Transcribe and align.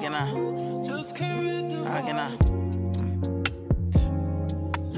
can 0.00 0.14
I? 0.14 0.24
How 1.84 2.00
can 2.00 2.16
I? 2.16 2.30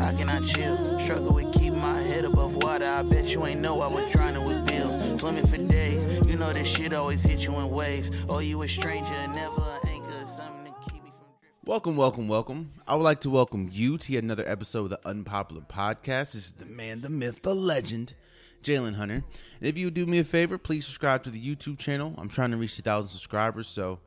How 0.00 0.16
can 0.16 0.28
I 0.28 0.40
chill? 0.46 1.00
Struggle 1.00 1.34
with 1.34 1.52
keeping 1.52 1.80
my 1.80 2.00
head 2.00 2.24
above 2.24 2.54
water. 2.62 2.86
I 2.86 3.02
bet 3.02 3.30
you 3.30 3.44
ain't 3.44 3.60
know 3.60 3.80
I 3.80 3.88
was 3.88 4.08
drowning 4.12 4.44
with 4.44 4.64
bills. 4.68 4.94
Swimming 5.20 5.44
for 5.46 5.56
days. 5.56 6.06
You 6.30 6.36
know 6.36 6.52
this 6.52 6.68
shit 6.68 6.92
always 6.92 7.24
hit 7.24 7.40
you 7.40 7.52
in 7.58 7.70
waves. 7.70 8.12
Oh, 8.28 8.38
you 8.38 8.62
a 8.62 8.68
stranger, 8.68 9.10
never 9.34 9.60
an 9.60 9.88
anchor. 9.88 10.24
Something 10.24 10.72
to 10.72 10.90
keep 10.90 11.02
me 11.02 11.10
from 11.10 11.26
drifting. 11.40 11.64
Welcome, 11.64 11.96
welcome, 11.96 12.28
welcome. 12.28 12.70
I 12.86 12.94
would 12.94 13.02
like 13.02 13.22
to 13.22 13.30
welcome 13.30 13.70
you 13.72 13.98
to 13.98 14.16
another 14.18 14.44
episode 14.46 14.84
of 14.84 14.90
the 14.90 15.08
Unpopular 15.08 15.62
Podcast. 15.62 16.34
This 16.34 16.36
is 16.36 16.52
the 16.52 16.66
man, 16.66 17.00
the 17.00 17.10
myth, 17.10 17.42
the 17.42 17.56
legend, 17.56 18.14
Jalen 18.62 18.94
Hunter. 18.94 19.24
And 19.58 19.68
if 19.68 19.76
you 19.76 19.86
would 19.86 19.94
do 19.94 20.06
me 20.06 20.20
a 20.20 20.24
favor, 20.24 20.58
please 20.58 20.84
subscribe 20.84 21.24
to 21.24 21.30
the 21.30 21.44
YouTube 21.44 21.78
channel. 21.78 22.14
I'm 22.18 22.28
trying 22.28 22.52
to 22.52 22.56
reach 22.56 22.76
2,000 22.76 23.08
subscribers, 23.08 23.66
so 23.66 23.98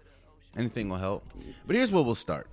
anything 0.55 0.89
will 0.89 0.97
help. 0.97 1.25
But 1.65 1.75
here's 1.75 1.91
where 1.91 2.03
we'll 2.03 2.15
start. 2.15 2.47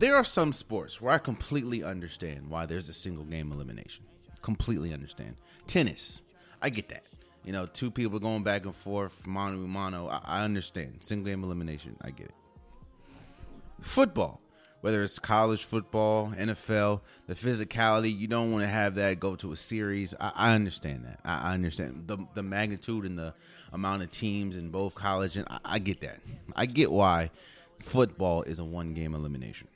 There 0.00 0.16
are 0.16 0.24
some 0.24 0.54
sports 0.54 1.00
where 1.00 1.12
I 1.12 1.18
completely 1.18 1.84
understand 1.84 2.48
why 2.48 2.64
there's 2.64 2.88
a 2.88 2.92
single 2.92 3.24
game 3.24 3.52
elimination. 3.52 4.04
Completely 4.40 4.94
understand. 4.94 5.36
Tennis, 5.66 6.22
I 6.62 6.70
get 6.70 6.88
that. 6.88 7.04
You 7.44 7.52
know, 7.52 7.66
two 7.66 7.90
people 7.90 8.18
going 8.18 8.42
back 8.42 8.64
and 8.64 8.74
forth, 8.74 9.26
mano 9.26 9.56
a 9.56 9.66
mano. 9.66 10.08
I, 10.08 10.20
I 10.24 10.44
understand. 10.44 11.00
Single 11.00 11.30
game 11.30 11.44
elimination, 11.44 11.96
I 12.00 12.12
get 12.12 12.28
it. 12.28 12.34
Football, 13.82 14.40
whether 14.80 15.02
it's 15.02 15.18
college 15.18 15.64
football, 15.64 16.32
NFL, 16.36 17.02
the 17.26 17.34
physicality, 17.34 18.16
you 18.16 18.26
don't 18.26 18.52
want 18.52 18.64
to 18.64 18.68
have 18.68 18.94
that 18.94 19.20
go 19.20 19.36
to 19.36 19.52
a 19.52 19.56
series. 19.56 20.14
I, 20.18 20.32
I 20.34 20.54
understand 20.54 21.04
that. 21.04 21.20
I, 21.24 21.50
I 21.50 21.54
understand 21.54 22.04
the 22.06 22.18
the 22.34 22.42
magnitude 22.42 23.04
and 23.04 23.18
the 23.18 23.34
amount 23.72 24.02
of 24.02 24.10
teams 24.10 24.56
in 24.56 24.70
both 24.70 24.94
college, 24.94 25.36
and 25.36 25.46
I, 25.50 25.58
I 25.64 25.78
get 25.78 26.00
that. 26.00 26.20
I 26.54 26.66
get 26.66 26.90
why 26.90 27.30
football 27.80 28.42
is 28.42 28.58
a 28.58 28.64
one 28.64 28.94
game 28.94 29.14
elimination. 29.14 29.68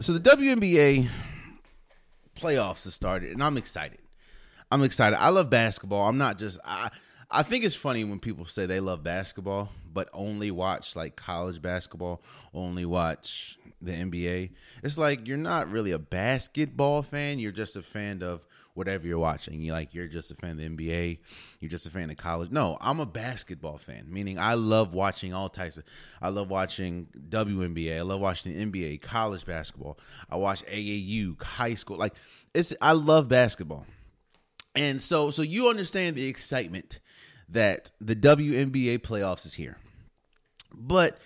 So 0.00 0.12
the 0.12 0.20
WNBA 0.20 1.08
playoffs 2.36 2.84
have 2.84 2.94
started, 2.94 3.32
and 3.32 3.42
I'm 3.42 3.56
excited. 3.56 3.98
I'm 4.70 4.82
excited. 4.82 5.16
I 5.16 5.28
love 5.28 5.50
basketball. 5.50 6.08
I'm 6.08 6.18
not 6.18 6.38
just 6.38 6.58
I. 6.64 6.90
I 7.34 7.42
think 7.42 7.64
it's 7.64 7.74
funny 7.74 8.04
when 8.04 8.18
people 8.18 8.44
say 8.44 8.66
they 8.66 8.80
love 8.80 9.02
basketball, 9.02 9.70
but 9.90 10.10
only 10.12 10.50
watch 10.50 10.94
like 10.94 11.16
college 11.16 11.62
basketball, 11.62 12.20
only 12.52 12.84
watch 12.84 13.58
the 13.80 13.92
NBA. 13.92 14.50
It's 14.82 14.98
like 14.98 15.26
you're 15.26 15.38
not 15.38 15.70
really 15.70 15.92
a 15.92 15.98
basketball 15.98 17.02
fan. 17.02 17.38
You're 17.38 17.50
just 17.50 17.74
a 17.74 17.82
fan 17.82 18.22
of 18.22 18.46
whatever 18.74 19.06
you're 19.06 19.18
watching. 19.18 19.60
You 19.60 19.72
like 19.72 19.94
you're 19.94 20.08
just 20.08 20.30
a 20.30 20.34
fan 20.34 20.52
of 20.52 20.58
the 20.58 20.68
NBA. 20.68 21.18
You're 21.60 21.70
just 21.70 21.86
a 21.86 21.90
fan 21.90 22.10
of 22.10 22.16
college. 22.16 22.50
No, 22.50 22.78
I'm 22.80 23.00
a 23.00 23.06
basketball 23.06 23.78
fan. 23.78 24.06
Meaning 24.08 24.38
I 24.38 24.54
love 24.54 24.94
watching 24.94 25.34
all 25.34 25.48
types 25.48 25.76
of. 25.76 25.84
I 26.20 26.30
love 26.30 26.50
watching 26.50 27.08
WNBA. 27.28 27.98
I 27.98 28.02
love 28.02 28.20
watching 28.20 28.52
the 28.52 28.64
NBA, 28.64 29.02
college 29.02 29.44
basketball. 29.44 29.98
I 30.30 30.36
watch 30.36 30.64
AAU, 30.66 31.40
high 31.42 31.74
school. 31.74 31.96
Like 31.96 32.14
it's. 32.54 32.74
I 32.80 32.92
love 32.92 33.28
basketball. 33.28 33.86
And 34.74 35.00
so 35.00 35.30
so 35.30 35.42
you 35.42 35.68
understand 35.68 36.16
the 36.16 36.26
excitement 36.26 37.00
that 37.48 37.90
the 38.00 38.16
WNBA 38.16 39.00
playoffs 39.00 39.44
is 39.44 39.54
here. 39.54 39.76
But 40.74 41.18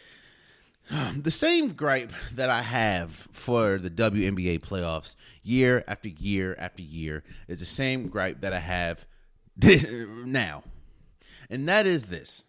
the 1.16 1.30
same 1.30 1.72
gripe 1.72 2.12
that 2.34 2.48
I 2.48 2.62
have 2.62 3.28
for 3.32 3.78
the 3.78 3.90
WNBA 3.90 4.60
playoffs 4.60 5.16
year 5.42 5.84
after 5.88 6.08
year 6.08 6.54
after 6.58 6.82
year 6.82 7.24
is 7.48 7.58
the 7.58 7.64
same 7.64 8.08
gripe 8.08 8.40
that 8.42 8.52
I 8.52 8.60
have 8.60 9.04
now. 10.24 10.62
And 11.50 11.68
that 11.68 11.86
is 11.86 12.06
this. 12.06 12.44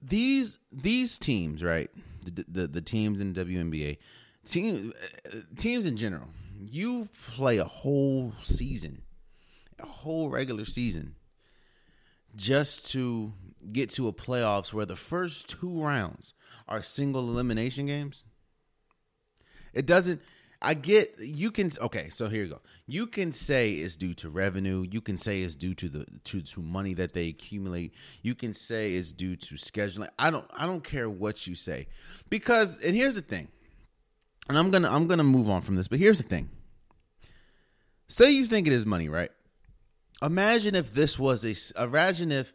These 0.00 0.58
these 0.70 1.18
teams, 1.18 1.62
right? 1.62 1.90
The 2.24 2.44
the, 2.46 2.66
the 2.66 2.80
teams 2.82 3.20
in 3.20 3.32
WNBA, 3.32 3.96
team, 4.46 4.92
uh, 5.26 5.36
teams 5.56 5.86
in 5.86 5.96
general, 5.96 6.28
you 6.60 7.08
play 7.34 7.56
a 7.56 7.64
whole 7.64 8.34
season, 8.42 9.02
a 9.80 9.86
whole 9.86 10.28
regular 10.28 10.66
season, 10.66 11.14
just 12.36 12.90
to 12.92 13.32
get 13.72 13.90
to 13.90 14.08
a 14.08 14.12
playoffs 14.12 14.72
where 14.72 14.86
the 14.86 14.96
first 14.96 15.48
two 15.48 15.80
rounds 15.80 16.34
are 16.68 16.82
single 16.82 17.28
elimination 17.28 17.86
games. 17.86 18.24
It 19.72 19.86
doesn't. 19.86 20.20
I 20.62 20.72
get 20.74 21.18
you 21.18 21.50
can 21.50 21.70
okay. 21.80 22.08
So 22.08 22.28
here 22.28 22.44
you 22.44 22.50
go. 22.50 22.60
You 22.86 23.06
can 23.06 23.32
say 23.32 23.72
it's 23.72 23.96
due 23.96 24.14
to 24.14 24.30
revenue. 24.30 24.86
You 24.90 25.00
can 25.00 25.18
say 25.18 25.42
it's 25.42 25.54
due 25.54 25.74
to 25.74 25.88
the 25.88 26.06
to 26.24 26.40
to 26.40 26.62
money 26.62 26.94
that 26.94 27.12
they 27.12 27.28
accumulate. 27.28 27.92
You 28.22 28.34
can 28.34 28.54
say 28.54 28.94
it's 28.94 29.12
due 29.12 29.36
to 29.36 29.54
scheduling. 29.56 30.08
I 30.18 30.30
don't 30.30 30.46
I 30.56 30.64
don't 30.64 30.82
care 30.82 31.10
what 31.10 31.46
you 31.46 31.54
say 31.54 31.88
because 32.30 32.82
and 32.82 32.96
here's 32.96 33.16
the 33.16 33.22
thing 33.22 33.48
and 34.48 34.58
I'm 34.58 34.70
gonna 34.70 34.90
I'm 34.90 35.06
gonna 35.06 35.24
move 35.24 35.48
on 35.48 35.62
from 35.62 35.76
this. 35.76 35.88
But 35.88 35.98
here's 35.98 36.18
the 36.18 36.28
thing. 36.28 36.50
Say 38.08 38.30
you 38.30 38.44
think 38.44 38.66
it 38.66 38.72
is 38.72 38.84
money, 38.84 39.08
right? 39.08 39.30
Imagine 40.24 40.74
if 40.74 40.94
this 40.94 41.18
was 41.18 41.44
a. 41.44 41.82
Imagine 41.82 42.32
if, 42.32 42.52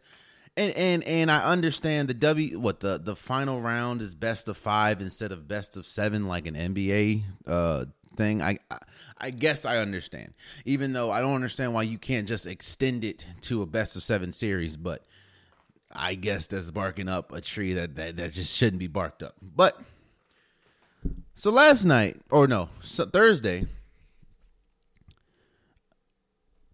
and 0.56 0.72
and 0.74 1.04
and 1.04 1.30
I 1.30 1.44
understand 1.44 2.08
the 2.08 2.14
W. 2.14 2.58
What 2.58 2.80
the 2.80 2.98
the 2.98 3.14
final 3.14 3.60
round 3.60 4.02
is 4.02 4.14
best 4.14 4.48
of 4.48 4.56
five 4.56 5.00
instead 5.00 5.30
of 5.30 5.46
best 5.46 5.76
of 5.76 5.86
seven, 5.86 6.26
like 6.26 6.46
an 6.46 6.54
NBA 6.54 7.22
uh 7.46 7.84
thing. 8.16 8.42
I 8.42 8.58
I, 8.70 8.78
I 9.18 9.30
guess 9.30 9.64
I 9.64 9.78
understand, 9.78 10.34
even 10.64 10.92
though 10.92 11.10
I 11.10 11.20
don't 11.20 11.34
understand 11.34 11.72
why 11.72 11.84
you 11.84 11.98
can't 11.98 12.26
just 12.26 12.46
extend 12.46 13.04
it 13.04 13.24
to 13.42 13.62
a 13.62 13.66
best 13.66 13.96
of 13.96 14.02
seven 14.02 14.32
series, 14.32 14.76
but. 14.76 15.04
I 15.92 16.14
guess 16.14 16.46
that's 16.46 16.70
barking 16.70 17.08
up 17.08 17.32
a 17.32 17.40
tree 17.40 17.72
that, 17.72 17.96
that, 17.96 18.16
that 18.16 18.30
just 18.30 18.56
shouldn't 18.56 18.78
be 18.78 18.86
barked 18.86 19.24
up. 19.24 19.34
But 19.42 19.76
so 21.34 21.50
last 21.50 21.84
night, 21.84 22.20
or 22.30 22.46
no, 22.46 22.68
so 22.80 23.06
Thursday. 23.06 23.66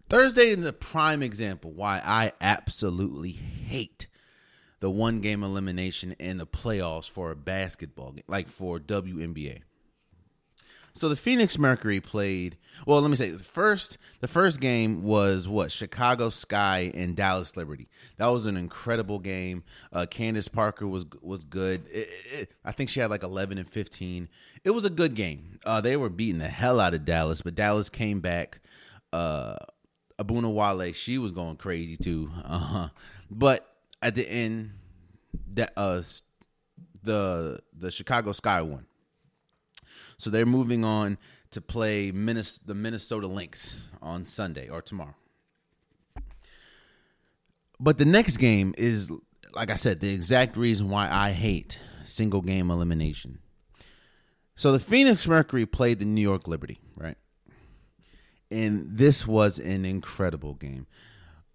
Thursday 0.09 0.49
is 0.49 0.63
the 0.63 0.73
prime 0.73 1.21
example 1.21 1.71
why 1.71 2.01
I 2.03 2.31
absolutely 2.39 3.31
hate 3.31 4.07
the 4.79 4.89
one 4.89 5.19
game 5.21 5.43
elimination 5.43 6.13
in 6.13 6.37
the 6.37 6.47
playoffs 6.47 7.09
for 7.09 7.31
a 7.31 7.35
basketball 7.35 8.11
game, 8.11 8.23
like 8.27 8.47
for 8.47 8.79
WNBA. 8.79 9.61
So 10.93 11.09
the 11.09 11.15
Phoenix 11.15 11.59
Mercury 11.59 11.99
played. 11.99 12.57
Well, 12.87 13.01
let 13.01 13.11
me 13.11 13.15
say 13.15 13.29
the 13.29 13.43
first. 13.43 13.99
The 14.19 14.27
first 14.27 14.59
game 14.59 15.03
was 15.03 15.47
what 15.47 15.71
Chicago 15.71 16.29
Sky 16.31 16.91
and 16.95 17.15
Dallas 17.15 17.55
Liberty. 17.55 17.87
That 18.17 18.27
was 18.27 18.47
an 18.47 18.57
incredible 18.57 19.19
game. 19.19 19.63
Uh, 19.93 20.07
Candace 20.09 20.47
Parker 20.47 20.87
was 20.87 21.05
was 21.21 21.43
good. 21.43 21.87
It, 21.91 22.09
it, 22.33 22.53
I 22.65 22.71
think 22.71 22.89
she 22.89 22.99
had 22.99 23.11
like 23.11 23.21
eleven 23.21 23.59
and 23.59 23.69
fifteen. 23.69 24.27
It 24.63 24.71
was 24.71 24.85
a 24.85 24.89
good 24.89 25.13
game. 25.13 25.59
Uh, 25.63 25.81
they 25.81 25.97
were 25.97 26.09
beating 26.09 26.39
the 26.39 26.49
hell 26.49 26.79
out 26.79 26.95
of 26.95 27.05
Dallas, 27.05 27.43
but 27.43 27.53
Dallas 27.53 27.89
came 27.89 28.19
back. 28.19 28.59
Uh, 29.13 29.55
Ogunbowale, 30.19 30.93
she 30.95 31.17
was 31.17 31.31
going 31.31 31.57
crazy 31.57 31.95
too. 31.95 32.31
Uh-huh. 32.43 32.89
But 33.29 33.67
at 34.01 34.15
the 34.15 34.27
end, 34.29 34.71
that 35.53 35.73
uh, 35.77 36.01
the 37.03 37.59
the 37.77 37.91
Chicago 37.91 38.31
Sky 38.31 38.61
won. 38.61 38.85
So 40.17 40.29
they're 40.29 40.45
moving 40.45 40.83
on 40.83 41.17
to 41.51 41.61
play 41.61 42.11
Minnes- 42.11 42.59
the 42.65 42.73
Minnesota 42.73 43.27
Lynx 43.27 43.77
on 44.01 44.25
Sunday 44.25 44.67
or 44.67 44.81
tomorrow. 44.81 45.15
But 47.79 47.99
the 47.99 48.05
next 48.05 48.37
game 48.37 48.73
is, 48.77 49.11
like 49.53 49.69
I 49.69 49.75
said, 49.75 49.99
the 49.99 50.11
exact 50.11 50.57
reason 50.57 50.89
why 50.89 51.09
I 51.11 51.31
hate 51.31 51.79
single 52.03 52.41
game 52.41 52.71
elimination. 52.71 53.39
So 54.55 54.71
the 54.71 54.79
Phoenix 54.79 55.27
Mercury 55.27 55.67
played 55.67 55.99
the 55.99 56.05
New 56.05 56.21
York 56.21 56.47
Liberty, 56.47 56.79
right? 56.95 57.17
And 58.49 58.97
this 58.97 59.27
was 59.27 59.59
an 59.59 59.85
incredible 59.85 60.53
game. 60.53 60.87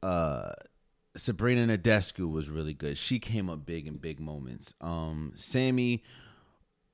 Uh, 0.02 0.52
Sabrina 1.16 1.66
Ionescu 1.76 2.30
was 2.30 2.48
really 2.48 2.74
good. 2.74 2.98
She 2.98 3.18
came 3.18 3.48
up 3.48 3.64
big 3.64 3.86
in 3.86 3.96
big 3.96 4.20
moments. 4.20 4.74
Um, 4.80 5.32
Sammy 5.36 6.02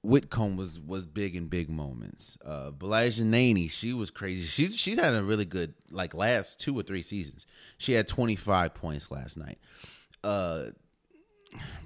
Whitcomb 0.03 0.57
was 0.57 0.79
was 0.79 1.07
big 1.07 1.35
in 1.35 1.49
big 1.49 1.69
moments. 1.69 2.39
Uh 2.45 2.71
Laney, 2.81 3.69
she 3.69 3.93
was 3.93 4.11
crazy. 4.11 4.47
She's 4.47 4.77
she's 4.77 4.99
had 4.99 5.15
a 5.15 5.23
really 5.23 5.45
good 5.45 5.75
like 5.91 6.15
last 6.15 6.61
two 6.61 6.79
or 6.79 6.83
three 6.83 7.03
seasons. 7.03 7.47
She 7.79 7.93
had 7.93 8.07
25 8.07 8.75
points 8.75 9.11
last 9.11 9.37
night. 9.37 9.59
Uh 10.23 10.67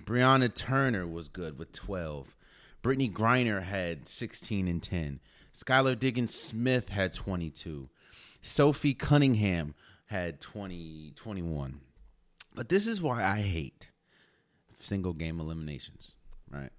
Brianna 0.05 0.53
Turner 0.55 1.07
was 1.07 1.29
good 1.29 1.59
with 1.59 1.73
12. 1.73 2.37
Brittney 2.83 3.13
Griner 3.13 3.63
had 3.63 4.09
16 4.09 4.67
and 4.67 4.83
10. 4.83 5.21
Skylar 5.55 5.99
Diggins 5.99 6.35
Smith 6.35 6.89
had 6.89 7.13
22. 7.13 7.89
Sophie 8.43 8.95
Cunningham 8.95 9.75
had 10.07 10.41
20 10.41 11.13
21. 11.17 11.81
But 12.55 12.69
this 12.69 12.87
is 12.87 13.01
why 13.01 13.25
I 13.25 13.39
hate 13.39 13.89
single 14.79 15.13
game 15.13 15.41
eliminations, 15.41 16.13
right? 16.51 16.71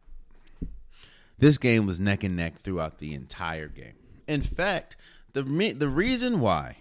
This 1.40 1.58
game 1.58 1.88
was 1.88 2.00
neck 2.00 2.24
and 2.24 2.36
neck 2.36 2.60
throughout 2.60 3.00
the 3.00 3.14
entire 3.14 3.68
game. 3.68 3.96
In 4.28 4.42
fact, 4.42 4.96
the 5.34 5.42
the 5.44 5.88
reason 5.88 6.40
why 6.40 6.78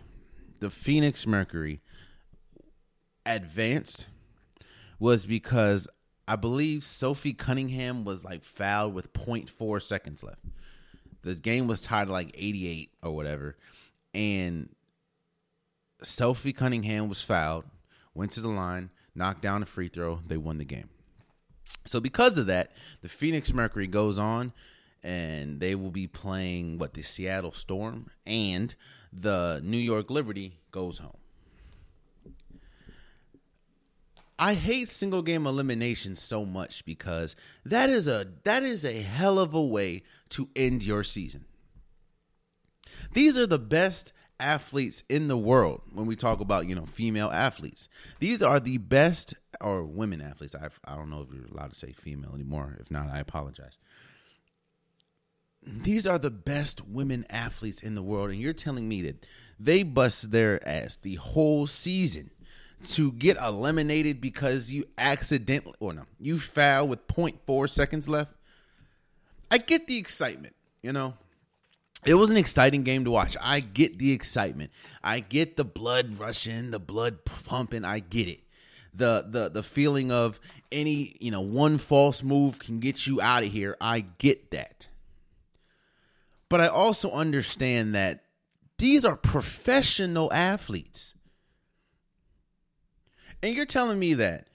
the 0.61 0.69
Phoenix 0.69 1.27
Mercury 1.27 1.81
advanced 3.25 4.07
was 4.99 5.27
because 5.27 5.89
I 6.29 6.37
believe 6.37 6.85
Sophie 6.85 7.33
Cunningham 7.33 8.05
was 8.05 8.25
like 8.25 8.45
fouled 8.45 8.95
with 8.95 9.13
0.4 9.13 9.83
seconds 9.83 10.23
left. 10.23 10.45
The 11.23 11.35
game 11.35 11.67
was 11.67 11.81
tied 11.81 12.09
like 12.09 12.31
88 12.35 12.91
or 13.03 13.13
whatever. 13.13 13.57
And 14.15 14.69
Sophie 16.03 16.53
Cunningham 16.53 17.09
was 17.09 17.23
fouled, 17.23 17.65
went 18.15 18.33
to 18.33 18.41
the 18.41 18.49
line, 18.49 18.91
knocked 19.15 19.43
down 19.43 19.63
a 19.63 19.67
free 19.67 19.89
throw. 19.89 20.21
They 20.27 20.37
won 20.37 20.59
the 20.59 20.65
game. 20.65 20.89
So 21.85 22.01
because 22.01 22.39
of 22.39 22.47
that, 22.47 22.73
the 23.01 23.09
Phoenix 23.09 23.53
Mercury 23.53 23.87
goes 23.87 24.19
on 24.19 24.53
and 25.03 25.61
they 25.61 25.75
will 25.75 25.91
be 25.91 26.07
playing 26.07 26.79
what 26.79 26.95
the 26.95 27.03
Seattle 27.03 27.53
Storm 27.53 28.11
and 28.25 28.75
the 29.13 29.61
New 29.65 29.79
York 29.79 30.11
Liberty 30.11 30.61
goes 30.71 30.99
home. 30.99 31.17
I 34.39 34.55
hate 34.55 34.91
single 34.91 35.23
game 35.23 35.47
elimination 35.47 36.17
so 36.17 36.45
much 36.45 36.85
because 36.85 37.37
that 37.65 37.91
is 37.91 38.09
a 38.09 38.27
that 38.45 38.65
is 38.65 38.85
a 38.85 39.03
hell 39.03 39.39
of 39.39 39.55
a 39.55 39.63
way 39.63 40.03
to 40.31 40.49
end 40.57 40.83
your 40.83 41.05
season. 41.05 41.45
These 43.13 43.39
are 43.39 43.47
the 43.47 43.59
best 43.59 44.13
athletes 44.41 45.05
in 45.09 45.29
the 45.29 45.37
world 45.37 45.83
when 45.93 46.07
we 46.07 46.17
talk 46.17 46.41
about, 46.41 46.67
you 46.67 46.75
know, 46.75 46.85
female 46.85 47.31
athletes. 47.31 47.89
These 48.19 48.43
are 48.43 48.59
the 48.59 48.79
best 48.79 49.35
or 49.61 49.85
women 49.85 50.21
athletes. 50.21 50.55
I 50.55 50.69
I 50.85 50.97
don't 50.97 51.11
know 51.11 51.23
if 51.23 51.35
you're 51.35 51.47
allowed 51.47 51.71
to 51.71 51.77
say 51.77 51.93
female 51.93 52.33
anymore. 52.35 52.77
If 52.81 52.91
not, 52.91 53.09
I 53.09 53.21
apologize. 53.21 53.79
These 55.65 56.07
are 56.09 56.19
the 56.19 56.31
best 56.31 56.87
women 56.89 57.25
athletes 57.31 57.83
in 57.83 57.95
the 57.95 58.03
world 58.03 58.31
and 58.31 58.41
you're 58.41 58.53
telling 58.53 58.89
me 58.89 59.03
that 59.03 59.25
they 59.61 59.85
bust 59.85 60.33
their 60.33 60.67
ass 60.69 60.97
the 60.97 61.15
whole 61.15 61.69
season 61.69 62.31
to 62.85 63.13
get 63.13 63.37
eliminated 63.37 64.21
because 64.21 64.73
you 64.73 64.85
accidentally 64.99 65.75
or 65.79 65.93
no, 65.93 66.03
you 66.19 66.39
foul 66.39 66.89
with 66.89 67.07
0.4 67.07 67.71
seconds 67.71 68.09
left. 68.09 68.35
I 69.53 69.59
get 69.59 69.87
the 69.87 69.99
excitement, 69.99 70.57
you 70.83 70.93
know. 70.93 71.15
It 72.05 72.15
was 72.15 72.31
an 72.31 72.37
exciting 72.37 72.83
game 72.83 73.05
to 73.05 73.11
watch. 73.11 73.37
I 73.41 73.61
get 73.61 73.99
the 73.99 74.13
excitement. 74.13 74.73
I 75.03 75.21
get 75.21 75.57
the 75.57 75.65
blood 75.65 76.19
rushing, 76.19 76.73
the 76.73 76.81
blood 76.81 77.25
pumping. 77.25 77.85
I 77.85 78.01
get 78.01 78.29
it. 78.29 78.41
The 78.95 79.25
the 79.29 79.49
the 79.49 79.63
feeling 79.63 80.11
of 80.11 80.41
any, 80.71 81.17
you 81.21 81.31
know, 81.31 81.41
one 81.41 81.79
false 81.79 82.23
move 82.23 82.59
can 82.59 82.81
get 82.81 83.07
you 83.07 83.21
out 83.21 83.45
of 83.45 83.53
here. 83.53 83.77
I 83.81 84.01
get 84.01 84.51
that. 84.51 84.89
But 86.49 86.61
I 86.61 86.67
also 86.67 87.11
understand 87.11 87.95
that 87.95 88.25
these 88.79 89.05
are 89.05 89.17
professional 89.17 90.31
athletes. 90.33 91.15
And 93.43 93.55
you're 93.55 93.65
telling 93.65 93.99
me 93.99 94.15
that 94.15 94.49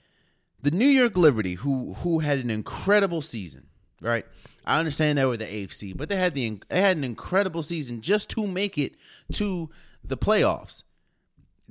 the 0.62 0.70
New 0.70 0.86
York 0.86 1.16
Liberty, 1.16 1.54
who 1.54 1.94
who 1.94 2.20
had 2.20 2.38
an 2.38 2.50
incredible 2.50 3.22
season, 3.22 3.68
right? 4.00 4.26
I 4.68 4.78
understand 4.78 5.18
they 5.18 5.24
were 5.24 5.36
the 5.36 5.46
AFC, 5.46 5.96
but 5.96 6.08
they 6.08 6.16
had 6.16 6.34
the 6.34 6.60
they 6.68 6.80
had 6.80 6.96
an 6.96 7.04
incredible 7.04 7.62
season 7.62 8.00
just 8.00 8.30
to 8.30 8.46
make 8.46 8.76
it 8.76 8.94
to 9.32 9.70
the 10.04 10.16
playoffs, 10.16 10.82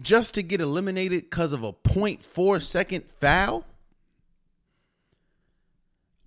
just 0.02 0.34
to 0.34 0.44
get 0.44 0.62
eliminated 0.62 1.30
because 1.30 1.54
of 1.54 1.64
a 1.64 1.74
0.4 1.74 2.62
second 2.62 3.06
foul. 3.20 3.66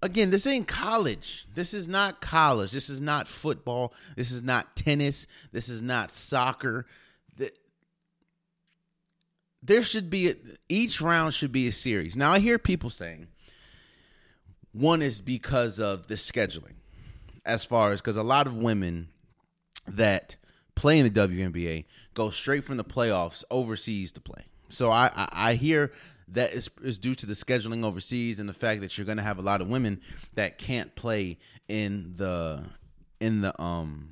Again, 0.02 0.30
this 0.30 0.46
ain't 0.46 0.66
college. 0.66 1.46
This 1.54 1.74
is 1.74 1.86
not 1.86 2.22
college. 2.22 2.72
This 2.72 2.88
is 2.88 3.00
not 3.00 3.28
football. 3.28 3.92
This 4.16 4.30
is 4.30 4.42
not 4.42 4.74
tennis. 4.76 5.26
This 5.52 5.68
is 5.68 5.82
not 5.82 6.12
soccer 6.12 6.86
there 9.62 9.82
should 9.82 10.08
be 10.10 10.30
a, 10.30 10.34
each 10.68 11.00
round 11.00 11.34
should 11.34 11.52
be 11.52 11.68
a 11.68 11.72
series. 11.72 12.16
Now 12.16 12.32
I 12.32 12.38
hear 12.38 12.58
people 12.58 12.90
saying 12.90 13.28
one 14.72 15.02
is 15.02 15.20
because 15.20 15.80
of 15.80 16.06
the 16.06 16.14
scheduling, 16.14 16.74
as 17.44 17.64
far 17.64 17.92
as 17.92 18.00
because 18.00 18.16
a 18.16 18.22
lot 18.22 18.46
of 18.46 18.56
women 18.56 19.08
that 19.86 20.36
play 20.74 20.98
in 20.98 21.12
the 21.12 21.28
WNBA 21.28 21.84
go 22.14 22.30
straight 22.30 22.64
from 22.64 22.76
the 22.76 22.84
playoffs 22.84 23.44
overseas 23.50 24.12
to 24.12 24.20
play. 24.20 24.44
So 24.68 24.90
I 24.90 25.10
I, 25.14 25.28
I 25.32 25.54
hear 25.54 25.92
that 26.28 26.52
is, 26.52 26.70
is 26.82 26.98
due 26.98 27.16
to 27.16 27.26
the 27.26 27.32
scheduling 27.32 27.84
overseas 27.84 28.38
and 28.38 28.48
the 28.48 28.54
fact 28.54 28.80
that 28.82 28.96
you're 28.96 29.04
going 29.04 29.18
to 29.18 29.24
have 29.24 29.38
a 29.38 29.42
lot 29.42 29.60
of 29.60 29.68
women 29.68 30.00
that 30.34 30.58
can't 30.58 30.94
play 30.94 31.38
in 31.68 32.14
the 32.16 32.64
in 33.18 33.40
the 33.40 33.60
um 33.60 34.10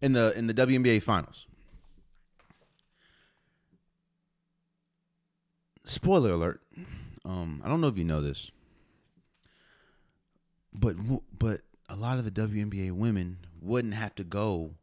in 0.00 0.12
the 0.12 0.36
in 0.38 0.46
the 0.46 0.54
WNBA 0.54 1.02
finals. 1.02 1.46
spoiler 5.90 6.30
alert. 6.32 6.62
Um, 7.24 7.60
I 7.64 7.68
don't 7.68 7.80
know 7.80 7.88
if 7.88 7.98
you 7.98 8.04
know 8.04 8.20
this, 8.20 8.50
but 10.72 10.96
but 11.36 11.62
a 11.88 11.96
lot 11.96 12.18
of 12.18 12.24
the 12.24 12.30
WNBA 12.30 12.92
women 12.92 13.38
wouldn't 13.60 13.94
have 13.94 14.14
to 14.16 14.24
go 14.24 14.74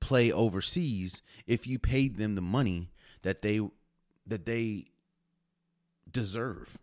play 0.00 0.32
overseas 0.32 1.22
if 1.46 1.66
you 1.66 1.78
paid 1.78 2.16
them 2.16 2.34
the 2.34 2.40
money 2.40 2.90
that 3.22 3.42
they 3.42 3.60
that 4.26 4.46
they 4.46 4.86
deserve. 6.10 6.78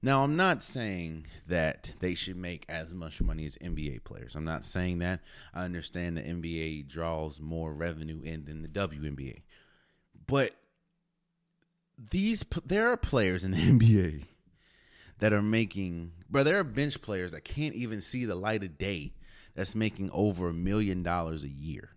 Now, 0.00 0.22
I'm 0.22 0.36
not 0.36 0.62
saying 0.62 1.26
that 1.48 1.92
they 1.98 2.14
should 2.14 2.36
make 2.36 2.64
as 2.68 2.94
much 2.94 3.20
money 3.20 3.44
as 3.44 3.56
NBA 3.56 4.04
players. 4.04 4.36
I'm 4.36 4.44
not 4.44 4.64
saying 4.64 5.00
that. 5.00 5.20
I 5.52 5.64
understand 5.64 6.16
the 6.16 6.22
NBA 6.22 6.86
draws 6.86 7.40
more 7.40 7.74
revenue 7.74 8.22
in 8.22 8.44
than 8.44 8.62
the 8.62 8.68
WNBA. 8.68 9.42
But 10.26 10.52
these 11.98 12.44
there 12.64 12.88
are 12.88 12.96
players 12.96 13.44
in 13.44 13.50
the 13.50 13.56
NBA 13.58 14.24
that 15.18 15.32
are 15.32 15.42
making, 15.42 16.12
but 16.30 16.44
there 16.44 16.58
are 16.58 16.64
bench 16.64 17.00
players 17.02 17.32
that 17.32 17.44
can't 17.44 17.74
even 17.74 18.00
see 18.00 18.24
the 18.24 18.34
light 18.34 18.62
of 18.62 18.78
day 18.78 19.12
that's 19.54 19.74
making 19.74 20.10
over 20.12 20.48
a 20.48 20.54
million 20.54 21.02
dollars 21.02 21.42
a 21.42 21.48
year. 21.48 21.90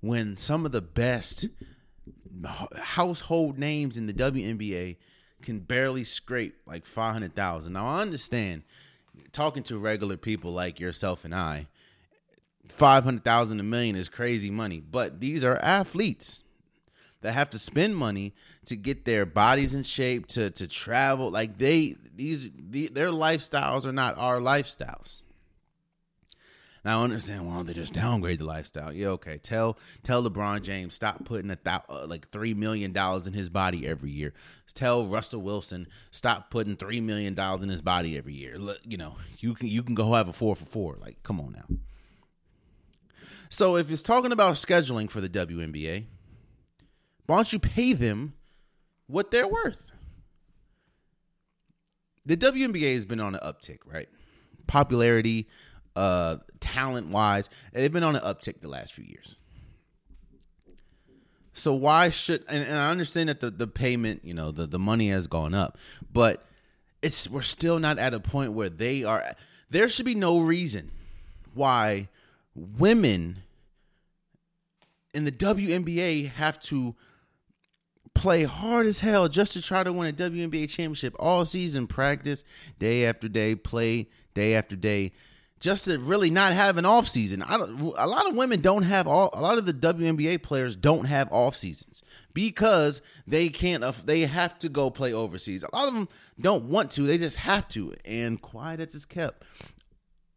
When 0.00 0.36
some 0.36 0.66
of 0.66 0.72
the 0.72 0.82
best 0.82 1.46
household 2.76 3.58
names 3.58 3.96
in 3.96 4.06
the 4.06 4.12
WNBA 4.12 4.96
can 5.42 5.60
barely 5.60 6.04
scrape 6.04 6.56
like 6.66 6.84
500,000. 6.84 7.72
Now 7.72 7.86
I 7.86 8.02
understand 8.02 8.62
talking 9.32 9.62
to 9.64 9.78
regular 9.78 10.16
people 10.16 10.52
like 10.52 10.80
yourself 10.80 11.24
and 11.24 11.34
I, 11.34 11.68
500,000 12.68 13.60
a 13.60 13.62
million 13.62 13.96
is 13.96 14.08
crazy 14.08 14.50
money, 14.50 14.80
but 14.80 15.20
these 15.20 15.44
are 15.44 15.56
athletes 15.56 16.42
that 17.22 17.32
have 17.32 17.50
to 17.50 17.58
spend 17.58 17.96
money 17.96 18.34
to 18.66 18.76
get 18.76 19.04
their 19.04 19.26
bodies 19.26 19.74
in 19.74 19.82
shape 19.82 20.26
to 20.28 20.50
to 20.50 20.66
travel. 20.66 21.30
Like 21.30 21.58
they 21.58 21.96
these 22.14 22.50
the, 22.56 22.88
their 22.88 23.10
lifestyles 23.10 23.84
are 23.84 23.92
not 23.92 24.16
our 24.18 24.40
lifestyles. 24.40 25.22
Now 26.84 27.00
I 27.00 27.04
understand 27.04 27.48
why 27.48 27.56
don't 27.56 27.66
they 27.66 27.72
just 27.72 27.92
downgrade 27.94 28.38
the 28.38 28.44
lifestyle? 28.44 28.92
Yeah 28.92 29.08
okay. 29.08 29.38
Tell 29.38 29.76
tell 30.04 30.22
lebron 30.22 30.62
james 30.62 30.94
stop 30.94 31.24
putting 31.24 31.50
a 31.50 31.58
thou, 31.62 31.82
uh, 31.88 32.06
like 32.06 32.28
three 32.28 32.54
million 32.54 32.92
dollars 32.92 33.26
in 33.26 33.32
his 33.32 33.48
body 33.48 33.86
every 33.86 34.10
year. 34.12 34.32
Tell 34.72 35.06
russell 35.06 35.42
wilson 35.42 35.88
stop 36.10 36.50
putting 36.50 36.76
three 36.76 37.00
million 37.00 37.34
dollars 37.34 37.62
in 37.62 37.70
his 37.70 37.82
body 37.82 38.16
every 38.16 38.34
year. 38.34 38.58
Look, 38.58 38.78
you 38.84 38.98
know 38.98 39.16
you 39.38 39.54
can 39.54 39.66
you 39.68 39.82
can 39.82 39.94
go 39.94 40.12
have 40.12 40.28
a 40.28 40.32
four 40.32 40.54
for 40.54 40.66
four. 40.66 40.96
Like 41.00 41.22
come 41.22 41.40
on 41.40 41.52
now. 41.52 41.76
So 43.48 43.76
if 43.76 43.90
it's 43.90 44.02
talking 44.02 44.32
about 44.32 44.54
scheduling 44.54 45.10
for 45.10 45.20
the 45.20 45.28
WNBA, 45.28 46.04
why 47.26 47.36
don't 47.36 47.52
you 47.52 47.58
pay 47.58 47.92
them 47.92 48.34
what 49.06 49.30
they're 49.30 49.48
worth? 49.48 49.92
The 52.24 52.36
WNBA 52.36 52.94
has 52.94 53.04
been 53.04 53.20
on 53.20 53.34
an 53.34 53.40
uptick, 53.40 53.78
right? 53.86 54.08
Popularity, 54.66 55.46
uh, 55.94 56.38
talent 56.60 57.08
wise, 57.08 57.48
they've 57.72 57.92
been 57.92 58.02
on 58.02 58.16
an 58.16 58.22
uptick 58.22 58.60
the 58.60 58.68
last 58.68 58.92
few 58.92 59.04
years. 59.04 59.36
So 61.54 61.72
why 61.72 62.10
should 62.10 62.44
and, 62.48 62.62
and 62.62 62.78
I 62.78 62.90
understand 62.90 63.30
that 63.30 63.40
the, 63.40 63.50
the 63.50 63.66
payment, 63.66 64.24
you 64.24 64.34
know, 64.34 64.50
the, 64.50 64.66
the 64.66 64.78
money 64.78 65.08
has 65.08 65.26
gone 65.26 65.54
up, 65.54 65.78
but 66.12 66.44
it's 67.00 67.30
we're 67.30 67.42
still 67.42 67.78
not 67.78 67.98
at 67.98 68.12
a 68.12 68.20
point 68.20 68.52
where 68.52 68.68
they 68.68 69.04
are 69.04 69.24
there 69.70 69.88
should 69.88 70.04
be 70.04 70.14
no 70.14 70.40
reason 70.40 70.90
why 71.54 72.08
women 72.54 73.42
in 75.14 75.24
the 75.24 75.32
WNBA 75.32 76.30
have 76.32 76.60
to 76.60 76.94
play 78.16 78.44
hard 78.44 78.86
as 78.86 79.00
hell 79.00 79.28
just 79.28 79.52
to 79.52 79.62
try 79.62 79.82
to 79.82 79.92
win 79.92 80.08
a 80.08 80.12
WNBA 80.12 80.68
championship 80.68 81.14
all 81.18 81.44
season, 81.44 81.86
practice 81.86 82.44
day 82.78 83.04
after 83.04 83.28
day, 83.28 83.54
play 83.54 84.08
day 84.34 84.54
after 84.54 84.74
day, 84.74 85.12
just 85.60 85.84
to 85.84 85.98
really 85.98 86.30
not 86.30 86.52
have 86.52 86.78
an 86.78 86.86
off 86.86 87.06
season. 87.06 87.42
I 87.42 87.58
don't, 87.58 87.80
a 87.80 88.06
lot 88.06 88.28
of 88.28 88.36
women 88.36 88.60
don't 88.60 88.82
have 88.82 89.06
all. 89.06 89.30
A 89.32 89.40
lot 89.40 89.58
of 89.58 89.66
the 89.66 89.72
WNBA 89.72 90.42
players 90.42 90.76
don't 90.76 91.04
have 91.04 91.30
off 91.32 91.54
seasons 91.56 92.02
because 92.34 93.00
they 93.26 93.48
can't. 93.48 93.84
They 94.06 94.22
have 94.22 94.58
to 94.60 94.68
go 94.68 94.90
play 94.90 95.12
overseas. 95.12 95.62
A 95.62 95.74
lot 95.74 95.88
of 95.88 95.94
them 95.94 96.08
don't 96.40 96.64
want 96.64 96.90
to. 96.92 97.02
They 97.02 97.18
just 97.18 97.36
have 97.36 97.68
to. 97.68 97.94
And 98.04 98.40
quiet 98.40 98.80
as 98.80 98.94
it's 98.94 99.04
kept, 99.04 99.44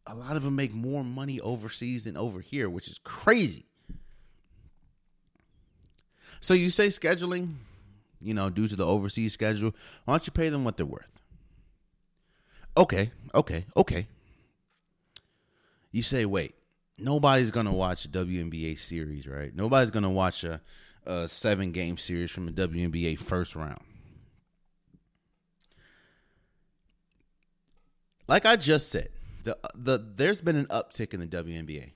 a 0.06 0.16
lot 0.16 0.36
of 0.36 0.44
them 0.44 0.56
make 0.56 0.74
more 0.74 1.04
money 1.04 1.40
overseas 1.40 2.04
than 2.04 2.18
over 2.18 2.42
here, 2.42 2.70
which 2.70 2.88
is 2.88 3.00
crazy. 3.04 3.66
So 6.42 6.54
you 6.54 6.70
say 6.70 6.88
scheduling, 6.88 7.56
you 8.22 8.34
know, 8.34 8.50
due 8.50 8.68
to 8.68 8.76
the 8.76 8.86
overseas 8.86 9.34
schedule, 9.34 9.74
why 10.06 10.14
don't 10.14 10.28
you 10.28 10.32
pay 10.32 10.50
them 10.50 10.64
what 10.64 10.78
they're 10.78 10.86
worth? 10.86 11.20
Okay, 12.78 13.12
okay, 13.34 13.66
okay. 13.76 14.08
You 15.92 16.04
say, 16.04 16.26
wait, 16.26 16.56
nobody's 16.98 17.52
gonna 17.52 17.74
watch 17.74 18.06
a 18.06 18.10
WNBA 18.10 18.78
series, 18.78 19.28
right? 19.28 19.56
Nobody's 19.56 19.92
gonna 19.92 20.10
watch 20.10 20.44
a, 20.44 20.62
a 21.06 21.28
seven 21.28 21.72
game 21.72 21.98
series 21.98 22.32
from 22.32 22.48
a 22.48 22.52
WNBA 22.52 23.18
first 23.18 23.56
round. 23.56 23.82
Like 28.28 28.46
I 28.46 28.56
just 28.56 28.90
said, 28.90 29.10
the 29.44 29.58
the 29.74 29.98
there's 30.16 30.42
been 30.42 30.56
an 30.56 30.68
uptick 30.68 31.14
in 31.14 31.20
the 31.20 31.28
WNBA. 31.28 31.92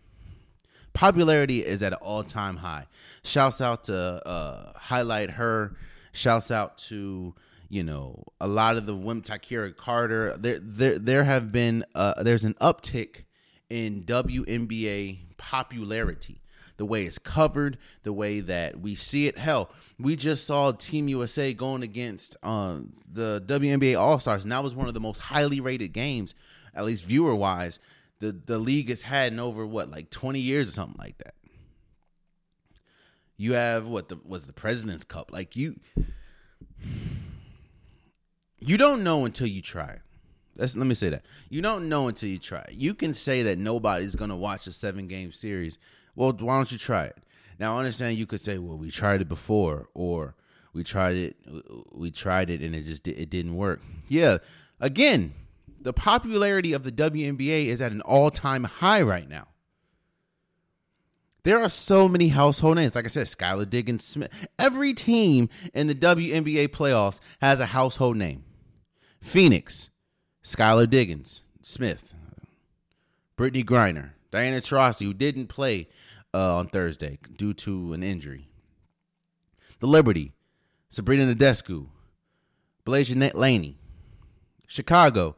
Popularity 0.93 1.63
is 1.65 1.81
at 1.83 1.93
an 1.93 1.99
all 2.01 2.23
time 2.23 2.57
high. 2.57 2.87
Shouts 3.23 3.61
out 3.61 3.85
to 3.85 3.95
uh, 3.95 4.73
highlight 4.75 5.31
her. 5.31 5.75
Shouts 6.13 6.51
out 6.51 6.77
to 6.89 7.35
you 7.69 7.83
know 7.83 8.23
a 8.39 8.47
lot 8.47 8.77
of 8.77 8.85
the 8.85 8.95
women. 8.95 9.23
Takira 9.23 9.75
Carter. 9.75 10.37
There 10.37 10.59
there 10.59 10.99
there 10.99 11.23
have 11.23 11.51
been 11.51 11.83
uh, 11.95 12.21
there's 12.23 12.45
an 12.45 12.53
uptick 12.55 13.23
in 13.69 14.03
WNBA 14.03 15.37
popularity. 15.37 16.39
The 16.77 16.85
way 16.85 17.05
it's 17.05 17.19
covered, 17.19 17.77
the 18.01 18.13
way 18.13 18.39
that 18.39 18.79
we 18.79 18.95
see 18.95 19.27
it. 19.27 19.37
Hell, 19.37 19.69
we 19.99 20.15
just 20.15 20.45
saw 20.47 20.71
Team 20.71 21.07
USA 21.07 21.53
going 21.53 21.83
against 21.83 22.35
um, 22.41 22.93
the 23.11 23.43
WNBA 23.45 23.99
All 23.99 24.19
Stars, 24.19 24.43
and 24.43 24.51
that 24.51 24.63
was 24.63 24.73
one 24.73 24.87
of 24.87 24.93
the 24.93 24.99
most 24.99 25.19
highly 25.19 25.59
rated 25.59 25.93
games, 25.93 26.33
at 26.73 26.85
least 26.85 27.05
viewer 27.05 27.35
wise, 27.35 27.79
the 28.19 28.31
the 28.31 28.57
league 28.57 28.89
has 28.89 29.01
had 29.01 29.33
in 29.33 29.39
over 29.39 29.65
what 29.65 29.89
like 29.89 30.09
twenty 30.09 30.39
years 30.39 30.69
or 30.69 30.71
something 30.73 30.99
like 30.99 31.17
that. 31.19 31.35
You 33.37 33.53
have 33.53 33.87
what 33.87 34.09
the 34.09 34.17
was 34.23 34.45
the 34.45 34.53
President's 34.53 35.03
Cup 35.03 35.31
like 35.31 35.55
you. 35.55 35.79
You 38.59 38.77
don't 38.77 39.03
know 39.03 39.25
until 39.25 39.47
you 39.47 39.61
try 39.61 39.89
it. 39.89 40.01
Let's, 40.55 40.77
let 40.77 40.85
me 40.85 40.95
say 40.95 41.09
that. 41.09 41.25
You 41.49 41.61
don't 41.61 41.89
know 41.89 42.07
until 42.07 42.29
you 42.29 42.37
try. 42.37 42.65
You 42.71 42.93
can 42.93 43.13
say 43.13 43.43
that 43.43 43.57
nobody's 43.57 44.15
going 44.15 44.29
to 44.29 44.35
watch 44.35 44.67
a 44.67 44.71
seven 44.71 45.07
game 45.07 45.31
series. 45.31 45.77
Well, 46.15 46.31
why 46.31 46.55
don't 46.55 46.71
you 46.71 46.77
try 46.77 47.05
it? 47.05 47.17
Now, 47.59 47.75
I 47.75 47.79
understand 47.79 48.17
you 48.17 48.25
could 48.25 48.41
say, 48.41 48.57
well, 48.57 48.77
we 48.77 48.91
tried 48.91 49.21
it 49.21 49.29
before, 49.29 49.89
or 49.93 50.35
we 50.73 50.83
tried 50.83 51.15
it, 51.15 51.35
we 51.91 52.11
tried 52.11 52.49
it, 52.49 52.61
and 52.61 52.75
it 52.75 52.83
just 52.83 53.07
it 53.07 53.29
didn't 53.29 53.55
work. 53.55 53.81
Yeah, 54.07 54.37
again, 54.79 55.33
the 55.79 55.93
popularity 55.93 56.73
of 56.73 56.83
the 56.83 56.91
WNBA 56.91 57.65
is 57.67 57.81
at 57.81 57.91
an 57.91 58.01
all 58.01 58.31
time 58.31 58.63
high 58.63 59.01
right 59.01 59.27
now. 59.27 59.47
There 61.43 61.61
are 61.61 61.69
so 61.69 62.07
many 62.07 62.29
household 62.29 62.77
names. 62.77 62.95
Like 62.95 63.05
I 63.05 63.09
said, 63.09 63.27
Skylar 63.27 63.69
Diggins 63.69 64.03
Smith. 64.03 64.47
Every 64.57 64.93
team 64.93 65.49
in 65.73 65.87
the 65.87 65.95
WNBA 65.95 66.69
playoffs 66.69 67.19
has 67.41 67.59
a 67.59 67.67
household 67.67 68.15
name. 68.15 68.45
Phoenix, 69.21 69.89
Skylar 70.43 70.89
Diggins 70.89 71.43
Smith, 71.61 72.13
Brittney 73.37 73.63
Griner, 73.63 74.11
Diana 74.31 74.57
Taurasi, 74.57 75.05
who 75.05 75.13
didn't 75.13 75.47
play 75.47 75.87
uh, 76.33 76.57
on 76.57 76.67
Thursday 76.67 77.19
due 77.37 77.53
to 77.53 77.93
an 77.93 78.03
injury. 78.03 78.47
The 79.79 79.87
Liberty, 79.87 80.33
Sabrina 80.89 81.33
Ionescu, 81.33 81.87
Betnijah 82.85 83.33
Laney. 83.33 83.77
Chicago, 84.67 85.35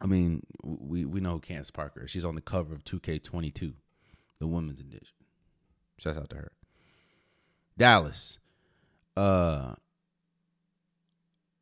I 0.00 0.06
mean, 0.06 0.42
we 0.62 1.04
we 1.04 1.20
know 1.20 1.38
Candace 1.38 1.70
Parker. 1.70 2.08
She's 2.08 2.24
on 2.24 2.34
the 2.34 2.40
cover 2.40 2.74
of 2.74 2.84
2K22, 2.84 3.74
the 4.38 4.46
women's 4.46 4.80
edition. 4.80 5.16
Shout 5.98 6.16
out 6.16 6.30
to 6.30 6.36
her. 6.36 6.52
Dallas, 7.76 8.38
uh, 9.16 9.74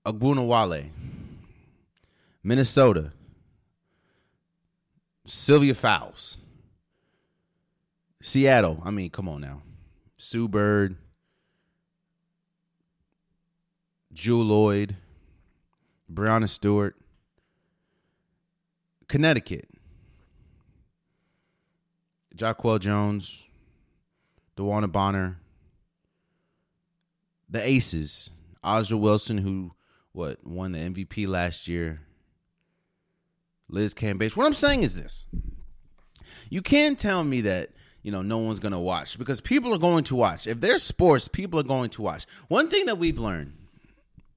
Ogunbowale, 0.05 0.91
Minnesota, 2.43 3.13
Sylvia 5.27 5.75
Fowles, 5.75 6.39
Seattle. 8.21 8.83
I 8.85 8.91
mean, 8.91 9.11
come 9.11 9.29
on 9.29 9.41
now, 9.41 9.63
Sue 10.19 10.49
Bird, 10.49 10.97
Jewell 14.13 14.45
Loyd, 14.45 14.97
Breanna 16.13 16.49
Stewart, 16.49 16.97
Connecticut. 19.09 19.69
Jonquel 22.37 22.81
Jones, 22.81 23.47
DeWanna 24.57 24.91
Bonner, 24.91 25.39
the 27.49 27.63
Aces, 27.63 28.31
A'ja 28.65 28.99
Wilson, 28.99 29.39
who 29.39 29.73
what 30.13 30.45
won 30.47 30.73
the 30.73 30.79
MVP 30.79 31.27
last 31.27 31.69
year, 31.69 32.01
Liz 33.69 33.95
Cambage. 33.95 34.37
What 34.37 34.47
I'm 34.47 34.55
saying 34.55 34.83
is 34.83 34.95
this: 34.95 35.27
you 36.51 36.63
can't 36.63 36.99
tell 36.99 37.25
me 37.25 37.41
that 37.43 37.71
you 38.03 38.13
know 38.13 38.23
no 38.23 38.39
one's 38.39 38.59
going 38.59 38.73
to 38.73 38.79
watch 38.79 39.19
because 39.19 39.41
people 39.41 39.75
are 39.75 39.79
going 39.79 40.05
to 40.05 40.17
watch. 40.17 40.47
If 40.47 40.61
there's 40.61 40.83
sports, 40.83 41.29
people 41.29 41.61
are 41.61 41.65
going 41.65 41.91
to 41.91 42.03
watch. 42.03 42.27
One 42.49 42.69
thing 42.69 42.87
that 42.87 42.99
we've 42.99 43.19
learned 43.19 43.55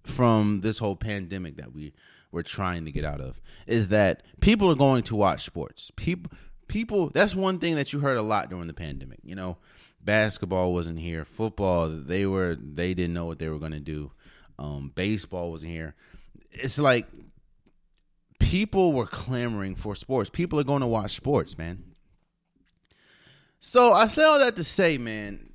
from 0.03 0.61
this 0.61 0.77
whole 0.77 0.95
pandemic 0.95 1.57
that 1.57 1.73
we 1.73 1.93
we're 2.31 2.43
trying 2.43 2.83
to 2.83 2.91
get 2.91 3.05
out 3.05 3.21
of 3.21 3.41
is 3.65 3.89
that 3.89 4.21
people 4.41 4.69
are 4.69 4.75
going 4.75 5.03
to 5.03 5.15
watch 5.15 5.45
sports. 5.45 5.91
People 5.95 6.31
people 6.67 7.09
that's 7.09 7.35
one 7.35 7.59
thing 7.59 7.75
that 7.75 7.93
you 7.93 7.99
heard 7.99 8.17
a 8.17 8.21
lot 8.21 8.49
during 8.49 8.67
the 8.67 8.73
pandemic. 8.73 9.19
You 9.23 9.35
know, 9.35 9.57
basketball 10.03 10.73
wasn't 10.73 10.99
here, 10.99 11.25
football 11.25 11.89
they 11.89 12.25
were 12.25 12.55
they 12.55 12.93
didn't 12.93 13.13
know 13.13 13.25
what 13.25 13.39
they 13.39 13.49
were 13.49 13.59
going 13.59 13.71
to 13.71 13.79
do. 13.79 14.11
Um, 14.57 14.91
baseball 14.93 15.51
wasn't 15.51 15.71
here. 15.71 15.95
It's 16.51 16.79
like 16.79 17.07
people 18.39 18.93
were 18.93 19.07
clamoring 19.07 19.75
for 19.75 19.95
sports. 19.95 20.29
People 20.29 20.59
are 20.59 20.63
going 20.63 20.81
to 20.81 20.87
watch 20.87 21.15
sports, 21.15 21.57
man. 21.57 21.83
So 23.59 23.93
I 23.93 24.07
say 24.07 24.23
all 24.23 24.39
that 24.39 24.55
to 24.57 24.63
say, 24.63 24.97
man, 24.97 25.49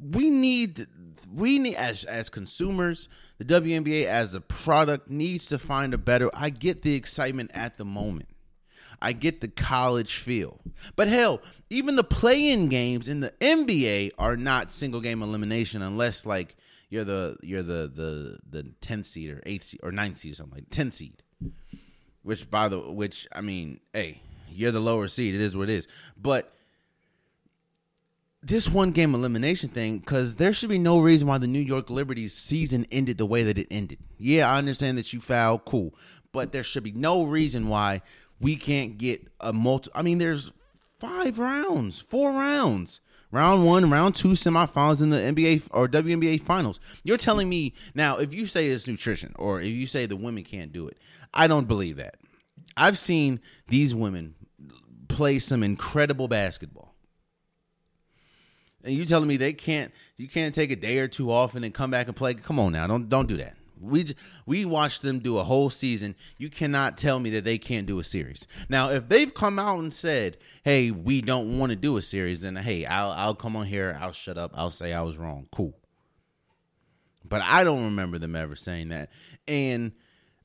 we 0.00 0.30
need 0.30 0.86
we 1.32 1.58
need 1.58 1.74
as 1.74 2.04
as 2.04 2.28
consumers 2.28 3.08
the 3.38 3.60
WNBA 3.60 4.04
as 4.04 4.34
a 4.34 4.40
product 4.40 5.10
needs 5.10 5.46
to 5.46 5.58
find 5.58 5.94
a 5.94 5.98
better. 5.98 6.30
I 6.32 6.50
get 6.50 6.82
the 6.82 6.94
excitement 6.94 7.50
at 7.54 7.76
the 7.76 7.84
moment. 7.84 8.28
I 9.02 9.12
get 9.12 9.40
the 9.40 9.48
college 9.48 10.14
feel. 10.14 10.60
But 10.96 11.08
hell, 11.08 11.42
even 11.70 11.96
the 11.96 12.04
play-in 12.04 12.68
games 12.68 13.08
in 13.08 13.20
the 13.20 13.32
NBA 13.40 14.12
are 14.18 14.36
not 14.36 14.72
single 14.72 15.00
game 15.00 15.22
elimination 15.22 15.82
unless 15.82 16.24
like 16.24 16.56
you're 16.88 17.04
the 17.04 17.36
you're 17.42 17.62
the 17.62 17.90
the 17.94 18.38
the 18.48 18.68
10th 18.80 19.06
seed 19.06 19.30
or 19.30 19.42
8th 19.46 19.64
seed 19.64 19.80
or 19.82 19.90
9th 19.90 20.18
seed 20.18 20.32
or 20.32 20.34
something 20.36 20.56
like 20.56 20.70
10 20.70 20.90
seed. 20.90 21.22
Which 22.22 22.48
by 22.50 22.68
the 22.68 22.78
which 22.78 23.26
I 23.32 23.40
mean, 23.40 23.80
hey, 23.92 24.22
you're 24.48 24.72
the 24.72 24.80
lower 24.80 25.08
seed. 25.08 25.34
It 25.34 25.40
is 25.40 25.56
what 25.56 25.68
it 25.68 25.74
is. 25.74 25.88
But 26.16 26.52
this 28.42 28.68
one 28.68 28.90
game 28.90 29.14
elimination 29.14 29.68
thing 29.68 29.98
because 29.98 30.34
there 30.34 30.52
should 30.52 30.68
be 30.68 30.78
no 30.78 31.00
reason 31.00 31.28
why 31.28 31.38
the 31.38 31.46
New 31.46 31.60
York 31.60 31.90
Liberties 31.90 32.34
season 32.34 32.86
ended 32.90 33.18
the 33.18 33.26
way 33.26 33.42
that 33.44 33.56
it 33.56 33.68
ended. 33.70 33.98
Yeah, 34.18 34.50
I 34.50 34.58
understand 34.58 34.98
that 34.98 35.12
you 35.12 35.20
fouled, 35.20 35.64
cool, 35.64 35.94
but 36.32 36.52
there 36.52 36.64
should 36.64 36.82
be 36.82 36.92
no 36.92 37.24
reason 37.24 37.68
why 37.68 38.02
we 38.42 38.56
can't 38.56 38.98
get 38.98 39.26
a 39.40 39.52
multi. 39.52 39.90
I 39.94 40.02
mean, 40.02 40.18
there's 40.18 40.52
five 40.98 41.38
rounds, 41.38 42.00
four 42.00 42.32
rounds. 42.32 43.00
Round 43.30 43.64
one, 43.64 43.88
round 43.88 44.14
two, 44.14 44.32
semifinals 44.32 45.00
in 45.00 45.08
the 45.08 45.16
NBA 45.16 45.68
or 45.70 45.88
WNBA 45.88 46.42
finals. 46.42 46.80
You're 47.02 47.16
telling 47.16 47.48
me 47.48 47.72
now 47.94 48.18
if 48.18 48.34
you 48.34 48.44
say 48.44 48.66
it's 48.66 48.86
nutrition 48.86 49.32
or 49.38 49.58
if 49.58 49.68
you 49.68 49.86
say 49.86 50.04
the 50.04 50.16
women 50.16 50.44
can't 50.44 50.70
do 50.70 50.86
it, 50.86 50.98
I 51.32 51.46
don't 51.46 51.66
believe 51.66 51.96
that. 51.96 52.16
I've 52.76 52.98
seen 52.98 53.40
these 53.68 53.94
women 53.94 54.34
play 55.08 55.38
some 55.38 55.62
incredible 55.62 56.28
basketball 56.28 56.92
and 58.84 58.94
you 58.94 59.04
telling 59.04 59.28
me 59.28 59.36
they 59.36 59.52
can't 59.52 59.92
you 60.16 60.28
can't 60.28 60.54
take 60.54 60.70
a 60.70 60.76
day 60.76 60.98
or 60.98 61.08
two 61.08 61.30
off 61.30 61.54
and 61.54 61.64
then 61.64 61.72
come 61.72 61.90
back 61.90 62.06
and 62.06 62.16
play 62.16 62.34
come 62.34 62.58
on 62.58 62.72
now 62.72 62.86
don't 62.86 63.08
don't 63.08 63.28
do 63.28 63.36
that 63.36 63.54
we 63.82 64.14
we 64.46 64.64
watched 64.64 65.02
them 65.02 65.18
do 65.18 65.38
a 65.38 65.44
whole 65.44 65.70
season. 65.70 66.14
You 66.38 66.48
cannot 66.48 66.96
tell 66.96 67.18
me 67.18 67.30
that 67.30 67.44
they 67.44 67.58
can't 67.58 67.86
do 67.86 67.98
a 67.98 68.04
series. 68.04 68.46
Now 68.68 68.90
if 68.90 69.08
they've 69.08 69.32
come 69.32 69.58
out 69.58 69.78
and 69.78 69.92
said 69.92 70.38
hey 70.64 70.90
we 70.90 71.20
don't 71.20 71.58
want 71.58 71.70
to 71.70 71.76
do 71.76 71.96
a 71.96 72.02
series 72.02 72.42
then 72.42 72.56
hey 72.56 72.86
I'll 72.86 73.10
I'll 73.10 73.34
come 73.34 73.56
on 73.56 73.66
here 73.66 73.98
I'll 74.00 74.12
shut 74.12 74.38
up 74.38 74.52
I'll 74.54 74.70
say 74.70 74.92
I 74.92 75.02
was 75.02 75.18
wrong. 75.18 75.48
Cool. 75.52 75.76
But 77.24 77.42
I 77.42 77.64
don't 77.64 77.84
remember 77.84 78.18
them 78.18 78.36
ever 78.36 78.56
saying 78.56 78.88
that. 78.90 79.10
And 79.48 79.92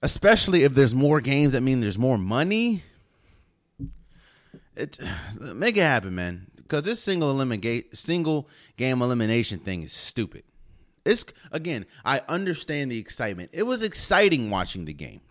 especially 0.02 0.64
if 0.64 0.74
there's 0.74 0.96
more 0.96 1.22
games 1.22 1.54
that 1.54 1.62
mean 1.62 1.82
there's 1.82 1.98
more 1.98 2.18
money 2.18 2.84
it 4.78 4.98
make 5.56 5.78
it 5.78 5.82
happen 5.82 6.16
man. 6.16 6.48
Because 6.56 6.84
this 6.84 7.02
single 7.02 7.32
eliminate 7.32 7.96
single 7.96 8.50
game 8.76 9.02
elimination 9.02 9.60
thing 9.60 9.84
is 9.84 9.94
stupid. 9.94 10.44
It's 11.08 11.26
again, 11.52 11.86
I 12.04 12.22
understand 12.28 12.92
the 12.92 13.00
excitement. 13.00 13.52
It 13.54 13.64
was 13.64 13.82
exciting 13.82 14.50
watching 14.50 14.86
the 14.86 14.94
game. 14.94 15.22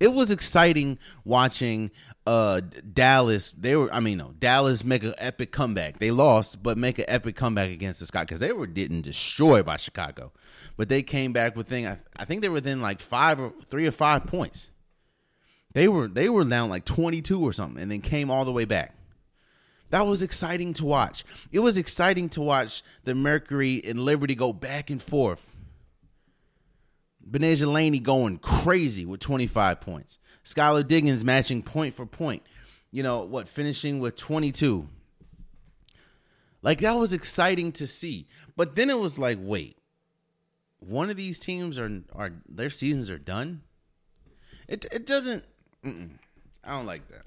It 0.00 0.08
was 0.08 0.30
exciting 0.30 0.98
watching 1.24 1.92
uh 2.26 2.60
Dallas. 2.92 3.52
They 3.52 3.76
were, 3.76 3.92
I 3.94 4.00
mean, 4.00 4.18
no, 4.18 4.32
Dallas 4.38 4.82
make 4.82 5.04
an 5.04 5.14
epic 5.18 5.52
comeback. 5.52 5.98
They 6.00 6.10
lost, 6.10 6.62
but 6.62 6.76
make 6.76 6.98
an 6.98 7.04
epic 7.06 7.36
comeback 7.36 7.70
against 7.70 8.00
the 8.00 8.06
Scott 8.06 8.26
because 8.26 8.40
they 8.40 8.52
were 8.52 8.66
getting 8.66 9.02
destroyed 9.02 9.64
by 9.64 9.76
Chicago. 9.76 10.32
But 10.76 10.88
they 10.88 11.02
came 11.02 11.32
back 11.32 11.54
within, 11.54 11.86
I, 11.86 11.98
I 12.16 12.24
think 12.24 12.42
they 12.42 12.48
were 12.48 12.54
within 12.54 12.80
like 12.80 13.00
five 13.00 13.38
or 13.38 13.52
three 13.66 13.86
or 13.86 13.92
five 13.92 14.26
points. 14.26 14.70
They 15.74 15.86
were 15.88 16.08
they 16.08 16.28
were 16.28 16.44
down 16.44 16.70
like 16.70 16.84
twenty 16.84 17.22
two 17.22 17.40
or 17.40 17.52
something, 17.52 17.80
and 17.80 17.90
then 17.90 18.00
came 18.00 18.30
all 18.30 18.44
the 18.44 18.52
way 18.52 18.64
back. 18.64 18.96
That 19.94 20.08
was 20.08 20.22
exciting 20.22 20.72
to 20.72 20.84
watch. 20.84 21.24
It 21.52 21.60
was 21.60 21.78
exciting 21.78 22.28
to 22.30 22.40
watch 22.40 22.82
the 23.04 23.14
Mercury 23.14 23.80
and 23.84 24.00
Liberty 24.00 24.34
go 24.34 24.52
back 24.52 24.90
and 24.90 25.00
forth. 25.00 25.46
Betnijah 27.30 27.72
Laney 27.72 28.00
going 28.00 28.38
crazy 28.38 29.06
with 29.06 29.20
25 29.20 29.80
points. 29.80 30.18
Skylar 30.44 30.84
Diggins 30.84 31.24
matching 31.24 31.62
point 31.62 31.94
for 31.94 32.06
point. 32.06 32.42
You 32.90 33.04
know, 33.04 33.22
what, 33.22 33.48
finishing 33.48 34.00
with 34.00 34.16
22. 34.16 34.88
Like, 36.60 36.80
that 36.80 36.98
was 36.98 37.12
exciting 37.12 37.70
to 37.70 37.86
see. 37.86 38.26
But 38.56 38.74
then 38.74 38.90
it 38.90 38.98
was 38.98 39.16
like, 39.16 39.38
wait, 39.40 39.78
one 40.80 41.08
of 41.08 41.16
these 41.16 41.38
teams 41.38 41.78
are, 41.78 42.02
are 42.16 42.32
their 42.48 42.70
seasons 42.70 43.10
are 43.10 43.18
done? 43.18 43.62
It, 44.66 44.86
it 44.90 45.06
doesn't, 45.06 45.44
I 45.84 46.70
don't 46.70 46.86
like 46.86 47.06
that. 47.10 47.26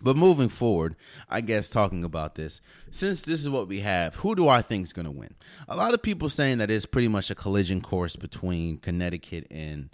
But 0.00 0.16
moving 0.16 0.48
forward, 0.48 0.94
I 1.28 1.40
guess 1.40 1.68
talking 1.68 2.04
about 2.04 2.36
this, 2.36 2.60
since 2.90 3.22
this 3.22 3.40
is 3.40 3.48
what 3.48 3.66
we 3.66 3.80
have, 3.80 4.14
who 4.16 4.36
do 4.36 4.48
I 4.48 4.62
think 4.62 4.84
is 4.84 4.92
going 4.92 5.06
to 5.06 5.12
win? 5.12 5.34
A 5.68 5.74
lot 5.74 5.92
of 5.92 6.02
people 6.02 6.28
saying 6.28 6.58
that 6.58 6.70
it's 6.70 6.86
pretty 6.86 7.08
much 7.08 7.30
a 7.30 7.34
collision 7.34 7.80
course 7.80 8.14
between 8.14 8.78
Connecticut 8.78 9.46
and 9.50 9.90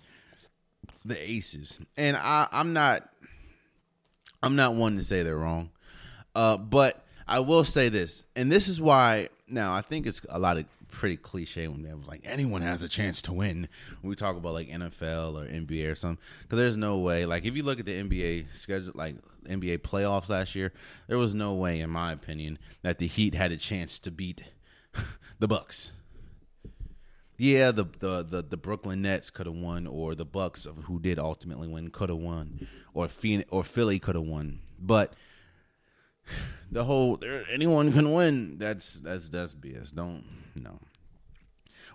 the 1.04 1.18
Aces, 1.30 1.78
and 1.96 2.16
I, 2.16 2.48
I'm 2.52 2.74
not, 2.74 3.08
I'm 4.42 4.56
not 4.56 4.74
one 4.74 4.96
to 4.96 5.02
say 5.02 5.22
they're 5.22 5.36
wrong, 5.36 5.70
uh, 6.34 6.58
but 6.58 7.06
I 7.26 7.40
will 7.40 7.64
say 7.64 7.88
this, 7.88 8.24
and 8.36 8.52
this 8.52 8.68
is 8.68 8.80
why. 8.80 9.28
Now 9.46 9.74
I 9.74 9.82
think 9.82 10.06
it's 10.06 10.22
a 10.30 10.38
lot 10.38 10.56
of 10.56 10.64
pretty 10.88 11.16
cliche 11.16 11.68
when 11.68 11.82
they 11.82 11.92
was 11.92 12.08
like 12.08 12.22
anyone 12.24 12.62
has 12.62 12.82
a 12.82 12.88
chance 12.88 13.20
to 13.22 13.32
win. 13.32 13.68
When 14.00 14.08
we 14.10 14.14
talk 14.14 14.36
about 14.36 14.54
like 14.54 14.68
NFL 14.68 15.34
or 15.34 15.46
NBA 15.46 15.90
or 15.90 15.94
something, 15.94 16.22
because 16.42 16.58
there's 16.58 16.76
no 16.76 16.98
way. 16.98 17.26
Like 17.26 17.44
if 17.44 17.56
you 17.56 17.62
look 17.62 17.78
at 17.78 17.86
the 17.86 18.02
NBA 18.02 18.54
schedule, 18.54 18.92
like 18.94 19.16
NBA 19.44 19.78
playoffs 19.78 20.28
last 20.28 20.54
year, 20.54 20.72
there 21.06 21.18
was 21.18 21.34
no 21.34 21.54
way, 21.54 21.80
in 21.80 21.90
my 21.90 22.12
opinion, 22.12 22.58
that 22.82 22.98
the 22.98 23.06
Heat 23.06 23.34
had 23.34 23.52
a 23.52 23.56
chance 23.56 23.98
to 24.00 24.10
beat 24.10 24.44
the 25.38 25.48
Bucks. 25.48 25.90
Yeah, 27.36 27.72
the 27.72 27.84
the 27.98 28.22
the, 28.22 28.42
the 28.42 28.56
Brooklyn 28.56 29.02
Nets 29.02 29.30
could 29.30 29.46
have 29.46 29.56
won, 29.56 29.86
or 29.86 30.14
the 30.14 30.24
Bucks, 30.24 30.66
who 30.84 31.00
did 31.00 31.18
ultimately 31.18 31.66
win, 31.66 31.90
could 31.90 32.08
have 32.08 32.18
won, 32.18 32.68
or 32.92 33.08
Phoenix, 33.08 33.48
or 33.50 33.64
Philly 33.64 33.98
could 33.98 34.14
have 34.14 34.24
won, 34.24 34.60
but 34.78 35.14
the 36.70 36.84
whole 36.84 37.20
anyone 37.52 37.92
can 37.92 38.12
win. 38.12 38.58
That's 38.58 38.94
that's 38.94 39.28
that's 39.28 39.54
BS. 39.54 39.94
Don't 39.94 40.24
no. 40.54 40.78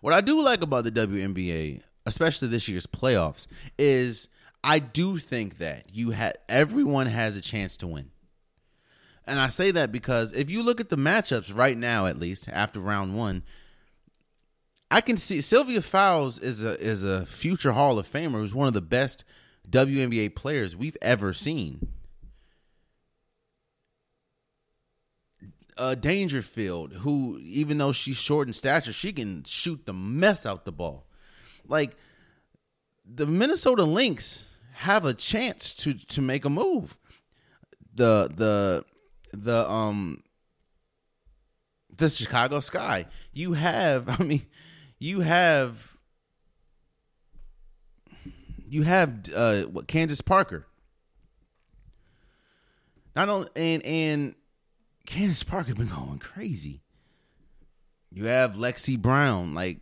What 0.02 0.14
I 0.14 0.22
do 0.22 0.42
like 0.42 0.62
about 0.62 0.86
the 0.86 0.92
WNBA, 0.92 1.82
especially 2.06 2.48
this 2.48 2.68
year's 2.68 2.88
playoffs, 2.88 3.48
is 3.78 4.28
I 4.64 4.80
do 4.80 5.18
think 5.18 5.58
that 5.60 5.94
you 5.94 6.12
had 6.12 6.38
everyone 6.48 7.08
has 7.08 7.38
a 7.38 7.42
chance 7.42 7.78
to 7.78 7.88
win. 7.88 8.12
And 9.26 9.40
I 9.40 9.50
say 9.50 9.72
that 9.72 9.92
because 9.92 10.34
if 10.34 10.50
you 10.50 10.64
look 10.64 10.80
at 10.80 10.90
the 10.90 10.98
matchups 10.98 11.56
right 11.56 11.78
now, 11.78 12.08
at 12.08 12.18
least 12.18 12.50
after 12.50 12.80
round 12.80 13.16
one, 13.16 13.44
I 14.90 15.02
can 15.02 15.18
see 15.18 15.40
Sylvia 15.40 15.82
Fowles 15.82 16.40
is 16.40 16.64
a 16.64 16.80
is 16.80 17.04
a 17.04 17.26
future 17.26 17.74
Hall 17.74 18.00
of 18.00 18.12
Famer 18.12 18.34
who's 18.34 18.54
one 18.54 18.68
of 18.68 18.74
the 18.74 18.82
best 18.82 19.24
WNBA 19.70 20.36
players 20.36 20.76
we've 20.76 20.98
ever 21.02 21.32
seen. 21.32 21.88
uh, 25.80 25.96
Dangerfield, 25.96 26.92
who 26.92 27.40
even 27.42 27.78
though 27.78 27.94
she's 27.94 28.18
short 28.18 28.48
in 28.48 28.54
stature, 28.54 28.92
she 28.92 29.14
can 29.14 29.46
shoot 29.46 29.86
the 29.86 29.94
mess 29.94 30.46
out 30.46 30.66
the 30.66 30.74
ball. 30.74 31.08
Like 31.66 31.96
the 33.06 33.26
Minnesota 33.26 33.84
Lynx 33.84 34.46
have 34.80 35.04
a 35.04 35.14
chance 35.14 35.74
to 35.74 35.94
to 35.94 36.22
make 36.22 36.46
a 36.46 36.50
move. 36.50 36.98
The 37.94 38.32
the 38.34 38.86
the 39.38 39.70
um 39.70 40.24
the 41.98 42.10
Chicago 42.10 42.62
Sky. 42.62 43.06
You 43.34 43.54
have, 43.54 44.08
I 44.22 44.24
mean, 44.24 44.46
you 44.98 45.20
have 45.20 45.98
you 48.70 48.84
have 48.84 49.26
uh 49.36 49.64
what 49.64 49.88
Candace 49.88 50.22
Parker. 50.22 50.66
Not 53.18 53.28
only 53.28 53.50
and 53.58 53.84
and 53.84 54.36
Candace 55.06 55.44
Parker 55.44 55.76
been 55.76 55.88
going 55.88 56.20
crazy. 56.20 56.84
You 58.12 58.26
have 58.28 58.54
Lexie 58.54 59.00
Brown, 59.00 59.54
like 59.54 59.80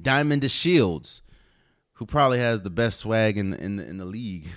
Diamond 0.00 0.42
DeShields, 0.42 1.22
who 2.00 2.06
probably 2.06 2.38
has 2.38 2.62
the 2.62 2.70
best 2.70 2.98
swag 2.98 3.36
in 3.36 3.52
in 3.52 3.78
in 3.78 3.98
the 3.98 4.06
league. 4.06 4.48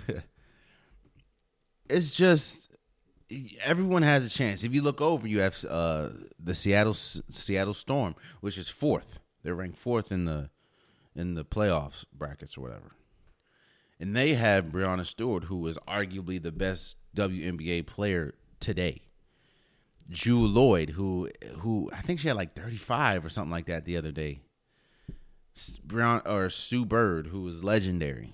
it's 1.89 2.11
just 2.11 2.73
everyone 3.65 4.01
has 4.01 4.25
a 4.25 4.29
chance. 4.29 4.63
If 4.63 4.73
you 4.73 4.81
look 4.81 5.01
over, 5.01 5.27
you 5.27 5.41
have 5.41 5.63
uh, 5.69 6.09
the 6.39 6.55
Seattle 6.55 6.93
Seattle 6.93 7.73
Storm, 7.73 8.15
which 8.39 8.57
is 8.57 8.69
fourth. 8.69 9.19
They're 9.43 9.55
ranked 9.55 9.77
fourth 9.77 10.09
in 10.09 10.23
the 10.23 10.51
in 11.17 11.35
the 11.35 11.43
playoffs 11.43 12.05
brackets 12.13 12.57
or 12.57 12.61
whatever. 12.61 12.95
And 13.99 14.15
they 14.15 14.35
have 14.35 14.67
Breanna 14.67 15.05
Stewart, 15.05 15.43
who 15.43 15.67
is 15.67 15.77
arguably 15.85 16.41
the 16.41 16.53
best 16.53 16.95
WNBA 17.13 17.85
player 17.85 18.35
today. 18.61 19.01
Jewell 20.09 20.47
Loyd, 20.47 20.91
who 20.91 21.29
who 21.57 21.89
I 21.91 22.01
think 22.03 22.21
she 22.21 22.29
had 22.29 22.37
like 22.37 22.55
35 22.55 23.25
or 23.25 23.29
something 23.29 23.51
like 23.51 23.65
that 23.65 23.83
the 23.83 23.97
other 23.97 24.13
day. 24.13 24.42
Brown 25.83 26.21
or 26.25 26.49
Sue 26.49 26.85
Bird, 26.85 27.27
who 27.27 27.41
was 27.41 27.63
legendary. 27.63 28.33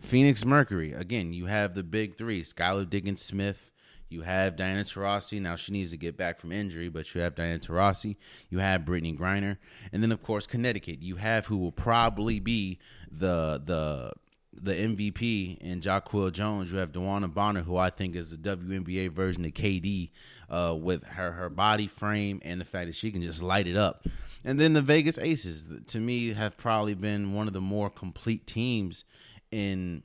Phoenix 0.00 0.44
Mercury, 0.44 0.92
again, 0.92 1.32
you 1.32 1.46
have 1.46 1.74
the 1.74 1.84
big 1.84 2.16
three: 2.16 2.42
Skylar 2.42 2.88
Diggins 2.88 3.22
Smith. 3.22 3.70
You 4.08 4.22
have 4.22 4.56
Diana 4.56 4.82
Taurasi. 4.82 5.40
Now 5.40 5.56
she 5.56 5.72
needs 5.72 5.90
to 5.92 5.96
get 5.96 6.18
back 6.18 6.38
from 6.38 6.52
injury, 6.52 6.90
but 6.90 7.14
you 7.14 7.22
have 7.22 7.34
Diana 7.34 7.58
Taurasi. 7.58 8.16
You 8.50 8.58
have 8.58 8.82
Brittney 8.82 9.16
Griner, 9.16 9.56
and 9.92 10.02
then 10.02 10.12
of 10.12 10.22
course 10.22 10.46
Connecticut. 10.46 11.00
You 11.00 11.16
have 11.16 11.46
who 11.46 11.56
will 11.56 11.72
probably 11.72 12.38
be 12.38 12.78
the 13.10 13.62
the 13.64 14.12
the 14.52 14.74
MVP 14.74 15.58
in 15.58 15.80
Jonquel 15.80 16.30
Jones. 16.32 16.70
You 16.70 16.78
have 16.78 16.92
DeWanna 16.92 17.32
Bonner, 17.32 17.62
who 17.62 17.76
I 17.76 17.88
think 17.88 18.14
is 18.14 18.30
the 18.30 18.36
WNBA 18.36 19.10
version 19.12 19.44
of 19.46 19.52
KD, 19.52 20.10
uh, 20.50 20.76
with 20.78 21.04
her 21.04 21.32
her 21.32 21.48
body 21.48 21.86
frame 21.86 22.40
and 22.44 22.60
the 22.60 22.66
fact 22.66 22.88
that 22.88 22.96
she 22.96 23.10
can 23.12 23.22
just 23.22 23.42
light 23.42 23.66
it 23.66 23.76
up. 23.76 24.06
And 24.44 24.58
then 24.58 24.72
the 24.72 24.82
Vegas 24.82 25.18
Aces, 25.18 25.64
to 25.86 26.00
me, 26.00 26.32
have 26.32 26.56
probably 26.56 26.94
been 26.94 27.32
one 27.32 27.46
of 27.46 27.52
the 27.52 27.60
more 27.60 27.90
complete 27.90 28.46
teams 28.46 29.04
in 29.50 30.02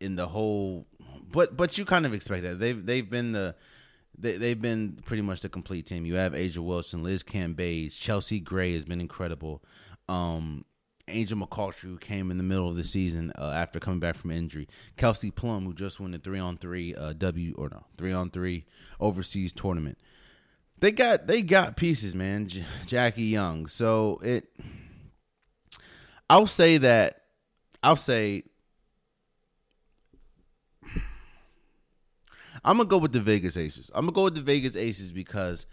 in 0.00 0.16
the 0.16 0.28
whole. 0.28 0.86
But 1.30 1.56
but 1.56 1.76
you 1.76 1.84
kind 1.84 2.06
of 2.06 2.14
expect 2.14 2.44
that 2.44 2.58
they've 2.60 2.84
they've 2.84 3.08
been 3.08 3.32
the 3.32 3.56
they, 4.16 4.36
they've 4.36 4.60
been 4.60 4.98
pretty 5.04 5.22
much 5.22 5.40
the 5.40 5.48
complete 5.48 5.86
team. 5.86 6.04
You 6.04 6.16
have 6.16 6.32
A'ja 6.32 6.58
Wilson, 6.58 7.02
Liz 7.02 7.22
Cambage, 7.22 7.98
Chelsea 7.98 8.40
Gray 8.40 8.74
has 8.74 8.84
been 8.84 9.00
incredible. 9.00 9.62
Um, 10.08 10.64
Angel 11.06 11.38
McCoughtry, 11.38 11.82
who 11.82 11.98
came 11.98 12.30
in 12.30 12.36
the 12.36 12.42
middle 12.42 12.68
of 12.68 12.76
the 12.76 12.84
season 12.84 13.32
uh, 13.38 13.52
after 13.54 13.80
coming 13.80 14.00
back 14.00 14.14
from 14.14 14.30
injury. 14.30 14.68
Kelsey 14.96 15.30
Plum, 15.30 15.64
who 15.64 15.72
just 15.72 16.00
won 16.00 16.10
the 16.10 16.18
three 16.18 16.38
on 16.38 16.56
three 16.56 16.94
uh, 16.94 17.14
W 17.14 17.54
or 17.56 17.70
no 17.70 17.84
three 17.96 18.12
on 18.12 18.30
three 18.30 18.66
overseas 19.00 19.52
tournament. 19.52 19.98
They 20.80 20.92
got 20.92 21.26
they 21.26 21.42
got 21.42 21.76
pieces, 21.76 22.14
man. 22.14 22.46
J- 22.46 22.64
Jackie 22.86 23.24
Young. 23.24 23.66
So 23.66 24.20
it, 24.22 24.48
I'll 26.30 26.46
say 26.46 26.78
that. 26.78 27.22
I'll 27.82 27.96
say. 27.96 28.44
I'm 32.64 32.76
gonna 32.76 32.88
go 32.88 32.98
with 32.98 33.12
the 33.12 33.20
Vegas 33.20 33.56
Aces. 33.56 33.90
I'm 33.94 34.06
gonna 34.06 34.12
go 34.12 34.24
with 34.24 34.34
the 34.34 34.42
Vegas 34.42 34.76
Aces 34.76 35.12
because 35.12 35.64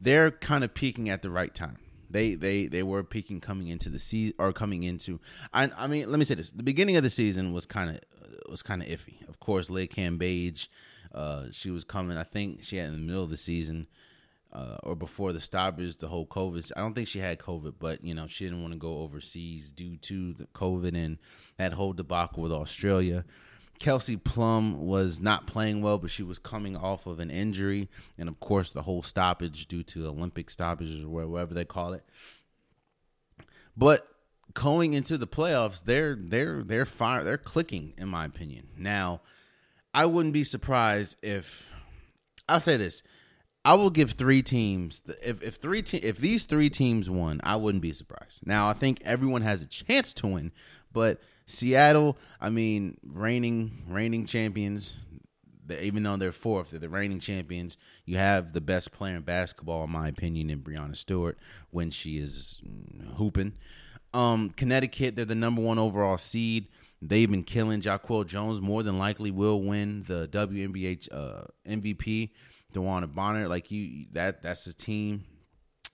they're 0.00 0.30
kind 0.30 0.62
of 0.62 0.74
peaking 0.74 1.08
at 1.08 1.22
the 1.22 1.30
right 1.30 1.52
time. 1.54 1.78
They 2.10 2.34
they 2.34 2.66
they 2.66 2.82
were 2.82 3.02
peaking 3.02 3.40
coming 3.40 3.68
into 3.68 3.88
the 3.88 3.98
season 3.98 4.34
or 4.38 4.52
coming 4.52 4.84
into. 4.84 5.20
I 5.52 5.70
I 5.76 5.86
mean, 5.86 6.10
let 6.10 6.18
me 6.18 6.24
say 6.24 6.34
this: 6.36 6.50
the 6.50 6.62
beginning 6.62 6.96
of 6.96 7.02
the 7.02 7.10
season 7.10 7.52
was 7.52 7.66
kind 7.66 7.90
of 7.90 8.00
was 8.48 8.62
kind 8.62 8.82
of 8.82 8.88
iffy. 8.88 9.26
Of 9.28 9.40
course, 9.40 9.68
Liz 9.68 9.88
Cambage, 9.88 10.68
uh, 11.14 11.46
she 11.50 11.70
was 11.70 11.82
coming. 11.82 12.16
I 12.16 12.22
think 12.22 12.62
she 12.62 12.76
had 12.76 12.88
in 12.88 12.92
the 12.94 13.00
middle 13.00 13.24
of 13.24 13.30
the 13.30 13.36
season. 13.36 13.88
Uh, 14.54 14.76
or 14.84 14.94
before 14.94 15.32
the 15.32 15.40
stoppage, 15.40 15.96
the 15.96 16.06
whole 16.06 16.26
COVID. 16.26 16.70
I 16.76 16.80
don't 16.80 16.94
think 16.94 17.08
she 17.08 17.18
had 17.18 17.40
COVID, 17.40 17.74
but 17.80 18.04
you 18.04 18.14
know 18.14 18.28
she 18.28 18.44
didn't 18.44 18.62
want 18.62 18.72
to 18.72 18.78
go 18.78 18.98
overseas 18.98 19.72
due 19.72 19.96
to 19.96 20.32
the 20.34 20.46
COVID 20.46 20.94
and 20.94 21.18
that 21.56 21.72
whole 21.72 21.92
debacle 21.92 22.42
with 22.42 22.52
Australia. 22.52 23.24
Kelsey 23.80 24.16
Plum 24.16 24.86
was 24.86 25.20
not 25.20 25.48
playing 25.48 25.82
well, 25.82 25.98
but 25.98 26.10
she 26.10 26.22
was 26.22 26.38
coming 26.38 26.76
off 26.76 27.06
of 27.06 27.18
an 27.18 27.30
injury, 27.30 27.88
and 28.16 28.28
of 28.28 28.38
course 28.38 28.70
the 28.70 28.82
whole 28.82 29.02
stoppage 29.02 29.66
due 29.66 29.82
to 29.82 30.06
Olympic 30.06 30.48
stoppages 30.50 31.02
or 31.02 31.26
whatever 31.26 31.54
they 31.54 31.64
call 31.64 31.92
it. 31.92 32.04
But 33.76 34.06
going 34.52 34.94
into 34.94 35.18
the 35.18 35.26
playoffs, 35.26 35.82
they're 35.84 36.16
they're 36.18 36.62
they're 36.62 36.86
fire 36.86 37.24
they're 37.24 37.38
clicking 37.38 37.94
in 37.98 38.08
my 38.08 38.24
opinion. 38.24 38.68
Now, 38.78 39.20
I 39.92 40.06
wouldn't 40.06 40.34
be 40.34 40.44
surprised 40.44 41.16
if 41.22 41.70
I'll 42.48 42.60
say 42.60 42.76
this. 42.76 43.02
I 43.64 43.74
will 43.74 43.90
give 43.90 44.12
three 44.12 44.42
teams 44.42 45.02
if 45.22 45.42
if 45.42 45.54
three 45.54 45.82
te- 45.82 45.98
if 45.98 46.18
these 46.18 46.44
three 46.44 46.68
teams 46.68 47.08
won, 47.08 47.40
I 47.42 47.56
wouldn't 47.56 47.82
be 47.82 47.92
surprised. 47.92 48.46
Now, 48.46 48.68
I 48.68 48.74
think 48.74 49.00
everyone 49.04 49.42
has 49.42 49.62
a 49.62 49.66
chance 49.66 50.12
to 50.14 50.26
win, 50.26 50.52
but 50.92 51.20
Seattle, 51.46 52.18
I 52.40 52.50
mean, 52.50 52.98
reigning 53.02 53.84
reigning 53.88 54.26
champions, 54.26 54.94
even 55.68 56.02
though 56.02 56.16
they're 56.16 56.32
fourth, 56.32 56.70
they're 56.70 56.80
the 56.80 56.88
reigning 56.90 57.20
champions. 57.20 57.78
You 58.04 58.18
have 58.18 58.52
the 58.52 58.60
best 58.60 58.92
player 58.92 59.16
in 59.16 59.22
basketball, 59.22 59.84
in 59.84 59.90
my 59.90 60.08
opinion, 60.08 60.50
in 60.50 60.60
Breanna 60.60 60.96
Stewart 60.96 61.38
when 61.70 61.90
she 61.90 62.18
is 62.18 62.60
hooping. 63.16 63.54
Um, 64.12 64.50
Connecticut, 64.50 65.16
they're 65.16 65.24
the 65.24 65.34
number 65.34 65.62
one 65.62 65.78
overall 65.78 66.18
seed. 66.18 66.68
They've 67.02 67.30
been 67.30 67.42
killing. 67.42 67.82
Jonquel 67.82 68.26
Jones 68.26 68.60
more 68.60 68.82
than 68.82 68.98
likely 68.98 69.30
will 69.30 69.60
win 69.60 70.04
the 70.06 70.28
WNBA 70.28 71.08
uh, 71.12 71.44
MVP. 71.68 72.30
DeWanna 72.74 73.12
Bonner, 73.12 73.48
like 73.48 73.70
you, 73.70 74.06
that 74.12 74.42
that's 74.42 74.66
a 74.66 74.74
team. 74.74 75.24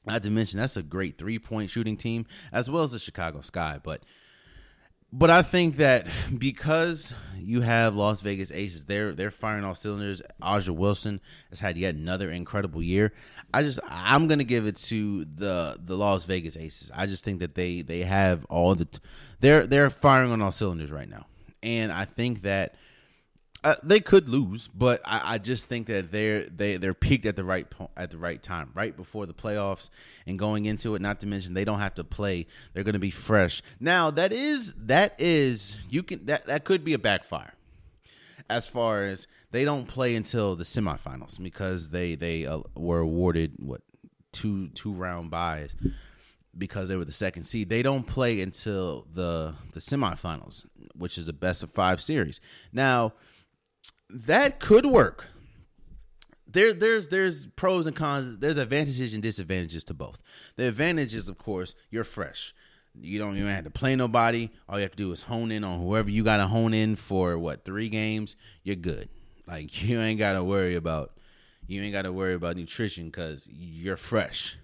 Not 0.07 0.23
to 0.23 0.31
mention 0.31 0.59
that's 0.59 0.77
a 0.77 0.83
great 0.83 1.17
three 1.17 1.39
point 1.39 1.71
shooting 1.71 1.97
team 1.97 2.27
as 2.53 2.71
well 2.71 2.85
as 2.85 2.93
the 2.93 2.99
Chicago 2.99 3.43
Sky. 3.43 3.79
But 3.83 4.03
but 5.13 5.31
I 5.31 5.43
think 5.43 5.77
that 5.77 6.07
because 6.39 7.13
you 7.37 7.63
have 7.63 7.97
Las 7.97 8.21
Vegas 8.21 8.53
Aces, 8.53 8.85
they're 8.85 9.13
they're 9.13 9.31
firing 9.31 9.65
all 9.65 9.75
cylinders. 9.75 10.23
A'ja 10.41 10.71
Wilson 10.71 11.21
has 11.51 11.59
had 11.59 11.77
yet 11.77 11.95
another 11.95 12.31
incredible 12.31 12.83
year. 12.83 13.13
I 13.53 13.63
just 13.63 13.81
I'm 13.89 14.29
gonna 14.29 14.45
give 14.45 14.67
it 14.67 14.77
to 14.77 15.25
the 15.25 15.79
the 15.85 15.97
Las 15.97 16.25
Vegas 16.27 16.57
Aces. 16.57 16.91
I 16.95 17.07
just 17.07 17.25
think 17.25 17.41
that 17.41 17.55
they 17.55 17.83
they 17.83 18.05
have 18.05 18.45
all 18.47 18.75
the 18.75 18.89
they're 19.41 19.67
they're 19.67 19.91
firing 19.91 20.31
on 20.31 20.41
all 20.43 20.53
cylinders 20.53 20.93
right 20.93 21.09
now, 21.09 21.27
and 21.63 21.91
I 21.91 22.05
think 22.05 22.43
that 22.43 22.77
uh, 23.63 23.75
they 23.83 24.01
could 24.01 24.29
lose, 24.29 24.69
but 24.69 25.03
I, 25.05 25.35
I, 25.35 25.39
just 25.39 25.67
think 25.67 25.87
that 25.89 26.11
they're 26.11 26.45
they 26.45 26.77
they're 26.79 26.95
peaked 26.95 27.27
at 27.27 27.37
the 27.37 27.45
right 27.45 27.69
po- 27.69 27.91
at 27.97 28.11
the 28.11 28.17
right 28.17 28.43
time, 28.43 28.71
right 28.75 28.97
before 28.97 29.27
the 29.27 29.35
playoffs 29.35 29.91
and 30.27 30.39
going 30.39 30.65
into 30.65 30.95
it. 30.95 31.03
Not 31.03 31.21
to 31.21 31.27
mention 31.27 31.53
they 31.53 31.67
don't 31.67 31.79
have 31.79 31.95
to 31.97 32.05
play; 32.05 32.47
they're 32.73 32.85
going 32.85 32.95
to 32.95 32.99
be 32.99 33.11
fresh. 33.11 33.61
Now 33.79 34.11
that 34.13 34.33
is 34.33 34.73
that 34.79 35.15
is 35.19 35.77
you 35.91 36.03
can 36.03 36.25
that 36.27 36.47
that 36.47 36.65
could 36.65 36.85
be 36.85 36.95
a 36.95 36.99
backfire, 36.99 37.53
as 38.49 38.67
far 38.67 39.05
as 39.05 39.27
they 39.51 39.65
don't 39.65 39.87
play 39.87 40.15
until 40.15 40.57
the 40.57 40.65
semifinals 40.65 41.43
because 41.43 41.91
they 41.91 42.15
they 42.15 42.47
uh, 42.47 42.61
were 42.75 43.01
awarded 43.01 43.55
what 43.59 43.83
two 44.33 44.69
two 44.69 44.93
round 44.93 45.31
buys 45.31 45.75
because 46.57 46.89
they 46.89 46.97
were 46.97 47.05
the 47.05 47.13
second 47.13 47.45
seed. 47.45 47.69
They 47.69 47.83
don't 47.83 48.07
play 48.07 48.41
until 48.41 49.07
the 49.13 49.55
the 49.75 49.81
semifinals, 49.81 50.65
which 50.95 51.19
is 51.19 51.27
the 51.27 51.35
best 51.35 51.63
of 51.63 51.71
five 51.71 52.01
series. 52.01 52.41
Now 52.73 53.13
that 54.13 54.61
could 54.61 54.87
work. 54.87 55.27
There, 56.47 56.73
there's 56.73 57.09
there's 57.09 57.47
pros 57.47 57.87
and 57.87 57.95
cons. 57.95 58.39
There's 58.39 58.57
advantages 58.57 59.15
and 59.15 59.23
disadvantages 59.23 59.85
to 59.85 59.95
both. 59.95 60.21
The 60.57 60.67
advantage 60.67 61.15
is, 61.15 61.29
of 61.29 61.39
course, 61.39 61.75
you're 61.91 62.05
fresh. 62.05 62.55
You 63.01 63.21
don't 63.21 63.37
even 63.37 63.49
have 63.49 63.65
to 63.65 63.71
play 63.71 63.95
nobody. 63.95 64.51
All 64.69 64.79
you 64.79 64.83
have 64.83 64.91
to 64.91 64.97
do 64.97 65.13
is 65.13 65.23
hone 65.23 65.53
in 65.53 65.63
on 65.63 65.81
whoever 65.81 66.11
you 66.11 66.25
got 66.25 66.39
to 66.39 66.49
hone 66.49 66.75
in 66.75 66.97
for. 66.97 67.39
What 67.39 67.65
three 67.65 67.89
games? 67.89 68.35
You're 68.65 68.77
good. 68.77 69.09
Like 69.47 69.83
you 69.89 70.01
ain't 70.01 70.19
got 70.19 70.33
to 70.33 70.43
worry 70.43 70.75
about 70.75 71.13
you 71.67 71.81
ain't 71.83 71.93
got 71.93 72.03
to 72.03 72.13
worry 72.13 72.35
about 72.35 72.57
nutrition 72.57 73.07
because 73.07 73.49
you're 73.51 73.97
fresh. 73.97 74.57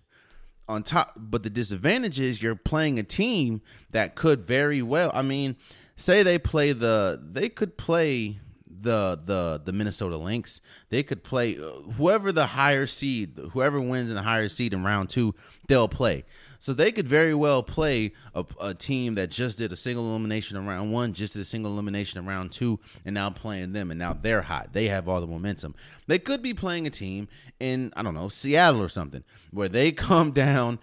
On 0.69 0.83
top, 0.83 1.13
but 1.17 1.45
the 1.45 1.51
disadvantage 1.51 2.19
is 2.19 2.43
you're 2.43 2.57
playing 2.57 2.99
a 2.99 3.05
team 3.05 3.63
that 3.93 4.17
could 4.17 4.45
very 4.45 4.83
well. 4.83 5.13
I 5.15 5.23
mean, 5.23 5.55
say 5.95 6.25
they 6.25 6.39
play 6.39 6.73
the 6.73 7.21
they 7.23 7.49
could 7.49 7.77
play 7.77 8.41
the 8.87 9.20
the 9.22 9.61
the 9.64 9.72
Minnesota 9.72 10.16
Lynx. 10.16 10.61
They 10.88 11.03
could 11.03 11.25
play 11.25 11.59
uh, 11.59 11.83
whoever 11.99 12.31
the 12.31 12.46
higher 12.46 12.87
seed, 12.87 13.38
whoever 13.53 13.81
wins 13.81 14.09
in 14.09 14.16
the 14.16 14.22
higher 14.22 14.49
seed 14.49 14.72
in 14.72 14.85
round 14.85 15.11
two, 15.11 15.35
they'll 15.66 15.88
play. 15.88 16.25
So 16.59 16.72
they 16.72 16.92
could 16.92 17.09
very 17.09 17.35
well 17.35 17.62
play 17.62 18.12
a, 18.35 18.44
a, 18.61 18.75
team 18.75 19.16
that 19.16 19.31
just 19.31 19.59
did 19.59 19.72
a 19.72 19.77
single 19.77 20.09
elimination 20.09 20.57
in 20.57 20.66
round 20.66 20.92
one, 20.92 21.12
just 21.12 21.35
did 21.35 21.42
a 21.42 21.44
single 21.44 21.72
elimination 21.72 22.18
in 22.18 22.27
round 22.27 22.53
two, 22.53 22.81
and 23.05 23.14
now 23.14 23.29
playing 23.29 23.72
them, 23.72 23.90
and 23.90 23.99
now 23.99 24.14
they're 24.14 24.42
hot. 24.42 24.72
They 24.72 24.88
have 24.88 25.09
all 25.09 25.20
the 25.20 25.27
momentum. 25.27 25.75
They 26.07 26.18
could 26.18 26.40
be 26.40 26.55
playing 26.55 26.87
a 26.87 26.90
team 26.90 27.29
in 27.61 27.92
I 27.96 28.03
don't 28.03 28.14
know 28.14 28.29
Seattle 28.29 28.83
or 28.83 28.88
something 28.88 29.25
where 29.51 29.68
they 29.68 29.92
come 30.11 30.31
down. 30.31 30.79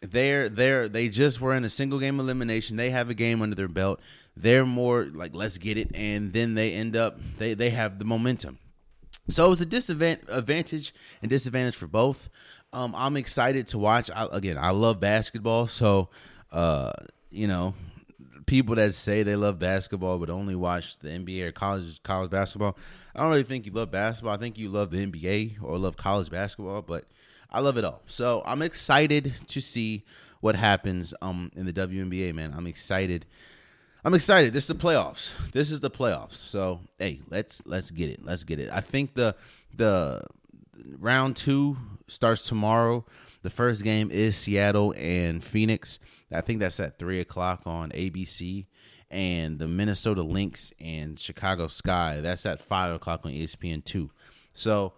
They're 0.00 0.48
they're 0.48 0.88
they 0.88 1.08
just 1.08 1.40
were 1.40 1.54
in 1.54 1.64
a 1.64 1.70
single 1.70 1.98
game 1.98 2.18
elimination. 2.20 2.76
They 2.76 2.90
have 2.90 3.10
a 3.10 3.14
game 3.14 3.42
under 3.42 3.54
their 3.56 3.68
belt 3.68 4.00
they're 4.36 4.66
more 4.66 5.04
like 5.04 5.34
let's 5.34 5.58
get 5.58 5.76
it, 5.76 5.90
and 5.94 6.32
then 6.32 6.54
they 6.54 6.72
end 6.72 6.96
up 6.96 7.18
they 7.38 7.54
they 7.54 7.70
have 7.70 7.98
the 7.98 8.04
momentum. 8.04 8.58
So 9.28 9.52
it's 9.52 9.60
a 9.60 9.66
disadvantage 9.66 10.92
and 11.20 11.30
disadvantage 11.30 11.76
for 11.76 11.86
both. 11.86 12.28
Um, 12.72 12.94
I'm 12.96 13.16
excited 13.16 13.68
to 13.68 13.78
watch. 13.78 14.10
I, 14.10 14.26
again, 14.32 14.58
I 14.58 14.70
love 14.70 14.98
basketball, 14.98 15.68
so 15.68 16.08
uh, 16.50 16.92
you 17.30 17.46
know, 17.46 17.74
people 18.46 18.74
that 18.76 18.94
say 18.94 19.22
they 19.22 19.36
love 19.36 19.58
basketball 19.58 20.18
but 20.18 20.30
only 20.30 20.54
watch 20.54 20.98
the 20.98 21.08
NBA 21.08 21.42
or 21.42 21.52
college 21.52 22.02
college 22.02 22.30
basketball. 22.30 22.76
I 23.14 23.20
don't 23.20 23.30
really 23.30 23.42
think 23.42 23.66
you 23.66 23.72
love 23.72 23.90
basketball. 23.90 24.34
I 24.34 24.38
think 24.38 24.58
you 24.58 24.68
love 24.68 24.90
the 24.90 25.06
NBA 25.06 25.62
or 25.62 25.78
love 25.78 25.96
college 25.96 26.30
basketball, 26.30 26.82
but 26.82 27.04
I 27.50 27.60
love 27.60 27.76
it 27.76 27.84
all. 27.84 28.02
So 28.06 28.42
I'm 28.46 28.62
excited 28.62 29.32
to 29.48 29.60
see 29.60 30.04
what 30.40 30.56
happens 30.56 31.14
um 31.22 31.52
in 31.54 31.66
the 31.66 31.72
WNBA, 31.72 32.34
man. 32.34 32.54
I'm 32.56 32.66
excited 32.66 33.26
I'm 34.04 34.14
excited. 34.14 34.52
This 34.52 34.64
is 34.64 34.76
the 34.76 34.82
playoffs. 34.82 35.30
This 35.52 35.70
is 35.70 35.78
the 35.80 35.90
playoffs. 35.90 36.32
So 36.34 36.80
hey, 36.98 37.20
let's 37.30 37.62
let's 37.66 37.90
get 37.90 38.10
it. 38.10 38.24
Let's 38.24 38.42
get 38.42 38.58
it. 38.58 38.68
I 38.72 38.80
think 38.80 39.14
the 39.14 39.36
the 39.76 40.22
round 40.98 41.36
two 41.36 41.76
starts 42.08 42.42
tomorrow. 42.42 43.04
The 43.42 43.50
first 43.50 43.84
game 43.84 44.10
is 44.10 44.36
Seattle 44.36 44.92
and 44.96 45.42
Phoenix. 45.42 46.00
I 46.32 46.40
think 46.40 46.60
that's 46.60 46.80
at 46.80 46.98
three 46.98 47.20
o'clock 47.20 47.62
on 47.66 47.90
ABC. 47.90 48.66
And 49.10 49.58
the 49.58 49.68
Minnesota 49.68 50.22
Lynx 50.22 50.72
and 50.80 51.20
Chicago 51.20 51.66
Sky. 51.68 52.20
That's 52.22 52.46
at 52.46 52.60
five 52.60 52.94
o'clock 52.94 53.20
on 53.24 53.32
ESPN 53.32 53.84
two. 53.84 54.10
So 54.52 54.94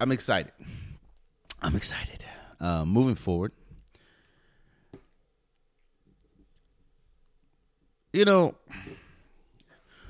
I'm 0.00 0.12
excited. 0.12 0.52
I'm 1.60 1.76
excited. 1.76 2.24
Uh, 2.60 2.84
moving 2.84 3.14
forward, 3.14 3.52
you 8.12 8.24
know, 8.24 8.54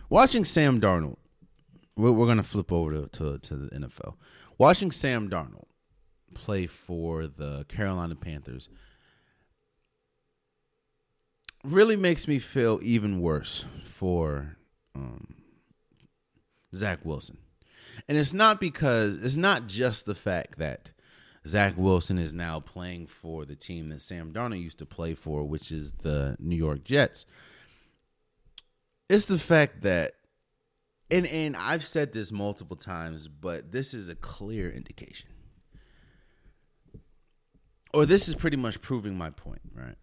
watching 0.08 0.44
Sam 0.44 0.80
Darnold, 0.80 1.16
we're, 1.96 2.12
we're 2.12 2.26
going 2.26 2.38
to 2.38 2.42
flip 2.42 2.72
over 2.72 2.92
to, 2.92 3.08
to, 3.08 3.38
to 3.38 3.56
the 3.56 3.68
NFL. 3.70 4.14
Watching 4.56 4.90
Sam 4.90 5.28
Darnold 5.28 5.66
play 6.34 6.66
for 6.66 7.26
the 7.26 7.64
Carolina 7.68 8.14
Panthers 8.14 8.68
really 11.64 11.96
makes 11.96 12.28
me 12.28 12.38
feel 12.38 12.78
even 12.82 13.20
worse 13.20 13.64
for 13.84 14.56
um, 14.94 15.34
Zach 16.74 17.04
Wilson. 17.04 17.38
And 18.08 18.16
it's 18.16 18.32
not 18.32 18.60
because 18.60 19.16
it's 19.16 19.36
not 19.36 19.66
just 19.66 20.06
the 20.06 20.14
fact 20.14 20.58
that 20.58 20.90
Zach 21.46 21.74
Wilson 21.76 22.18
is 22.18 22.32
now 22.32 22.60
playing 22.60 23.06
for 23.06 23.44
the 23.44 23.56
team 23.56 23.88
that 23.88 24.02
Sam 24.02 24.32
Darnold 24.32 24.62
used 24.62 24.78
to 24.78 24.86
play 24.86 25.14
for, 25.14 25.44
which 25.44 25.72
is 25.72 25.92
the 26.02 26.36
New 26.38 26.56
York 26.56 26.84
Jets. 26.84 27.26
It's 29.08 29.26
the 29.26 29.38
fact 29.38 29.82
that 29.82 30.12
and 31.10 31.26
and 31.26 31.56
I've 31.56 31.84
said 31.84 32.12
this 32.12 32.30
multiple 32.30 32.76
times, 32.76 33.28
but 33.28 33.72
this 33.72 33.94
is 33.94 34.08
a 34.08 34.14
clear 34.14 34.70
indication. 34.70 35.30
Or 37.94 38.04
this 38.04 38.28
is 38.28 38.34
pretty 38.34 38.58
much 38.58 38.82
proving 38.82 39.16
my 39.16 39.30
point, 39.30 39.62
right? 39.74 39.96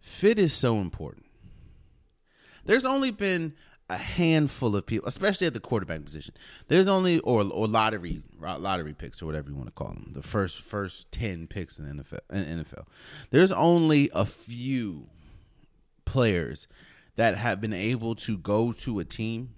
Fit 0.00 0.38
is 0.38 0.52
so 0.52 0.80
important. 0.80 1.26
There's 2.64 2.84
only 2.84 3.12
been 3.12 3.54
a 3.88 3.96
handful 3.96 4.74
of 4.74 4.86
people, 4.86 5.06
especially 5.08 5.46
at 5.46 5.54
the 5.54 5.60
quarterback 5.60 6.04
position. 6.04 6.34
There's 6.66 6.88
only 6.88 7.20
or 7.20 7.42
or 7.42 7.68
lottery 7.68 8.22
lottery 8.40 8.94
picks 8.94 9.22
or 9.22 9.26
whatever 9.26 9.50
you 9.50 9.56
want 9.56 9.68
to 9.68 9.72
call 9.72 9.88
them. 9.88 10.10
The 10.12 10.22
first 10.22 10.60
first 10.60 11.12
ten 11.12 11.46
picks 11.46 11.78
in 11.78 11.84
NFL. 11.84 12.20
In 12.30 12.64
NFL. 12.64 12.86
There's 13.30 13.52
only 13.52 14.10
a 14.12 14.26
few 14.26 15.08
players 16.10 16.66
that 17.14 17.36
have 17.36 17.60
been 17.60 17.72
able 17.72 18.16
to 18.16 18.36
go 18.36 18.72
to 18.72 18.98
a 18.98 19.04
team, 19.04 19.54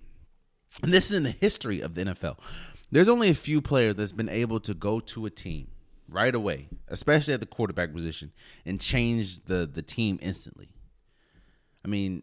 and 0.82 0.92
this 0.92 1.10
is 1.10 1.16
in 1.16 1.22
the 1.22 1.30
history 1.30 1.80
of 1.80 1.94
the 1.94 2.04
NFL. 2.04 2.36
There's 2.90 3.08
only 3.08 3.30
a 3.30 3.34
few 3.34 3.62
players 3.62 3.96
that's 3.96 4.12
been 4.12 4.28
able 4.28 4.60
to 4.60 4.74
go 4.74 5.00
to 5.00 5.24
a 5.24 5.30
team 5.30 5.68
right 6.08 6.34
away, 6.34 6.68
especially 6.88 7.32
at 7.32 7.40
the 7.40 7.46
quarterback 7.46 7.94
position, 7.94 8.32
and 8.66 8.78
change 8.78 9.44
the 9.44 9.66
the 9.72 9.80
team 9.80 10.18
instantly. 10.20 10.68
I 11.84 11.88
mean, 11.88 12.22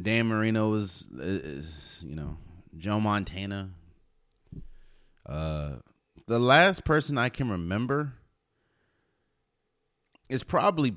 Dan 0.00 0.28
Marino 0.28 0.74
is, 0.74 1.08
is 1.18 2.04
you 2.06 2.14
know 2.14 2.36
Joe 2.78 3.00
Montana. 3.00 3.70
Uh, 5.26 5.72
the 6.28 6.38
last 6.38 6.84
person 6.84 7.18
I 7.18 7.28
can 7.28 7.50
remember 7.50 8.12
is 10.28 10.44
probably 10.44 10.96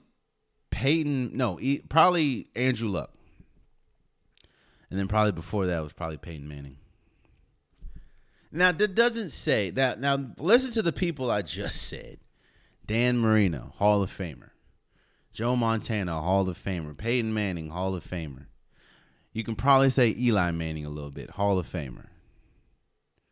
Peyton, 0.74 1.38
no, 1.38 1.60
probably 1.88 2.48
Andrew 2.56 2.90
Luck. 2.90 3.12
And 4.90 5.00
then 5.00 5.08
probably 5.08 5.32
before 5.32 5.68
that 5.68 5.84
was 5.84 5.94
probably 5.94 6.18
Peyton 6.18 6.48
Manning. 6.48 6.78
Now 8.52 8.72
that 8.72 8.96
doesn't 8.96 9.30
say 9.30 9.70
that. 9.72 10.00
Now 10.00 10.32
listen 10.38 10.72
to 10.74 10.82
the 10.82 10.92
people 10.92 11.30
I 11.30 11.44
just 11.44 11.88
said: 11.88 12.18
Dan 12.86 13.20
Marino, 13.20 13.74
Hall 13.78 14.02
of 14.02 14.16
Famer; 14.16 14.50
Joe 15.32 15.56
Montana, 15.56 16.22
Hall 16.22 16.50
of 16.50 16.58
Famer; 16.58 16.98
Peyton 16.98 17.34
Manning, 17.34 17.70
Hall 17.70 17.96
of 17.96 18.04
Famer. 18.04 18.48
You 19.32 19.44
can 19.44 19.56
probably 19.56 19.92
say 19.92 20.16
Eli 20.18 20.52
Manning 20.52 20.86
a 20.86 20.90
little 20.90 21.12
bit, 21.12 21.32
Hall 21.32 21.58
of 21.60 21.72
Famer, 21.72 22.08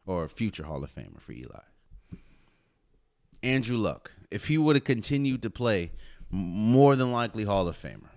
or 0.05 0.27
future 0.27 0.65
Hall 0.65 0.83
of 0.83 0.93
Famer 0.93 1.19
for 1.19 1.31
Eli. 1.31 1.61
Andrew 3.43 3.77
Luck, 3.77 4.11
if 4.29 4.47
he 4.47 4.57
would 4.59 4.75
have 4.75 4.83
continued 4.85 5.41
to 5.41 5.49
play, 5.49 5.91
more 6.31 6.95
than 6.95 7.11
likely 7.11 7.43
Hall 7.43 7.67
of 7.67 7.77
Famer. 7.81 8.09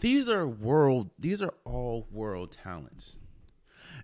These 0.00 0.28
are 0.28 0.46
world. 0.46 1.10
These 1.16 1.40
are 1.40 1.54
all 1.64 2.08
world 2.10 2.56
talents, 2.60 3.18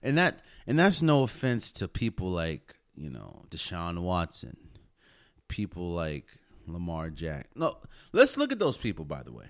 and 0.00 0.16
that 0.16 0.42
and 0.64 0.78
that's 0.78 1.02
no 1.02 1.24
offense 1.24 1.72
to 1.72 1.88
people 1.88 2.30
like 2.30 2.76
you 2.94 3.10
know 3.10 3.42
Deshaun 3.50 4.02
Watson, 4.02 4.56
people 5.48 5.90
like 5.90 6.26
Lamar 6.68 7.10
Jack. 7.10 7.48
No, 7.56 7.74
let's 8.12 8.36
look 8.36 8.52
at 8.52 8.60
those 8.60 8.76
people. 8.76 9.04
By 9.04 9.24
the 9.24 9.32
way, 9.32 9.46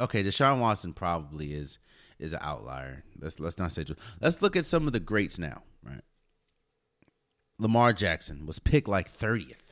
okay, 0.00 0.24
Deshaun 0.24 0.60
Watson 0.60 0.92
probably 0.92 1.52
is 1.52 1.78
is 2.18 2.32
an 2.32 2.40
outlier. 2.42 3.04
Let's 3.20 3.38
let's 3.38 3.58
not 3.58 3.70
say. 3.70 3.84
Let's 4.20 4.42
look 4.42 4.56
at 4.56 4.66
some 4.66 4.88
of 4.88 4.92
the 4.92 4.98
greats 4.98 5.38
now. 5.38 5.62
Right, 5.84 6.02
Lamar 7.60 7.92
Jackson 7.92 8.44
was 8.44 8.58
picked 8.58 8.88
like 8.88 9.08
thirtieth. 9.08 9.69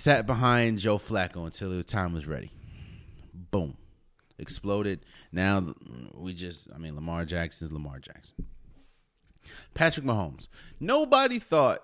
Sat 0.00 0.26
behind 0.26 0.78
Joe 0.78 0.98
Flacco 0.98 1.44
until 1.44 1.72
his 1.72 1.84
time 1.84 2.14
was 2.14 2.26
ready. 2.26 2.50
Boom 3.50 3.76
exploded. 4.38 5.04
Now 5.30 5.74
we 6.14 6.32
just, 6.32 6.68
I 6.74 6.78
mean, 6.78 6.94
Lamar 6.94 7.26
Jackson 7.26 7.66
is 7.66 7.72
Lamar 7.72 7.98
Jackson. 7.98 8.46
Patrick 9.74 10.06
Mahomes. 10.06 10.48
Nobody 10.80 11.38
thought 11.38 11.80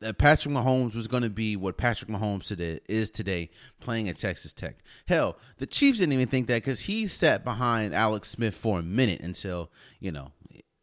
that 0.00 0.18
Patrick 0.18 0.52
Mahomes 0.52 0.96
was 0.96 1.06
going 1.06 1.22
to 1.22 1.30
be 1.30 1.54
what 1.54 1.76
Patrick 1.76 2.10
Mahomes 2.10 2.48
today 2.48 2.80
is 2.88 3.10
today 3.10 3.50
playing 3.78 4.08
at 4.08 4.16
Texas 4.16 4.52
Tech. 4.52 4.78
Hell, 5.06 5.36
the 5.58 5.66
Chiefs 5.66 6.00
didn't 6.00 6.14
even 6.14 6.26
think 6.26 6.48
that 6.48 6.62
because 6.62 6.80
he 6.80 7.06
sat 7.06 7.44
behind 7.44 7.94
Alex 7.94 8.28
Smith 8.28 8.56
for 8.56 8.80
a 8.80 8.82
minute 8.82 9.20
until 9.20 9.70
you 10.00 10.10
know 10.10 10.32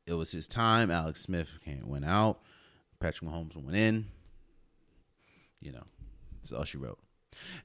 it 0.08 0.14
was 0.14 0.32
his 0.32 0.48
time. 0.48 0.90
Alex 0.90 1.20
Smith 1.20 1.50
went 1.84 2.06
out. 2.06 2.40
Patrick 3.02 3.30
Mahomes 3.30 3.56
went 3.56 3.76
in. 3.76 4.06
You 5.60 5.74
know, 5.74 5.84
that's 6.42 6.52
all 6.52 6.66
she 6.66 6.78
wrote. 6.78 7.00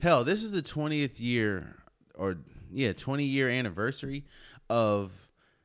Hell, 0.01 0.25
this 0.25 0.43
is 0.43 0.53
the 0.53 0.63
twentieth 0.63 1.19
year 1.21 1.77
or 2.17 2.39
yeah, 2.73 2.93
20 2.93 3.25
year 3.25 3.49
anniversary 3.49 4.25
of 4.69 5.13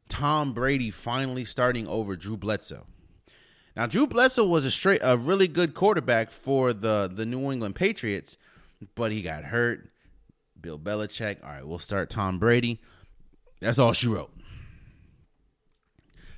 Tom 0.09 0.53
Brady 0.53 0.91
finally 0.91 1.45
starting 1.45 1.87
over 1.87 2.15
Drew 2.15 2.37
Bledsoe. 2.37 2.85
Now, 3.75 3.87
Drew 3.87 4.05
Bledsoe 4.05 4.45
was 4.45 4.65
a 4.65 4.71
straight, 4.71 4.99
a 5.01 5.17
really 5.17 5.47
good 5.47 5.73
quarterback 5.73 6.31
for 6.31 6.73
the 6.73 7.09
the 7.11 7.25
New 7.25 7.51
England 7.51 7.75
Patriots, 7.75 8.37
but 8.95 9.11
he 9.11 9.21
got 9.21 9.45
hurt. 9.45 9.87
Bill 10.59 10.77
Belichick. 10.77 11.43
All 11.43 11.49
right, 11.49 11.65
we'll 11.65 11.79
start 11.79 12.09
Tom 12.09 12.37
Brady. 12.37 12.81
That's 13.61 13.79
all 13.79 13.93
she 13.93 14.07
wrote. 14.07 14.31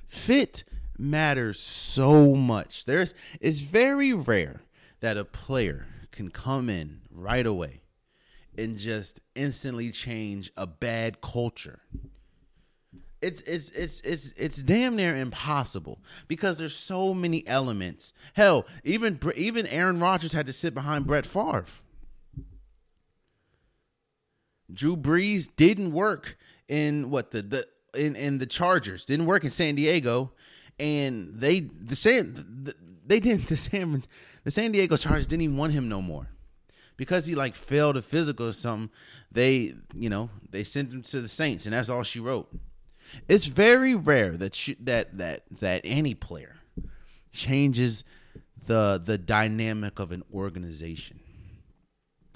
Fit 0.06 0.64
matters 0.96 1.58
so 1.58 2.36
much. 2.36 2.84
There's 2.84 3.14
it's 3.40 3.60
very 3.60 4.12
rare 4.12 4.62
that 5.00 5.16
a 5.16 5.24
player 5.24 5.86
can 6.14 6.30
come 6.30 6.70
in 6.70 7.00
right 7.10 7.44
away 7.44 7.82
and 8.56 8.78
just 8.78 9.20
instantly 9.34 9.90
change 9.90 10.52
a 10.56 10.66
bad 10.66 11.20
culture. 11.20 11.80
It's 13.20 13.40
it's 13.42 13.70
it's 13.70 14.00
it's 14.02 14.32
it's 14.36 14.56
damn 14.58 14.96
near 14.96 15.16
impossible 15.16 15.98
because 16.28 16.58
there's 16.58 16.76
so 16.76 17.14
many 17.14 17.46
elements. 17.46 18.12
Hell, 18.34 18.66
even 18.84 19.18
even 19.34 19.66
Aaron 19.68 19.98
Rodgers 19.98 20.32
had 20.32 20.46
to 20.46 20.52
sit 20.52 20.74
behind 20.74 21.06
Brett 21.06 21.24
Favre. 21.24 21.64
Drew 24.72 24.96
Brees 24.96 25.48
didn't 25.56 25.92
work 25.92 26.36
in 26.68 27.10
what 27.10 27.30
the 27.30 27.42
the 27.42 27.66
in 27.94 28.14
in 28.14 28.38
the 28.38 28.46
Chargers 28.46 29.06
didn't 29.06 29.26
work 29.26 29.42
in 29.44 29.50
San 29.50 29.74
Diego, 29.74 30.32
and 30.78 31.32
they 31.34 31.60
the 31.60 31.96
San 31.96 32.74
they 33.06 33.20
didn't 33.20 33.46
the 33.48 33.56
San 33.56 34.02
the 34.44 34.50
San 34.50 34.72
Diego 34.72 34.96
Chargers 34.96 35.26
didn't 35.26 35.42
even 35.42 35.56
want 35.56 35.72
him 35.72 35.88
no 35.88 36.00
more 36.00 36.28
because 36.96 37.26
he 37.26 37.34
like 37.34 37.54
failed 37.54 37.96
a 37.96 38.02
physical 38.02 38.48
or 38.48 38.52
something, 38.52 38.90
they 39.32 39.74
you 39.92 40.08
know 40.08 40.30
they 40.50 40.64
sent 40.64 40.92
him 40.92 41.02
to 41.02 41.20
the 41.20 41.28
Saints, 41.28 41.66
and 41.66 41.74
that's 41.74 41.88
all 41.88 42.02
she 42.02 42.20
wrote. 42.20 42.50
It's 43.28 43.44
very 43.46 43.94
rare 43.94 44.36
that 44.36 44.54
she, 44.54 44.74
that 44.74 45.18
that 45.18 45.44
that 45.60 45.80
any 45.84 46.14
player 46.14 46.56
changes 47.32 48.04
the 48.66 49.00
the 49.02 49.18
dynamic 49.18 49.98
of 49.98 50.12
an 50.12 50.22
organization. 50.32 51.20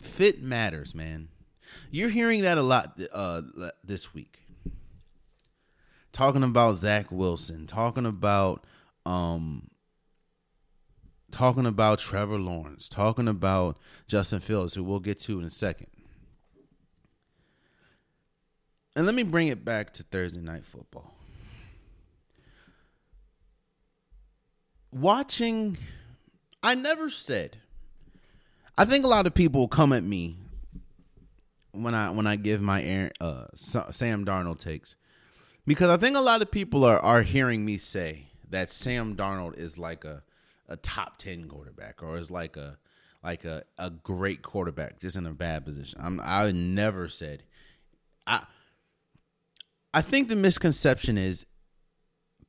Fit 0.03 0.43
matters, 0.43 0.95
man. 0.95 1.29
You're 1.91 2.09
hearing 2.09 2.43
that 2.43 2.59
a 2.59 2.63
lot 2.63 3.01
uh, 3.13 3.43
this 3.85 4.15
week. 4.15 4.41
Talking 6.13 6.43
about 6.43 6.77
Zach 6.77 7.13
Wilson, 7.13 7.67
talking 7.67 8.07
about 8.07 8.65
um, 9.05 9.69
talking 11.31 11.67
about 11.67 11.99
Trevor 11.99 12.39
Lawrence, 12.39 12.89
talking 12.89 13.29
about 13.29 13.79
Justin 14.07 14.41
Fields, 14.41 14.75
who 14.75 14.83
we'll 14.83 15.01
get 15.01 15.19
to 15.21 15.39
in 15.39 15.45
a 15.45 15.51
second. 15.51 15.89
And 18.97 19.07
let 19.07 19.15
me 19.15 19.23
bring 19.23 19.49
it 19.49 19.65
back 19.65 19.93
to 19.95 20.03
Thursday 20.03 20.41
night 20.41 20.67
football. 20.67 21.15
Watching, 24.91 25.79
I 26.63 26.75
never 26.75 27.11
said. 27.11 27.59
I 28.77 28.85
think 28.85 29.05
a 29.05 29.09
lot 29.09 29.27
of 29.27 29.35
people 29.35 29.69
come 29.69 29.93
at 29.93 30.03
me 30.03 30.37
when 31.73 31.95
I 31.95 32.11
when 32.11 32.27
I 32.27 32.37
give 32.37 32.61
my 32.61 33.11
uh, 33.21 33.47
Sam 33.55 34.25
Darnold 34.25 34.59
takes 34.59 34.97
because 35.67 35.91
I 35.91 35.97
think 35.97 36.17
a 36.17 36.21
lot 36.21 36.43
of 36.43 36.51
people 36.51 36.85
are 36.85 36.99
are 36.99 37.23
hearing 37.23 37.65
me 37.65 37.77
say 37.77 38.29
that 38.49 38.73
Sam 38.73 39.15
Darnold 39.15 39.59
is 39.59 39.79
like 39.79 40.05
a 40.05 40.23
a 40.69 40.77
top 40.77 41.19
10 41.19 41.49
quarterback 41.49 42.03
or 42.03 42.19
is 42.19 42.31
like 42.31 42.57
a 42.57 42.79
like 43.23 43.45
a, 43.45 43.65
a 43.79 43.91
great 43.91 44.43
quarterback 44.43 45.01
just 45.01 45.17
in 45.17 45.27
a 45.27 45.33
bad 45.33 45.65
position. 45.65 46.01
I'm 46.03 46.21
I 46.23 46.51
never 46.53 47.09
said 47.09 47.43
I 48.27 48.45
I 49.93 50.03
think 50.03 50.29
the 50.29 50.37
misconception 50.37 51.19
is 51.19 51.47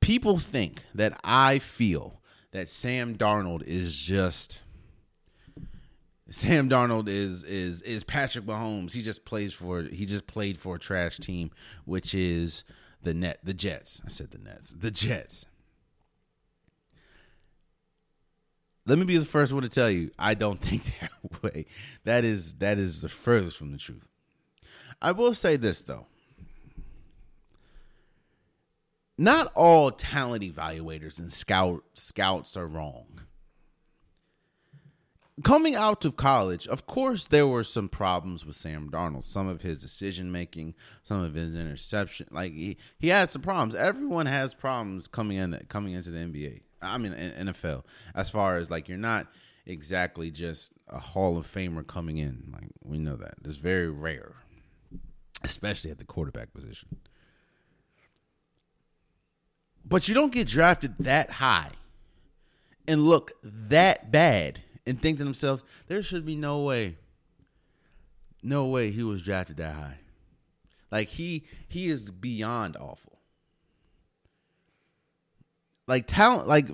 people 0.01 0.37
think 0.37 0.83
that 0.93 1.19
I 1.23 1.59
feel 1.59 2.21
that 2.51 2.69
Sam 2.69 3.15
Darnold 3.15 3.63
is 3.63 3.95
just 3.95 4.61
Sam 6.29 6.69
Darnold 6.69 7.07
is 7.07 7.43
is 7.43 7.81
is 7.81 8.03
Patrick 8.03 8.45
Mahomes. 8.45 8.93
He 8.93 9.01
just 9.01 9.25
plays 9.25 9.53
for 9.53 9.83
he 9.83 10.05
just 10.05 10.27
played 10.27 10.59
for 10.59 10.75
a 10.75 10.79
trash 10.79 11.17
team, 11.17 11.51
which 11.85 12.13
is 12.13 12.63
the 13.01 13.13
net 13.13 13.39
the 13.43 13.53
Jets. 13.53 14.01
I 14.05 14.09
said 14.09 14.31
the 14.31 14.37
Nets. 14.37 14.75
The 14.77 14.91
Jets. 14.91 15.45
Let 18.85 18.97
me 18.97 19.05
be 19.05 19.17
the 19.17 19.25
first 19.25 19.53
one 19.53 19.63
to 19.63 19.69
tell 19.69 19.89
you, 19.89 20.11
I 20.17 20.33
don't 20.33 20.59
think 20.61 20.99
that 20.99 21.43
way. 21.43 21.65
That 22.03 22.25
is 22.25 22.55
that 22.55 22.77
is 22.77 23.01
the 23.01 23.09
furthest 23.09 23.57
from 23.57 23.71
the 23.71 23.77
truth. 23.77 24.07
I 25.01 25.11
will 25.11 25.33
say 25.33 25.55
this 25.55 25.81
though. 25.81 26.07
Not 29.17 29.51
all 29.53 29.91
talent 29.91 30.43
evaluators 30.43 31.19
and 31.19 31.31
scout 31.31 31.83
scouts 31.93 32.55
are 32.55 32.67
wrong. 32.67 33.21
Coming 35.43 35.75
out 35.75 36.03
of 36.03 36.17
college, 36.17 36.67
of 36.67 36.85
course, 36.85 37.27
there 37.27 37.47
were 37.47 37.63
some 37.63 37.87
problems 37.87 38.45
with 38.45 38.57
Sam 38.57 38.89
Darnold. 38.89 39.23
Some 39.23 39.47
of 39.47 39.61
his 39.61 39.79
decision 39.79 40.33
making, 40.33 40.73
some 41.03 41.21
of 41.21 41.33
his 41.33 41.55
interception, 41.55 42.27
like 42.31 42.51
he, 42.51 42.77
he 42.97 43.07
had 43.07 43.29
some 43.29 43.41
problems. 43.41 43.73
Everyone 43.73 44.25
has 44.25 44.53
problems 44.53 45.07
coming 45.07 45.37
in 45.37 45.57
coming 45.69 45.93
into 45.93 46.11
the 46.11 46.19
NBA. 46.19 46.61
I 46.81 46.97
mean 46.97 47.13
NFL 47.13 47.83
as 48.15 48.29
far 48.29 48.57
as 48.57 48.69
like 48.69 48.87
you're 48.87 48.97
not 48.97 49.27
exactly 49.65 50.31
just 50.31 50.71
a 50.87 50.99
Hall 50.99 51.37
of 51.37 51.47
Famer 51.51 51.85
coming 51.85 52.17
in. 52.17 52.49
Like 52.51 52.69
we 52.83 52.97
know 52.97 53.15
that. 53.15 53.35
It's 53.45 53.57
very 53.57 53.89
rare. 53.89 54.33
Especially 55.43 55.91
at 55.91 55.99
the 55.99 56.05
quarterback 56.05 56.53
position. 56.53 56.97
But 59.85 60.07
you 60.07 60.13
don't 60.13 60.33
get 60.33 60.47
drafted 60.47 60.95
that 60.99 61.29
high 61.29 61.71
and 62.87 63.03
look 63.03 63.31
that 63.43 64.11
bad 64.11 64.61
and 64.85 65.01
think 65.01 65.17
to 65.19 65.23
themselves, 65.23 65.63
there 65.87 66.03
should 66.03 66.25
be 66.25 66.35
no 66.35 66.61
way. 66.61 66.97
No 68.41 68.65
way 68.65 68.91
he 68.91 69.03
was 69.03 69.21
drafted 69.21 69.57
that 69.57 69.75
high. 69.75 69.99
Like 70.91 71.09
he 71.09 71.45
he 71.67 71.87
is 71.87 72.09
beyond 72.09 72.75
awful 72.77 73.18
like 75.89 76.07
talent 76.07 76.47
like 76.47 76.69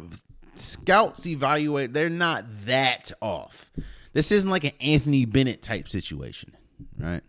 scouts 0.56 1.25
evaluate 1.25 1.93
they're 1.93 2.10
not 2.10 2.45
that 2.65 3.12
off 3.21 3.71
This 4.13 4.32
isn't 4.32 4.49
like 4.49 4.63
an 4.63 4.71
Anthony 4.80 5.25
Bennett 5.25 5.62
type 5.62 5.89
situation, 5.89 6.56
right? 6.97 7.21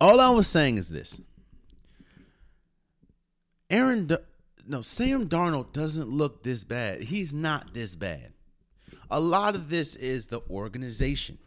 All 0.00 0.18
I 0.20 0.30
was 0.30 0.48
saying 0.48 0.78
is 0.78 0.88
this. 0.88 1.20
Aaron 3.70 4.10
no, 4.66 4.82
Sam 4.82 5.28
Darnold 5.28 5.72
doesn't 5.72 6.08
look 6.08 6.42
this 6.42 6.64
bad. 6.64 7.02
He's 7.02 7.32
not 7.32 7.72
this 7.72 7.94
bad. 7.94 8.32
A 9.10 9.20
lot 9.20 9.54
of 9.54 9.70
this 9.70 9.94
is 9.94 10.26
the 10.26 10.40
organization. 10.50 11.38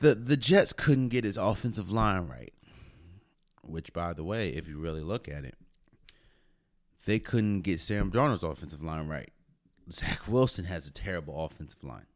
The 0.00 0.16
the 0.16 0.36
Jets 0.36 0.72
couldn't 0.72 1.10
get 1.10 1.22
his 1.22 1.36
offensive 1.36 1.92
line 1.92 2.26
right. 2.26 2.52
Which 3.62 3.92
by 3.92 4.14
the 4.14 4.24
way, 4.24 4.48
if 4.50 4.66
you 4.66 4.78
really 4.78 5.02
look 5.02 5.28
at 5.28 5.44
it, 5.44 5.54
they 7.06 7.18
couldn't 7.18 7.62
get 7.62 7.80
Sam 7.80 8.10
Darnold's 8.12 8.44
offensive 8.44 8.82
line 8.82 9.08
right. 9.08 9.30
Zach 9.90 10.28
Wilson 10.28 10.66
has 10.66 10.86
a 10.86 10.92
terrible 10.92 11.44
offensive 11.44 11.82
line. 11.82 12.06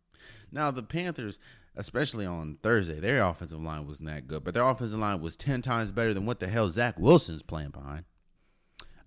Now 0.52 0.70
the 0.70 0.82
Panthers, 0.82 1.38
especially 1.76 2.26
on 2.26 2.56
Thursday, 2.62 3.00
their 3.00 3.22
offensive 3.22 3.62
line 3.62 3.86
wasn't 3.86 4.08
that 4.10 4.26
good, 4.26 4.44
but 4.44 4.54
their 4.54 4.64
offensive 4.64 4.98
line 4.98 5.20
was 5.20 5.36
ten 5.36 5.62
times 5.62 5.92
better 5.92 6.12
than 6.12 6.26
what 6.26 6.40
the 6.40 6.48
hell 6.48 6.68
Zach 6.70 6.98
Wilson's 6.98 7.42
playing 7.42 7.70
behind. 7.70 8.04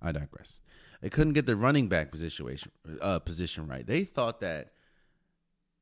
I 0.01 0.11
digress. 0.11 0.59
They 1.01 1.09
couldn't 1.09 1.33
get 1.33 1.45
the 1.45 1.55
running 1.55 1.89
back 1.89 2.11
position 2.11 2.57
uh, 3.01 3.19
position 3.19 3.67
right. 3.67 3.85
They 3.85 4.05
thought 4.05 4.39
that 4.39 4.72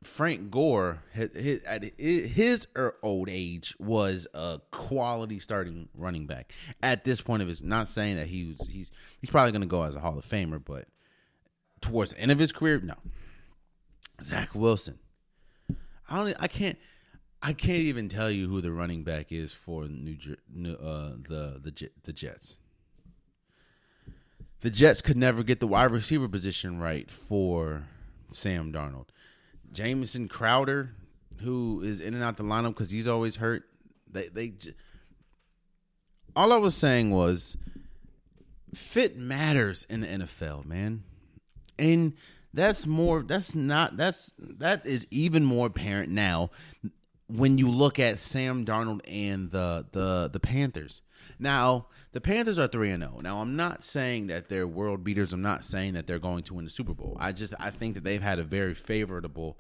Frank 0.04 0.50
Gore, 0.50 1.04
his, 1.14 1.62
at 1.64 1.84
his 2.00 2.68
er, 2.76 2.96
old 3.04 3.30
age, 3.30 3.76
was 3.80 4.28
a 4.34 4.60
quality 4.72 5.40
starting 5.40 5.90
running 5.96 6.26
back. 6.26 6.54
At 6.82 7.04
this 7.04 7.22
point 7.22 7.44
of 7.44 7.48
his, 7.48 7.62
not 7.62 7.88
saying 7.88 8.16
that 8.16 8.28
he 8.28 8.46
was, 8.46 8.68
he's 8.68 8.92
he's 9.20 9.30
probably 9.30 9.52
going 9.52 9.62
to 9.62 9.68
go 9.68 9.84
as 9.84 9.96
a 9.96 10.00
Hall 10.00 10.18
of 10.18 10.26
Famer, 10.26 10.64
but 10.64 10.88
towards 11.82 12.12
the 12.12 12.20
end 12.20 12.32
of 12.32 12.40
his 12.40 12.52
career, 12.52 12.80
no. 12.80 12.96
Zach 14.24 14.56
Wilson, 14.56 14.98
I 16.10 16.16
don't, 16.16 16.38
I 16.40 16.48
can't, 16.48 16.80
I 17.42 17.54
can't 17.54 17.80
even 17.80 18.10
tell 18.10 18.32
you 18.32 18.48
who 18.48 18.62
the 18.62 18.72
running 18.72 19.04
back 19.04 19.32
is 19.32 19.54
for 19.54 19.88
New, 19.88 20.16
uh, 20.74 21.16
the 21.28 21.60
the 21.64 21.90
the 22.04 22.14
Jets 22.14 22.58
the 24.62 24.70
Jets 24.70 25.02
could 25.02 25.18
never 25.18 25.44
get 25.44 25.60
the 25.60 25.68
wide 25.68 25.92
receiver 25.92 26.28
position 26.28 26.80
right 26.80 27.10
for 27.10 27.84
Sam 28.32 28.72
Darnold. 28.72 29.08
Jamison 29.72 30.28
Crowder, 30.28 30.94
who 31.42 31.82
is 31.82 32.00
in 32.00 32.14
and 32.14 32.24
out 32.24 32.38
the 32.38 32.44
lineup 32.44 32.70
because 32.70 32.92
he's 32.92 33.08
always 33.08 33.38
hurt. 33.38 33.64
They 34.12 34.28
they. 34.28 34.54
All 36.36 36.54
I 36.54 36.58
was 36.58 36.76
saying 36.76 37.12
was, 37.12 37.58
fit 38.74 39.18
matters 39.18 39.86
in 39.90 40.02
the 40.02 40.08
NFL, 40.08 40.66
man, 40.66 41.04
and 41.78 42.14
that's 42.54 42.86
more. 42.86 43.24
That's 43.24 43.56
not. 43.56 43.98
That's 43.98 44.34
that 44.38 44.86
is 44.86 45.08
even 45.12 45.44
more 45.44 45.68
apparent 45.68 46.10
now 46.10 46.52
when 47.28 47.58
you 47.58 47.70
look 47.70 48.00
at 48.00 48.20
Sam 48.20 48.66
Darnold 48.66 49.02
and 49.08 49.52
the 49.52 49.86
the 49.92 50.30
the 50.32 50.40
Panthers. 50.40 51.02
Now, 51.40 51.88
the 52.14 52.22
Panthers 52.22 52.60
are 52.60 52.68
3 52.68 52.92
and 52.92 53.04
0. 53.04 53.20
Now, 53.22 53.40
I'm 53.40 53.56
not 53.56 53.84
saying 53.84 54.28
that 54.28 54.50
they're 54.50 54.68
world 54.68 55.04
beaters. 55.04 55.32
I'm 55.32 55.42
not 55.42 55.64
saying 55.64 55.94
that 55.94 56.08
they're 56.08 56.20
going 56.20 56.44
to 56.44 56.54
win 56.54 56.66
the 56.66 56.72
Super 56.72 56.94
Bowl. 56.94 57.16
I 57.20 57.32
just 57.32 57.54
I 57.60 57.72
think 57.72 57.96
that 57.96 58.04
they've 58.04 58.22
had 58.22 58.40
a 58.40 58.44
very 58.44 58.74
favorable 58.74 59.58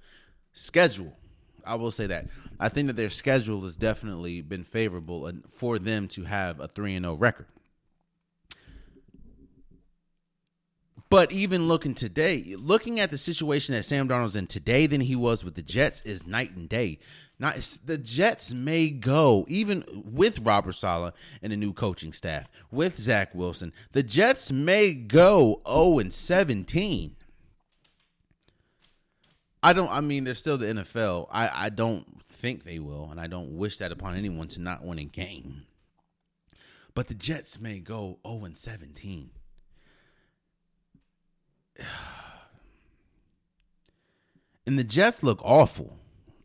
schedule. 0.54 1.14
I 1.66 1.76
will 1.76 1.92
say 1.92 2.08
that. 2.08 2.28
I 2.60 2.70
think 2.70 2.88
that 2.88 2.96
their 2.96 3.10
schedule 3.10 3.62
has 3.62 3.76
definitely 3.76 4.42
been 4.42 4.64
favorable 4.64 5.26
uh, 5.26 5.34
for 5.54 5.80
them 5.80 6.08
to 6.10 6.24
have 6.24 6.60
a 6.60 6.68
3 6.68 6.96
and 6.96 7.06
0 7.06 7.16
record. 7.16 7.48
But 11.12 11.34
even 11.34 11.68
looking 11.68 11.94
today, 11.94 12.56
looking 12.58 13.02
at 13.02 13.12
the 13.12 13.18
situation 13.18 13.76
that 13.76 13.84
Sam 13.84 14.08
Darnold's 14.08 14.38
in 14.38 14.48
today 14.48 14.88
than 14.88 15.02
he 15.02 15.18
was 15.18 15.44
with 15.44 15.56
the 15.56 15.62
Jets 15.62 16.00
is 16.04 16.26
night 16.26 16.56
and 16.56 16.70
day. 16.70 17.00
Not 17.38 17.56
the 17.84 17.98
Jets 17.98 18.54
may 18.54 18.90
go 18.90 19.46
even 19.50 19.84
with 20.06 20.40
Robert 20.40 20.72
Saleh 20.72 21.14
and 21.42 21.52
a 21.52 21.58
new 21.58 21.74
coaching 21.74 22.14
staff 22.14 22.50
with 22.72 22.98
Zach 22.98 23.36
Wilson. 23.36 23.74
The 23.92 24.04
Jets 24.04 24.54
may 24.54 24.94
go 24.94 25.62
0 25.68 26.00
and 26.00 26.14
17. 26.14 27.18
I 29.64 29.74
don't. 29.74 29.92
I 29.92 30.00
mean, 30.00 30.24
they're 30.24 30.34
still 30.34 30.58
the 30.58 30.68
NFL. 30.68 31.28
I 31.30 31.66
I 31.66 31.70
don't 31.70 32.24
think 32.30 32.64
they 32.64 32.80
will, 32.80 33.10
and 33.12 33.20
I 33.20 33.28
don't 33.28 33.58
wish 33.58 33.80
that 33.80 33.92
upon 33.92 34.16
anyone 34.16 34.48
to 34.48 34.62
not 34.62 34.86
win 34.86 34.98
a 34.98 35.04
game. 35.04 35.64
But 36.94 37.10
the 37.10 37.16
Jets 37.16 37.60
may 37.60 37.80
go 37.80 38.20
0 38.26 38.46
and 38.46 38.58
17. 38.58 39.32
and 44.66 44.78
the 44.78 44.84
Jets 44.84 45.24
look 45.24 45.40
awful, 45.44 45.98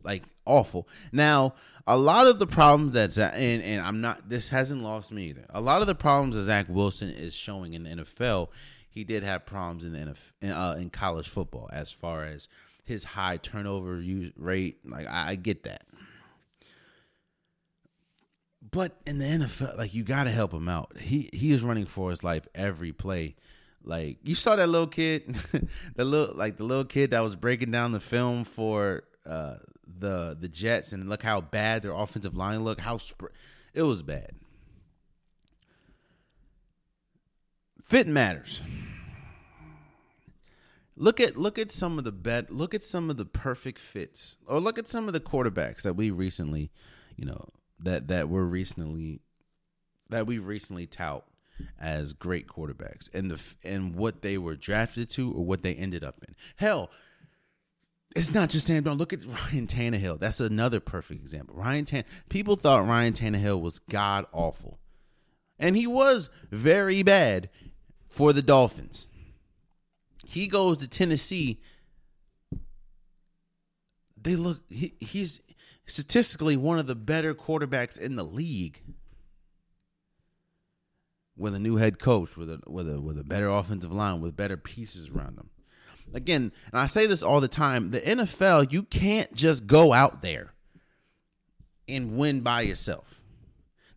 like 0.03 0.23
awful. 0.45 0.87
Now, 1.11 1.53
a 1.87 1.97
lot 1.97 2.27
of 2.27 2.39
the 2.39 2.47
problems 2.47 2.93
that 2.93 3.17
and 3.17 3.63
and 3.63 3.81
I'm 3.81 4.01
not 4.01 4.29
this 4.29 4.49
hasn't 4.49 4.83
lost 4.83 5.11
me 5.11 5.29
either. 5.29 5.45
A 5.49 5.61
lot 5.61 5.81
of 5.81 5.87
the 5.87 5.95
problems 5.95 6.35
that 6.35 6.43
Zach 6.43 6.65
Wilson 6.67 7.09
is 7.09 7.33
showing 7.33 7.73
in 7.73 7.83
the 7.83 7.89
NFL, 7.89 8.49
he 8.89 9.03
did 9.03 9.23
have 9.23 9.45
problems 9.45 9.85
in 9.85 9.93
the 9.93 10.15
NFL, 10.43 10.53
uh, 10.53 10.77
in 10.77 10.89
college 10.89 11.29
football 11.29 11.69
as 11.71 11.91
far 11.91 12.25
as 12.25 12.49
his 12.83 13.03
high 13.03 13.37
turnover 13.37 14.03
rate. 14.35 14.79
Like 14.85 15.07
I, 15.07 15.31
I 15.31 15.35
get 15.35 15.63
that. 15.63 15.83
But 18.69 18.97
in 19.05 19.19
the 19.19 19.25
NFL, 19.25 19.77
like 19.77 19.93
you 19.93 20.03
got 20.03 20.25
to 20.25 20.31
help 20.31 20.51
him 20.51 20.67
out. 20.67 20.97
He 20.97 21.29
he 21.31 21.53
is 21.53 21.61
running 21.61 21.85
for 21.85 22.09
his 22.09 22.23
life 22.23 22.47
every 22.53 22.91
play. 22.91 23.35
Like 23.87 24.17
you 24.23 24.35
saw 24.35 24.57
that 24.57 24.67
little 24.67 24.87
kid, 24.87 25.37
the 25.95 26.03
little 26.03 26.35
like 26.35 26.57
the 26.57 26.65
little 26.65 26.83
kid 26.83 27.11
that 27.11 27.21
was 27.21 27.35
breaking 27.35 27.71
down 27.71 27.93
the 27.93 28.01
film 28.01 28.43
for 28.43 29.03
uh, 29.25 29.55
the 29.99 30.37
the 30.39 30.49
Jets, 30.49 30.91
and 30.91 31.07
look 31.07 31.23
how 31.23 31.39
bad 31.39 31.83
their 31.83 31.93
offensive 31.93 32.35
line 32.35 32.65
looked. 32.65 32.81
How 32.81 32.97
sp- 32.99 33.31
it 33.73 33.83
was 33.83 34.03
bad. 34.03 34.31
Fit 37.81 38.07
matters. 38.07 38.61
Look 40.97 41.21
at 41.21 41.37
look 41.37 41.57
at 41.57 41.71
some 41.71 41.97
of 41.97 42.03
the 42.03 42.11
bet. 42.11 42.51
Look 42.51 42.73
at 42.73 42.83
some 42.83 43.09
of 43.09 43.15
the 43.15 43.25
perfect 43.25 43.79
fits, 43.79 44.35
or 44.47 44.59
look 44.59 44.77
at 44.77 44.89
some 44.89 45.07
of 45.07 45.13
the 45.13 45.21
quarterbacks 45.21 45.83
that 45.83 45.95
we 45.95 46.11
recently, 46.11 46.71
you 47.15 47.23
know, 47.23 47.47
that 47.79 48.09
that 48.09 48.27
were 48.27 48.45
recently 48.45 49.21
that 50.09 50.27
we 50.27 50.39
recently 50.39 50.87
tout 50.87 51.23
as 51.79 52.13
great 52.13 52.47
quarterbacks 52.47 53.13
and 53.13 53.31
the 53.31 53.41
and 53.63 53.95
what 53.95 54.21
they 54.21 54.37
were 54.37 54.55
drafted 54.55 55.09
to 55.11 55.31
or 55.31 55.45
what 55.45 55.63
they 55.63 55.73
ended 55.73 56.03
up 56.03 56.23
in. 56.27 56.35
Hell, 56.55 56.89
it's 58.15 58.33
not 58.33 58.49
just 58.49 58.67
Sam 58.67 58.83
Darnold. 58.83 58.99
Look 58.99 59.13
at 59.13 59.25
Ryan 59.25 59.67
Tannehill. 59.67 60.19
That's 60.19 60.39
another 60.39 60.79
perfect 60.79 61.21
example. 61.21 61.55
Ryan 61.55 61.85
Tan. 61.85 62.03
People 62.29 62.55
thought 62.55 62.85
Ryan 62.85 63.13
Tannehill 63.13 63.61
was 63.61 63.79
god 63.79 64.25
awful, 64.31 64.79
and 65.59 65.75
he 65.75 65.87
was 65.87 66.29
very 66.51 67.03
bad 67.03 67.49
for 68.07 68.33
the 68.33 68.41
Dolphins. 68.41 69.07
He 70.25 70.47
goes 70.47 70.77
to 70.77 70.87
Tennessee. 70.87 71.61
They 74.19 74.35
look. 74.35 74.61
He, 74.69 74.95
he's 74.99 75.41
statistically 75.85 76.57
one 76.57 76.79
of 76.79 76.87
the 76.87 76.95
better 76.95 77.33
quarterbacks 77.33 77.97
in 77.97 78.15
the 78.15 78.23
league 78.23 78.81
with 81.37 81.55
a 81.55 81.59
new 81.59 81.75
head 81.77 81.99
coach, 81.99 82.35
with 82.35 82.49
a 82.49 82.59
with 82.67 82.89
a 82.89 82.99
with 82.99 83.19
a 83.19 83.23
better 83.23 83.49
offensive 83.49 83.91
line, 83.91 84.21
with 84.21 84.35
better 84.35 84.57
pieces 84.57 85.09
around 85.09 85.37
them. 85.37 85.49
Again, 86.13 86.51
and 86.71 86.79
I 86.79 86.87
say 86.87 87.05
this 87.05 87.21
all 87.21 87.41
the 87.41 87.47
time, 87.47 87.91
the 87.91 87.99
NFL, 87.99 88.71
you 88.71 88.83
can't 88.83 89.33
just 89.33 89.67
go 89.67 89.91
out 89.91 90.21
there 90.21 90.53
and 91.87 92.17
win 92.17 92.41
by 92.41 92.61
yourself. 92.61 93.17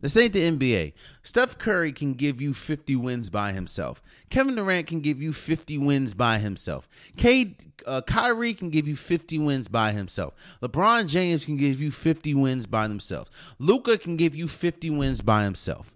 This 0.01 0.17
ain't 0.17 0.33
the 0.33 0.51
NBA. 0.51 0.93
Steph 1.21 1.59
Curry 1.59 1.91
can 1.93 2.13
give 2.13 2.41
you 2.41 2.55
50 2.55 2.95
wins 2.95 3.29
by 3.29 3.51
himself. 3.51 4.01
Kevin 4.31 4.55
Durant 4.55 4.87
can 4.87 4.99
give 4.99 5.21
you 5.21 5.31
50 5.31 5.77
wins 5.77 6.15
by 6.15 6.39
himself. 6.39 6.89
Cade, 7.17 7.55
uh, 7.85 8.01
Kyrie 8.01 8.55
can 8.55 8.71
give 8.71 8.87
you 8.87 8.95
50 8.95 9.37
wins 9.37 9.67
by 9.67 9.91
himself. 9.91 10.33
LeBron 10.61 11.07
James 11.07 11.45
can 11.45 11.55
give 11.55 11.79
you 11.79 11.91
50 11.91 12.33
wins 12.33 12.65
by 12.65 12.87
themselves. 12.87 13.29
Luka 13.59 13.97
can 13.97 14.17
give 14.17 14.35
you 14.35 14.47
50 14.47 14.89
wins 14.89 15.21
by 15.21 15.43
himself. 15.43 15.93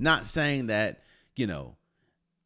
Not 0.00 0.26
saying 0.26 0.68
that, 0.68 1.02
you 1.36 1.46
know, 1.46 1.76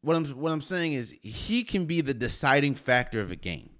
what 0.01 0.15
I'm 0.15 0.25
what 0.25 0.51
I'm 0.51 0.61
saying 0.61 0.93
is 0.93 1.15
he 1.21 1.63
can 1.63 1.85
be 1.85 2.01
the 2.01 2.13
deciding 2.13 2.75
factor 2.75 3.21
of 3.21 3.31
a 3.31 3.35
game. 3.35 3.71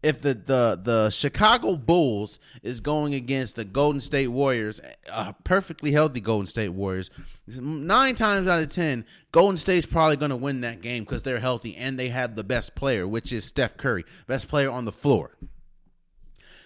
If 0.00 0.20
the 0.20 0.34
the 0.34 0.80
the 0.80 1.10
Chicago 1.10 1.76
Bulls 1.76 2.38
is 2.62 2.80
going 2.80 3.14
against 3.14 3.56
the 3.56 3.64
Golden 3.64 4.00
State 4.00 4.28
Warriors, 4.28 4.80
a 5.10 5.34
perfectly 5.42 5.90
healthy 5.90 6.20
Golden 6.20 6.46
State 6.46 6.68
Warriors, 6.68 7.10
nine 7.48 8.14
times 8.14 8.46
out 8.46 8.62
of 8.62 8.68
ten, 8.68 9.04
Golden 9.32 9.56
State's 9.56 9.86
probably 9.86 10.16
going 10.16 10.30
to 10.30 10.36
win 10.36 10.60
that 10.60 10.82
game 10.82 11.02
because 11.02 11.24
they're 11.24 11.40
healthy 11.40 11.74
and 11.76 11.98
they 11.98 12.10
have 12.10 12.36
the 12.36 12.44
best 12.44 12.76
player, 12.76 13.08
which 13.08 13.32
is 13.32 13.44
Steph 13.44 13.76
Curry, 13.76 14.04
best 14.28 14.46
player 14.46 14.70
on 14.70 14.84
the 14.84 14.92
floor. 14.92 15.36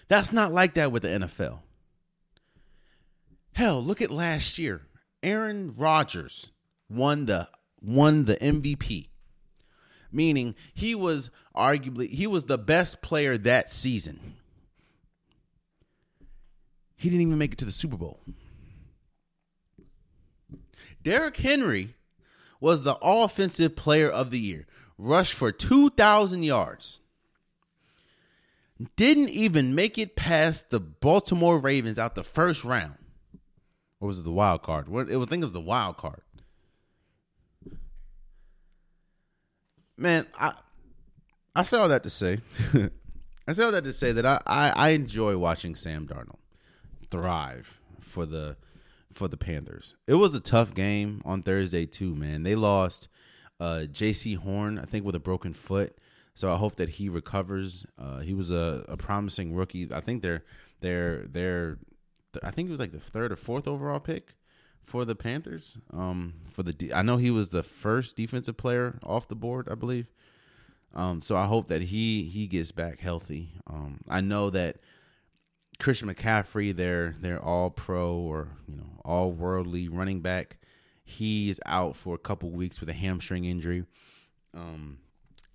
That's 0.09 0.31
not 0.31 0.51
like 0.51 0.75
that 0.75 0.91
with 0.91 1.01
the 1.01 1.09
NFL. 1.09 1.59
Hell, 3.53 3.81
look 3.81 4.01
at 4.01 4.11
last 4.11 4.59
year. 4.59 4.81
Aaron 5.23 5.73
Rodgers 5.75 6.51
won 6.89 7.25
the 7.25 7.47
won 7.81 8.25
the 8.25 8.35
MVP. 8.35 9.07
meaning 10.13 10.55
he 10.73 10.93
was 10.95 11.29
arguably 11.55 12.07
he 12.09 12.27
was 12.27 12.45
the 12.45 12.57
best 12.57 13.01
player 13.01 13.37
that 13.37 13.73
season. 13.73 14.35
He 16.95 17.09
didn't 17.09 17.27
even 17.27 17.37
make 17.37 17.53
it 17.53 17.57
to 17.57 17.65
the 17.65 17.71
Super 17.71 17.97
Bowl. 17.97 18.21
Derrick 21.01 21.37
Henry 21.37 21.95
was 22.61 22.83
the 22.83 22.97
offensive 23.01 23.75
player 23.75 24.09
of 24.09 24.31
the 24.31 24.39
year, 24.39 24.65
rushed 24.97 25.33
for 25.33 25.51
2,000 25.51 26.43
yards. 26.43 27.01
Didn't 28.95 29.29
even 29.29 29.75
make 29.75 29.97
it 29.97 30.15
past 30.15 30.69
the 30.69 30.79
Baltimore 30.79 31.59
Ravens 31.59 31.99
out 31.99 32.15
the 32.15 32.23
first 32.23 32.63
round. 32.63 32.95
Or 34.03 34.07
was 34.07 34.19
it 34.19 34.23
the 34.23 34.33
wild 34.33 34.63
card? 34.63 34.89
What 34.89 35.07
it 35.09 35.15
was, 35.15 35.27
I 35.27 35.29
think 35.29 35.43
it 35.43 35.45
was 35.45 35.53
the 35.53 35.61
wild 35.61 35.95
card. 35.95 36.23
Man, 39.95 40.27
I 40.37 40.55
I 41.55 41.63
say 41.63 41.77
all 41.77 41.87
that 41.87 42.03
to 42.03 42.09
say. 42.09 42.41
I 43.47 43.53
say 43.53 43.63
all 43.63 43.71
that 43.71 43.85
to 43.85 43.93
say 43.93 44.11
that 44.11 44.25
I, 44.25 44.41
I, 44.45 44.69
I 44.75 44.89
enjoy 44.89 45.37
watching 45.37 45.73
Sam 45.73 46.05
Darnold 46.05 46.39
thrive 47.11 47.79
for 48.01 48.25
the 48.25 48.57
for 49.13 49.29
the 49.29 49.37
Panthers. 49.37 49.95
It 50.05 50.15
was 50.15 50.35
a 50.35 50.41
tough 50.41 50.73
game 50.73 51.21
on 51.23 51.41
Thursday 51.41 51.85
too, 51.85 52.13
man. 52.13 52.43
They 52.43 52.55
lost 52.55 53.07
uh, 53.61 53.85
Jaycee 53.89 54.35
Horn, 54.35 54.79
I 54.79 54.83
think, 54.83 55.05
with 55.05 55.15
a 55.15 55.21
broken 55.21 55.53
foot. 55.53 55.97
So 56.35 56.51
I 56.51 56.57
hope 56.57 56.75
that 56.75 56.89
he 56.89 57.07
recovers. 57.07 57.85
Uh, 57.97 58.19
he 58.19 58.33
was 58.33 58.51
a, 58.51 58.83
a 58.89 58.97
promising 58.97 59.55
rookie. 59.55 59.87
I 59.93 60.01
think 60.01 60.23
they're 60.23 60.43
they're 60.81 61.25
they're 61.25 61.77
I 62.41 62.51
think 62.51 62.67
it 62.67 62.71
was 62.71 62.79
like 62.79 62.91
the 62.91 62.99
third 62.99 63.31
or 63.31 63.35
fourth 63.35 63.67
overall 63.67 63.99
pick 63.99 64.35
for 64.83 65.05
the 65.05 65.15
Panthers. 65.15 65.77
Um, 65.91 66.33
for 66.51 66.63
the 66.63 66.93
I 66.93 67.01
know 67.01 67.17
he 67.17 67.31
was 67.31 67.49
the 67.49 67.63
first 67.63 68.15
defensive 68.15 68.57
player 68.57 68.99
off 69.03 69.27
the 69.27 69.35
board, 69.35 69.67
I 69.69 69.75
believe. 69.75 70.07
Um, 70.95 71.21
so 71.21 71.35
I 71.35 71.45
hope 71.45 71.67
that 71.67 71.83
he 71.83 72.25
he 72.25 72.47
gets 72.47 72.71
back 72.71 72.99
healthy. 72.99 73.49
Um, 73.67 74.01
I 74.09 74.21
know 74.21 74.49
that 74.51 74.77
Christian 75.79 76.13
McCaffrey, 76.13 76.75
their 76.75 77.15
their 77.19 77.41
all 77.41 77.69
pro 77.69 78.15
or 78.15 78.49
you 78.67 78.77
know 78.77 78.99
all 79.03 79.31
worldly 79.31 79.87
running 79.87 80.21
back, 80.21 80.57
he 81.03 81.49
is 81.49 81.59
out 81.65 81.95
for 81.95 82.15
a 82.15 82.19
couple 82.19 82.51
weeks 82.51 82.79
with 82.79 82.89
a 82.89 82.93
hamstring 82.93 83.45
injury. 83.45 83.85
Um, 84.53 84.99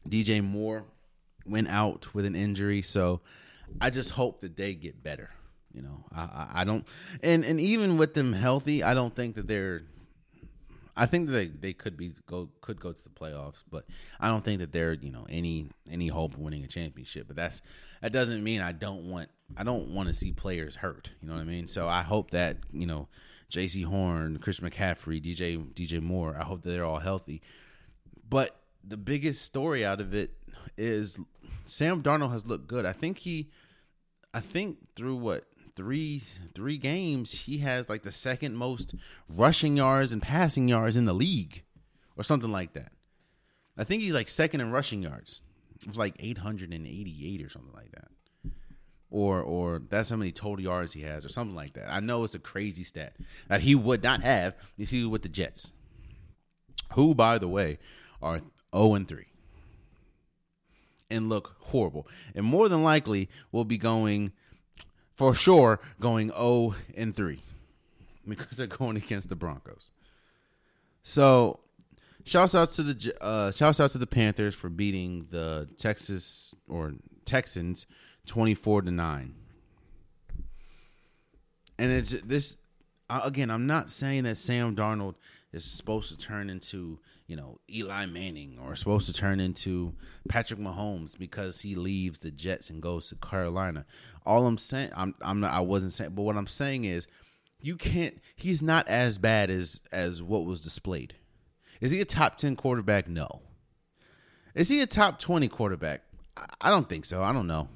DJ 0.09 0.43
Moore 0.43 0.85
went 1.47 1.69
out 1.69 2.15
with 2.15 2.25
an 2.25 2.35
injury, 2.35 2.83
so 2.83 3.21
I 3.81 3.91
just 3.91 4.11
hope 4.11 4.41
that 4.41 4.57
they 4.57 4.75
get 4.75 5.03
better. 5.03 5.31
You 5.73 5.83
know, 5.83 6.05
I, 6.13 6.21
I, 6.21 6.49
I 6.55 6.65
don't, 6.65 6.87
and 7.23 7.45
and 7.45 7.61
even 7.61 7.99
with 7.99 8.15
them 8.15 8.33
healthy, 8.33 8.83
I 8.83 8.95
don't 8.95 9.15
think 9.15 9.37
that 9.37 9.47
they're. 9.47 9.83
I 10.97 11.07
think 11.07 11.29
that 11.29 11.33
they, 11.33 11.47
they 11.47 11.73
could 11.73 11.97
be 11.97 12.13
go 12.27 12.49
could 12.61 12.81
go 12.81 12.93
to 12.93 13.03
the 13.05 13.11
playoffs, 13.11 13.63
but 13.71 13.85
I 14.19 14.29
don't 14.29 14.43
think 14.43 14.59
that 14.61 14.73
they're 14.73 14.95
you 14.95 15.13
know 15.13 15.27
any 15.29 15.69
any 15.91 16.09
hope 16.09 16.35
of 16.35 16.41
winning 16.41 16.65
a 16.65 16.67
championship. 16.67 17.29
But 17.29 17.37
that's 17.37 17.63
that 18.03 18.13
doesn't 18.13 18.43
mean 18.43 18.63
I 18.63 18.73
don't 18.73 19.09
want 19.11 19.29
I 19.57 19.63
don't 19.63 19.95
want 19.95 20.09
to 20.09 20.15
see 20.15 20.33
players 20.33 20.77
hurt. 20.77 21.11
You 21.23 21.29
know 21.29 21.35
what 21.35 21.43
I 21.43 21.45
mean? 21.45 21.69
So 21.69 21.87
I 21.87 22.03
hope 22.03 22.33
that 22.33 22.57
you 22.73 22.87
know 22.87 23.09
Jaycee 23.51 23.85
Horn, 23.85 24.39
Chris 24.39 24.61
McCaffrey, 24.61 25.23
DJ 25.23 25.73
DJ 25.73 26.03
Moore. 26.03 26.37
I 26.39 26.45
hope 26.45 26.63
that 26.63 26.71
they're 26.71 26.85
all 26.85 26.99
healthy. 26.99 27.43
But 28.29 28.59
the 28.85 28.97
biggest 28.97 29.43
story 29.43 29.85
out 29.85 30.01
of 30.01 30.15
it 30.15 30.33
is 30.77 31.19
Sam 31.65 32.03
Darnold 32.03 32.33
has 32.33 32.47
looked 32.47 32.67
good. 32.67 32.87
I 32.87 32.93
think 32.93 33.19
he, 33.19 33.51
I 34.33 34.41
think 34.41 34.79
through 34.95 35.17
what 35.17 35.45
three 35.79 36.23
three 36.55 36.77
games 36.77 37.33
he 37.43 37.59
has 37.59 37.89
like 37.89 38.03
the 38.03 38.11
second 38.11 38.57
most 38.57 38.97
rushing 39.29 39.77
yards 39.77 40.13
and 40.13 40.21
passing 40.21 40.67
yards 40.67 40.97
in 40.97 41.05
the 41.05 41.15
league, 41.15 41.63
or 42.17 42.25
something 42.25 42.51
like 42.51 42.73
that. 42.73 42.91
I 43.77 43.85
think 43.85 44.03
he's 44.03 44.13
like 44.13 44.29
second 44.29 44.61
in 44.61 44.73
rushing 44.73 45.03
yards. 45.05 45.41
It 45.81 45.87
was 45.87 45.97
like 45.97 46.17
888 46.19 47.43
or 47.43 47.49
something 47.49 47.73
like 47.73 47.93
that. 47.93 48.09
Or 49.09 49.41
or 49.41 49.81
that's 49.89 50.11
how 50.11 50.17
many 50.17 50.33
total 50.33 50.65
yards 50.65 50.95
he 50.95 51.03
has 51.03 51.25
or 51.25 51.29
something 51.29 51.55
like 51.55 51.75
that. 51.75 51.89
I 51.89 52.01
know 52.01 52.25
it's 52.25 52.35
a 52.35 52.41
crazy 52.41 52.83
stat 52.83 53.15
that 53.47 53.61
he 53.61 53.77
would 53.77 54.03
not 54.03 54.23
have 54.23 54.57
if 54.77 54.91
he 54.91 55.05
was 55.05 55.09
with 55.09 55.23
the 55.23 55.29
Jets. 55.29 55.73
Who, 56.95 57.15
by 57.15 57.39
the 57.39 57.49
way, 57.49 57.79
are 58.21 58.41
0 58.75 58.95
and 58.95 59.07
3 59.07 59.27
and 61.09 61.29
look 61.29 61.55
horrible. 61.61 62.09
And 62.35 62.45
more 62.45 62.69
than 62.69 62.83
likely 62.83 63.29
will 63.53 63.65
be 63.65 63.79
going 63.79 64.33
for 65.19 65.35
sure 65.35 65.81
going 66.01 66.31
0 66.31 66.77
and 66.97 67.15
3 67.15 67.43
because 68.29 68.57
they're 68.57 68.69
going 68.69 68.97
against 68.97 69.29
the 69.29 69.35
Broncos. 69.35 69.91
So, 71.03 71.59
shouts 72.25 72.55
out 72.55 72.71
to 72.73 72.85
the 72.85 73.15
uh, 73.21 73.51
shouts 73.51 73.81
out 73.81 73.91
to 73.91 73.99
the 73.99 74.07
Panthers 74.07 74.55
for 74.55 74.69
beating 74.69 75.27
the 75.31 75.69
Texas 75.77 76.55
or 76.69 76.93
Texans 77.25 77.87
24 78.27 78.83
to 78.83 78.91
9. 78.93 79.35
And 81.81 81.93
it's 81.93 82.11
this 82.23 82.57
again, 83.11 83.51
I'm 83.51 83.67
not 83.67 83.91
saying 83.91 84.23
that 84.23 84.37
Sam 84.37 84.77
Darnold 84.77 85.17
is 85.53 85.65
supposed 85.65 86.11
to 86.11 86.17
turn 86.17 86.51
into, 86.51 86.99
you 87.27 87.37
know, 87.37 87.59
Eli 87.71 88.07
Manning 88.07 88.59
or 88.63 88.77
supposed 88.77 89.07
to 89.07 89.13
turn 89.13 89.41
into 89.41 89.95
Patrick 90.29 90.61
Mahomes 90.61 91.19
because 91.19 91.61
he 91.61 91.75
leaves 91.75 92.19
the 92.19 92.31
Jets 92.31 92.71
and 92.71 92.83
goes 92.83 93.09
to 93.09 93.15
Carolina. 93.17 93.87
All 94.27 94.47
I'm 94.47 94.59
saying, 94.59 94.91
I'm, 94.95 95.15
I'm 95.23 95.41
not, 95.41 95.53
I 95.53 95.61
wasn't 95.61 95.93
saying, 95.93 96.11
but 96.15 96.23
what 96.23 96.37
I'm 96.37 96.47
saying 96.47 96.85
is, 96.85 97.07
you 97.61 97.77
can't. 97.77 98.17
He's 98.37 98.63
not 98.63 98.87
as 98.87 99.19
bad 99.19 99.51
as 99.51 99.81
as 99.91 100.23
what 100.23 100.45
was 100.45 100.61
displayed. 100.61 101.15
Is 101.81 101.91
he 101.91 102.01
a 102.01 102.05
top 102.05 102.37
ten 102.37 102.55
quarterback? 102.55 103.09
No. 103.09 103.43
Is 104.55 104.69
he 104.69 104.81
a 104.81 104.87
top 104.87 105.19
twenty 105.19 105.49
quarterback? 105.49 106.03
I 106.61 106.71
don't 106.71 106.89
think 106.89 107.05
so. 107.05 107.21
I 107.23 107.33
don't 107.33 107.49
know. 107.49 107.69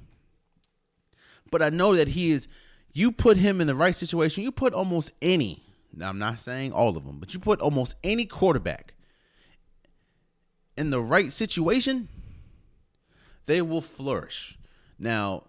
But 1.51 1.63
I 1.63 1.71
know 1.71 1.97
that 1.97 2.09
he 2.09 2.31
is. 2.31 2.47
You 2.93 3.11
put 3.11 3.39
him 3.39 3.61
in 3.61 3.67
the 3.67 3.75
right 3.75 3.97
situation. 3.97 4.45
You 4.45 4.53
put 4.53 4.73
almost 4.73 5.13
any 5.21 5.65
now, 5.95 6.09
I'm 6.09 6.19
not 6.19 6.41
saying 6.41 6.73
all 6.73 6.97
of 6.97 7.05
them, 7.05 7.19
but 7.19 7.35
you 7.35 7.41
put 7.41 7.61
almost 7.61 7.97
any 8.03 8.25
quarterback 8.25 8.95
in 10.77 10.91
the 10.91 11.01
right 11.01 11.33
situation, 11.33 12.09
they 13.47 13.61
will 13.61 13.83
flourish. 13.83 14.59
Now, 14.99 15.45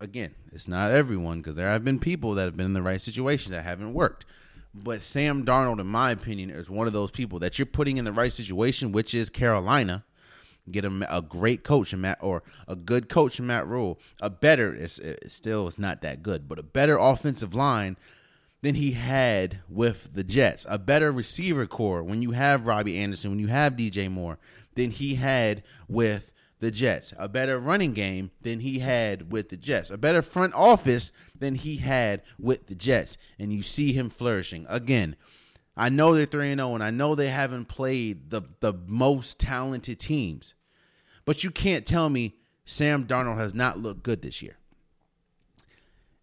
again, 0.00 0.34
it's 0.52 0.68
not 0.68 0.92
everyone 0.92 1.38
because 1.38 1.56
there 1.56 1.70
have 1.70 1.84
been 1.84 1.98
people 1.98 2.34
that 2.34 2.44
have 2.44 2.56
been 2.56 2.66
in 2.66 2.74
the 2.74 2.82
right 2.82 3.00
situation 3.00 3.52
that 3.52 3.62
haven't 3.62 3.92
worked. 3.92 4.24
But 4.72 5.02
Sam 5.02 5.44
Darnold, 5.44 5.80
in 5.80 5.86
my 5.86 6.12
opinion, 6.12 6.50
is 6.50 6.70
one 6.70 6.86
of 6.86 6.92
those 6.92 7.10
people 7.10 7.40
that 7.40 7.58
you're 7.58 7.66
putting 7.66 7.96
in 7.96 8.04
the 8.04 8.12
right 8.12 8.32
situation, 8.32 8.92
which 8.92 9.14
is 9.14 9.28
Carolina. 9.28 10.04
Get 10.70 10.84
a, 10.84 11.06
a 11.16 11.22
great 11.22 11.64
coach 11.64 11.92
Matt, 11.92 12.18
or 12.20 12.44
a 12.68 12.76
good 12.76 13.08
coach 13.08 13.40
in 13.40 13.48
Matt 13.48 13.66
Rhule. 13.66 13.98
A 14.20 14.30
better, 14.30 14.72
it's, 14.72 15.00
it 15.00 15.32
still 15.32 15.66
is 15.66 15.78
not 15.78 16.02
that 16.02 16.22
good, 16.22 16.46
but 16.46 16.60
a 16.60 16.62
better 16.62 16.96
offensive 16.96 17.52
line 17.52 17.96
than 18.62 18.74
he 18.74 18.92
had 18.92 19.60
with 19.68 20.12
the 20.12 20.24
Jets. 20.24 20.66
A 20.68 20.78
better 20.78 21.10
receiver 21.10 21.66
corps 21.66 22.02
when 22.02 22.22
you 22.22 22.32
have 22.32 22.66
Robbie 22.66 22.98
Anderson, 22.98 23.30
when 23.30 23.38
you 23.38 23.46
have 23.46 23.76
DJ 23.76 24.10
Moore, 24.10 24.38
than 24.74 24.90
he 24.90 25.14
had 25.14 25.62
with 25.88 26.32
the 26.60 26.70
Jets. 26.70 27.14
A 27.18 27.28
better 27.28 27.58
running 27.58 27.92
game 27.92 28.30
than 28.42 28.60
he 28.60 28.80
had 28.80 29.32
with 29.32 29.48
the 29.48 29.56
Jets. 29.56 29.90
A 29.90 29.98
better 29.98 30.22
front 30.22 30.54
office 30.54 31.10
than 31.38 31.54
he 31.54 31.76
had 31.76 32.22
with 32.38 32.66
the 32.66 32.74
Jets. 32.74 33.16
And 33.38 33.52
you 33.52 33.62
see 33.62 33.92
him 33.92 34.10
flourishing. 34.10 34.66
Again, 34.68 35.16
I 35.76 35.88
know 35.88 36.14
they're 36.14 36.26
3 36.26 36.54
0 36.54 36.74
and 36.74 36.84
I 36.84 36.90
know 36.90 37.14
they 37.14 37.28
haven't 37.28 37.66
played 37.66 38.30
the, 38.30 38.42
the 38.60 38.74
most 38.86 39.38
talented 39.38 39.98
teams. 39.98 40.54
But 41.24 41.42
you 41.42 41.50
can't 41.50 41.86
tell 41.86 42.10
me 42.10 42.36
Sam 42.66 43.06
Darnold 43.06 43.38
has 43.38 43.54
not 43.54 43.78
looked 43.78 44.02
good 44.02 44.20
this 44.20 44.42
year 44.42 44.59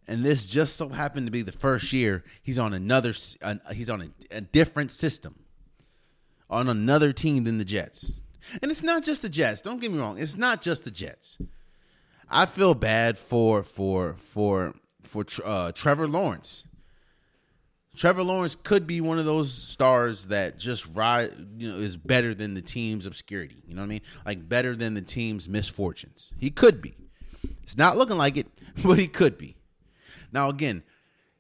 and 0.08 0.24
this 0.24 0.45
just 0.45 0.76
so 0.76 0.89
happened 0.89 1.28
to 1.28 1.32
be 1.32 1.41
the 1.41 1.51
first 1.51 1.91
year 1.91 2.24
he's 2.41 2.60
on 2.60 2.74
another 2.74 3.14
he's 3.74 3.89
on 3.89 4.01
a, 4.01 4.38
a, 4.38 4.41
different 4.41 4.91
system 4.91 5.36
on 6.49 6.70
another 6.70 7.12
team 7.14 7.43
than 7.43 7.58
the 7.58 7.66
Jets. 7.66 8.14
And 8.62 8.72
it's 8.72 8.84
not 8.84 9.03
just 9.03 9.22
the 9.22 9.30
Jets. 9.30 9.62
Don't 9.62 9.82
get 9.82 9.91
me 9.91 9.99
wrong. 9.99 10.18
It's 10.18 10.38
not 10.38 10.62
just 10.62 10.86
the 10.86 10.91
Jets. 10.91 11.38
I 12.30 12.45
feel 12.45 12.74
bad 12.74 13.18
for 13.18 13.64
for 13.64 14.16
for 14.18 14.74
for 15.03 15.26
uh, 15.43 15.72
Trevor 15.74 16.08
Lawrence. 16.08 16.66
Trevor 17.95 18.24
Lawrence 18.24 18.55
could 18.55 18.86
be 18.86 19.01
one 19.01 19.18
of 19.18 19.26
those 19.26 19.51
stars 19.51 20.28
that 20.28 20.60
just 20.60 20.86
ride, 20.93 21.34
you 21.58 21.68
know, 21.70 21.78
is 21.78 21.97
better 21.97 22.36
than 22.36 22.53
the 22.53 22.62
team's 22.62 23.08
obscurity. 23.08 23.64
You 23.66 23.74
know 23.74 23.82
what 23.82 23.88
I 23.88 23.89
mean? 23.89 24.01
Like 24.26 24.47
better 24.47 24.76
than 24.76 24.93
the 24.93 25.01
team's 25.01 25.49
misfortunes. 25.49 26.32
He 26.38 26.51
could 26.51 26.82
be. 26.82 26.95
It's 27.64 27.78
not 27.78 27.97
looking 27.97 28.18
like 28.18 28.38
it, 28.38 28.47
but 28.84 28.99
he 28.99 29.08
could 29.08 29.38
be. 29.38 29.57
Now 30.32 30.50
again, 30.50 30.84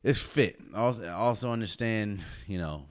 it's 0.03 0.21
fit. 0.21 0.59
Also, 0.75 1.11
also 1.11 1.51
understand, 1.51 2.21
you 2.47 2.57
know, 2.57 2.85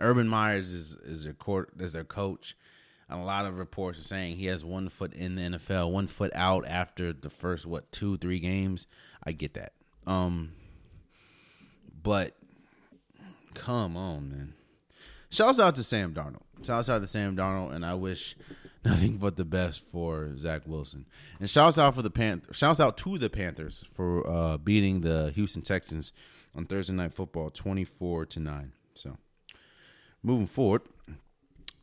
Urban 0.00 0.28
Myers 0.28 0.70
is 0.70 0.92
is 1.04 1.24
their 1.24 1.32
court 1.32 1.70
is 1.78 1.92
their 1.92 2.04
coach. 2.04 2.56
A 3.10 3.18
lot 3.18 3.44
of 3.44 3.58
reports 3.58 3.98
are 3.98 4.04
saying 4.04 4.36
he 4.36 4.46
has 4.46 4.64
one 4.64 4.88
foot 4.88 5.12
in 5.12 5.36
the 5.36 5.42
NFL, 5.42 5.90
one 5.92 6.06
foot 6.06 6.32
out 6.34 6.66
after 6.66 7.12
the 7.12 7.30
first 7.30 7.66
what 7.66 7.92
two 7.92 8.16
three 8.16 8.40
games. 8.40 8.86
I 9.22 9.32
get 9.32 9.54
that. 9.54 9.72
Um, 10.06 10.52
but 12.02 12.36
come 13.54 13.96
on, 13.96 14.30
man. 14.30 14.54
shouts 15.30 15.60
out 15.60 15.76
to 15.76 15.82
Sam 15.82 16.12
Darnold. 16.12 16.42
Shouts 16.62 16.88
out 16.88 17.00
to 17.00 17.06
Sam 17.06 17.36
Darnold, 17.36 17.74
and 17.74 17.84
I 17.84 17.94
wish 17.94 18.36
nothing 18.84 19.16
but 19.16 19.36
the 19.36 19.44
best 19.44 19.82
for 19.90 20.36
Zach 20.36 20.62
Wilson. 20.66 21.06
And 21.40 21.48
shouts 21.48 21.78
out 21.78 21.94
for 21.94 22.02
the 22.02 22.10
Panthers. 22.10 22.56
Shouts 22.56 22.80
out 22.80 22.96
to 22.98 23.18
the 23.18 23.30
Panthers 23.30 23.84
for 23.94 24.26
uh, 24.28 24.56
beating 24.58 25.00
the 25.00 25.32
Houston 25.34 25.62
Texans 25.62 26.12
on 26.54 26.66
Thursday 26.66 26.94
Night 26.94 27.12
Football, 27.12 27.50
twenty 27.50 27.84
four 27.84 28.26
to 28.26 28.40
nine. 28.40 28.72
So, 28.94 29.16
moving 30.22 30.46
forward, 30.46 30.82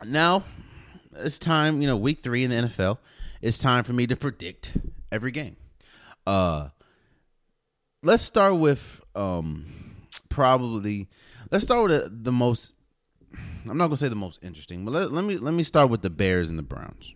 now 0.05 0.43
it's 1.15 1.39
time. 1.39 1.81
You 1.81 1.87
know, 1.87 1.97
week 1.97 2.19
three 2.19 2.43
in 2.43 2.51
the 2.51 2.57
NFL. 2.57 2.97
It's 3.41 3.57
time 3.57 3.83
for 3.83 3.93
me 3.93 4.07
to 4.07 4.15
predict 4.15 4.77
every 5.11 5.31
game. 5.31 5.57
Uh, 6.27 6.69
let's 8.03 8.23
start 8.23 8.57
with 8.57 9.01
um 9.15 9.65
probably 10.29 11.09
let's 11.51 11.65
start 11.65 11.89
with 11.89 12.23
the 12.23 12.31
most 12.31 12.73
I'm 13.69 13.77
not 13.77 13.88
gonna 13.88 13.97
say 13.97 14.09
the 14.09 14.15
most 14.15 14.39
interesting, 14.43 14.84
but 14.86 14.91
let, 14.91 15.11
let 15.11 15.23
me 15.23 15.38
let 15.38 15.53
me 15.53 15.63
start 15.63 15.89
with 15.89 16.01
the 16.01 16.09
Bears 16.09 16.49
and 16.49 16.57
the 16.57 16.63
Browns. 16.63 17.15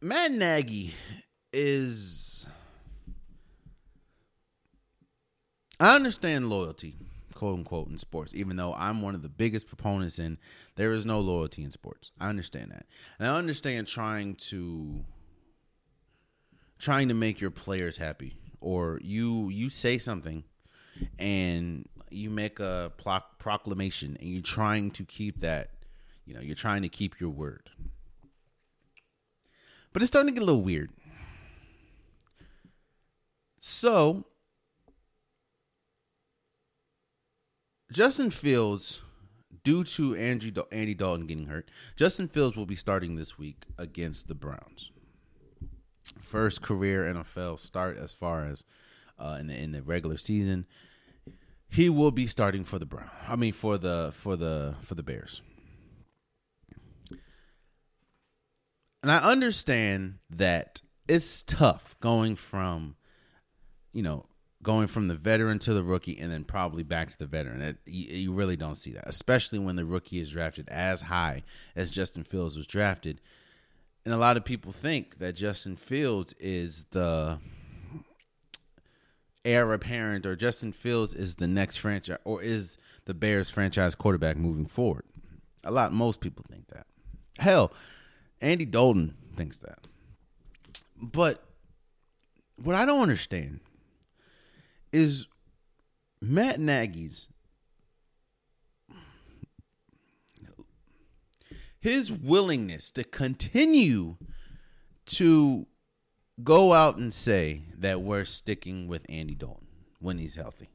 Matt 0.00 0.32
Nagy 0.32 0.92
is 1.52 2.46
I 5.80 5.94
understand 5.94 6.48
loyalty, 6.50 6.96
quote 7.34 7.58
unquote, 7.58 7.88
in 7.88 7.98
sports, 7.98 8.34
even 8.34 8.56
though 8.56 8.74
I'm 8.74 9.02
one 9.02 9.14
of 9.14 9.22
the 9.22 9.28
biggest 9.28 9.66
proponents 9.66 10.18
in 10.18 10.38
there 10.76 10.92
is 10.92 11.06
no 11.06 11.20
loyalty 11.20 11.62
in 11.62 11.70
sports. 11.70 12.10
I 12.20 12.28
understand 12.28 12.70
that. 12.70 12.86
And 13.18 13.28
I 13.28 13.36
understand 13.36 13.86
trying 13.86 14.34
to 14.36 15.04
trying 16.78 17.08
to 17.08 17.14
make 17.14 17.40
your 17.40 17.50
players 17.50 17.96
happy 17.96 18.36
or 18.64 18.98
you 19.02 19.50
you 19.50 19.68
say 19.68 19.98
something 19.98 20.42
and 21.18 21.86
you 22.10 22.30
make 22.30 22.58
a 22.60 22.90
proclamation 22.96 24.16
and 24.20 24.30
you're 24.30 24.42
trying 24.42 24.90
to 24.90 25.04
keep 25.04 25.40
that 25.40 25.70
you 26.24 26.34
know 26.34 26.40
you're 26.40 26.56
trying 26.56 26.82
to 26.82 26.88
keep 26.88 27.20
your 27.20 27.28
word. 27.30 27.68
But 29.92 30.02
it's 30.02 30.08
starting 30.08 30.34
to 30.34 30.40
get 30.40 30.42
a 30.42 30.46
little 30.46 30.62
weird. 30.62 30.90
So 33.58 34.24
Justin 37.92 38.30
Fields 38.30 39.02
due 39.62 39.84
to 39.84 40.16
Andrew, 40.16 40.50
Andy 40.72 40.94
Dalton 40.94 41.26
getting 41.26 41.46
hurt 41.46 41.70
Justin 41.96 42.28
Fields 42.28 42.56
will 42.56 42.66
be 42.66 42.76
starting 42.76 43.16
this 43.16 43.38
week 43.38 43.64
against 43.78 44.26
the 44.26 44.34
Browns 44.34 44.90
first 46.18 46.62
career 46.62 47.04
NFL 47.12 47.60
start 47.60 47.96
as 47.96 48.12
far 48.12 48.44
as 48.44 48.64
uh, 49.18 49.36
in 49.40 49.46
the 49.46 49.56
in 49.56 49.72
the 49.72 49.82
regular 49.82 50.16
season. 50.16 50.66
He 51.68 51.88
will 51.88 52.12
be 52.12 52.26
starting 52.26 52.64
for 52.64 52.78
the 52.78 52.86
Brown. 52.86 53.10
I 53.28 53.36
mean 53.36 53.52
for 53.52 53.78
the 53.78 54.12
for 54.14 54.36
the 54.36 54.76
for 54.82 54.94
the 54.94 55.02
Bears. 55.02 55.42
And 59.02 59.10
I 59.10 59.18
understand 59.18 60.18
that 60.30 60.80
it's 61.06 61.42
tough 61.42 61.94
going 62.00 62.36
from 62.36 62.96
you 63.92 64.02
know 64.02 64.26
going 64.62 64.86
from 64.86 65.08
the 65.08 65.14
veteran 65.14 65.58
to 65.60 65.74
the 65.74 65.82
rookie 65.82 66.18
and 66.18 66.32
then 66.32 66.42
probably 66.42 66.82
back 66.82 67.10
to 67.10 67.18
the 67.18 67.26
veteran. 67.26 67.78
You, 67.84 68.16
you 68.16 68.32
really 68.32 68.56
don't 68.56 68.76
see 68.76 68.92
that, 68.92 69.04
especially 69.06 69.58
when 69.58 69.76
the 69.76 69.84
rookie 69.84 70.20
is 70.20 70.30
drafted 70.30 70.68
as 70.70 71.02
high 71.02 71.42
as 71.76 71.90
Justin 71.90 72.24
Fields 72.24 72.56
was 72.56 72.66
drafted 72.66 73.20
and 74.04 74.12
a 74.12 74.18
lot 74.18 74.36
of 74.36 74.44
people 74.44 74.72
think 74.72 75.18
that 75.18 75.34
Justin 75.34 75.76
Fields 75.76 76.34
is 76.38 76.84
the 76.90 77.38
heir 79.44 79.72
apparent 79.72 80.26
or 80.26 80.36
Justin 80.36 80.72
Fields 80.72 81.14
is 81.14 81.36
the 81.36 81.46
next 81.46 81.76
franchise 81.76 82.18
or 82.24 82.42
is 82.42 82.78
the 83.04 83.14
Bears 83.14 83.50
franchise 83.50 83.94
quarterback 83.94 84.36
moving 84.36 84.66
forward. 84.66 85.04
A 85.64 85.70
lot 85.70 85.92
most 85.92 86.20
people 86.20 86.44
think 86.48 86.68
that. 86.68 86.86
Hell, 87.38 87.72
Andy 88.40 88.64
Dalton 88.64 89.14
thinks 89.34 89.58
that. 89.58 89.86
But 91.00 91.42
what 92.56 92.76
I 92.76 92.86
don't 92.86 93.02
understand 93.02 93.60
is 94.92 95.26
Matt 96.20 96.60
Nagy's 96.60 97.28
his 101.84 102.10
willingness 102.10 102.90
to 102.90 103.04
continue 103.04 104.16
to 105.04 105.66
go 106.42 106.72
out 106.72 106.96
and 106.96 107.12
say 107.12 107.60
that 107.76 108.00
we're 108.00 108.24
sticking 108.24 108.88
with 108.88 109.04
Andy 109.06 109.34
Dalton 109.34 109.66
when 110.00 110.16
he's 110.16 110.34
healthy. 110.34 110.70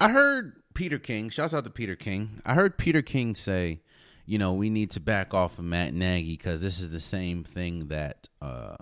I 0.00 0.08
heard 0.08 0.60
Peter 0.74 0.98
King, 0.98 1.30
shouts 1.30 1.54
out 1.54 1.62
to 1.62 1.70
Peter 1.70 1.94
King. 1.94 2.42
I 2.44 2.54
heard 2.54 2.76
Peter 2.76 3.00
King 3.00 3.36
say, 3.36 3.80
you 4.26 4.38
know, 4.38 4.52
we 4.54 4.70
need 4.70 4.90
to 4.90 5.00
back 5.00 5.32
off 5.32 5.60
of 5.60 5.64
Matt 5.64 5.94
Nagy 5.94 6.32
because 6.32 6.60
this 6.60 6.80
is 6.80 6.90
the 6.90 6.98
same 6.98 7.44
thing 7.44 7.86
that 7.86 8.28
uh, 8.40 8.74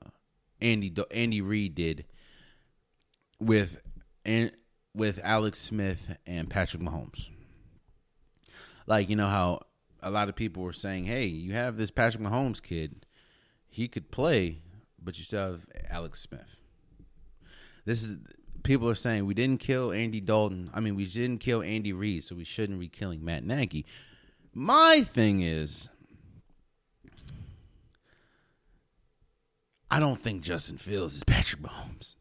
Andy 0.62 0.90
Andy 1.10 1.42
Reid 1.42 1.74
did 1.74 2.06
with 3.38 3.82
with 4.94 5.20
Alex 5.22 5.58
Smith 5.58 6.16
and 6.26 6.50
Patrick 6.50 6.82
Mahomes. 6.82 7.30
Like, 8.86 9.08
you 9.08 9.16
know 9.16 9.28
how 9.28 9.62
a 10.02 10.10
lot 10.10 10.28
of 10.28 10.36
people 10.36 10.62
were 10.62 10.72
saying, 10.72 11.04
hey, 11.04 11.26
you 11.26 11.52
have 11.54 11.76
this 11.76 11.90
Patrick 11.90 12.22
Mahomes 12.22 12.62
kid. 12.62 13.06
He 13.68 13.86
could 13.86 14.10
play, 14.10 14.62
but 15.00 15.18
you 15.18 15.24
still 15.24 15.52
have 15.52 15.66
Alex 15.88 16.20
Smith. 16.20 16.56
This 17.84 18.02
is 18.02 18.18
people 18.62 18.88
are 18.88 18.94
saying 18.94 19.26
we 19.26 19.34
didn't 19.34 19.60
kill 19.60 19.92
Andy 19.92 20.20
Dalton. 20.20 20.70
I 20.74 20.80
mean, 20.80 20.96
we 20.96 21.06
didn't 21.06 21.38
kill 21.38 21.62
Andy 21.62 21.92
Reid, 21.92 22.24
so 22.24 22.34
we 22.34 22.44
shouldn't 22.44 22.80
be 22.80 22.88
killing 22.88 23.24
Matt 23.24 23.44
Nagy. 23.44 23.86
My 24.52 25.04
thing 25.06 25.42
is 25.42 25.88
I 29.90 29.98
don't 29.98 30.18
think 30.18 30.42
Justin 30.42 30.76
Fields 30.76 31.16
is 31.16 31.24
Patrick 31.24 31.62
Mahomes. 31.62 32.14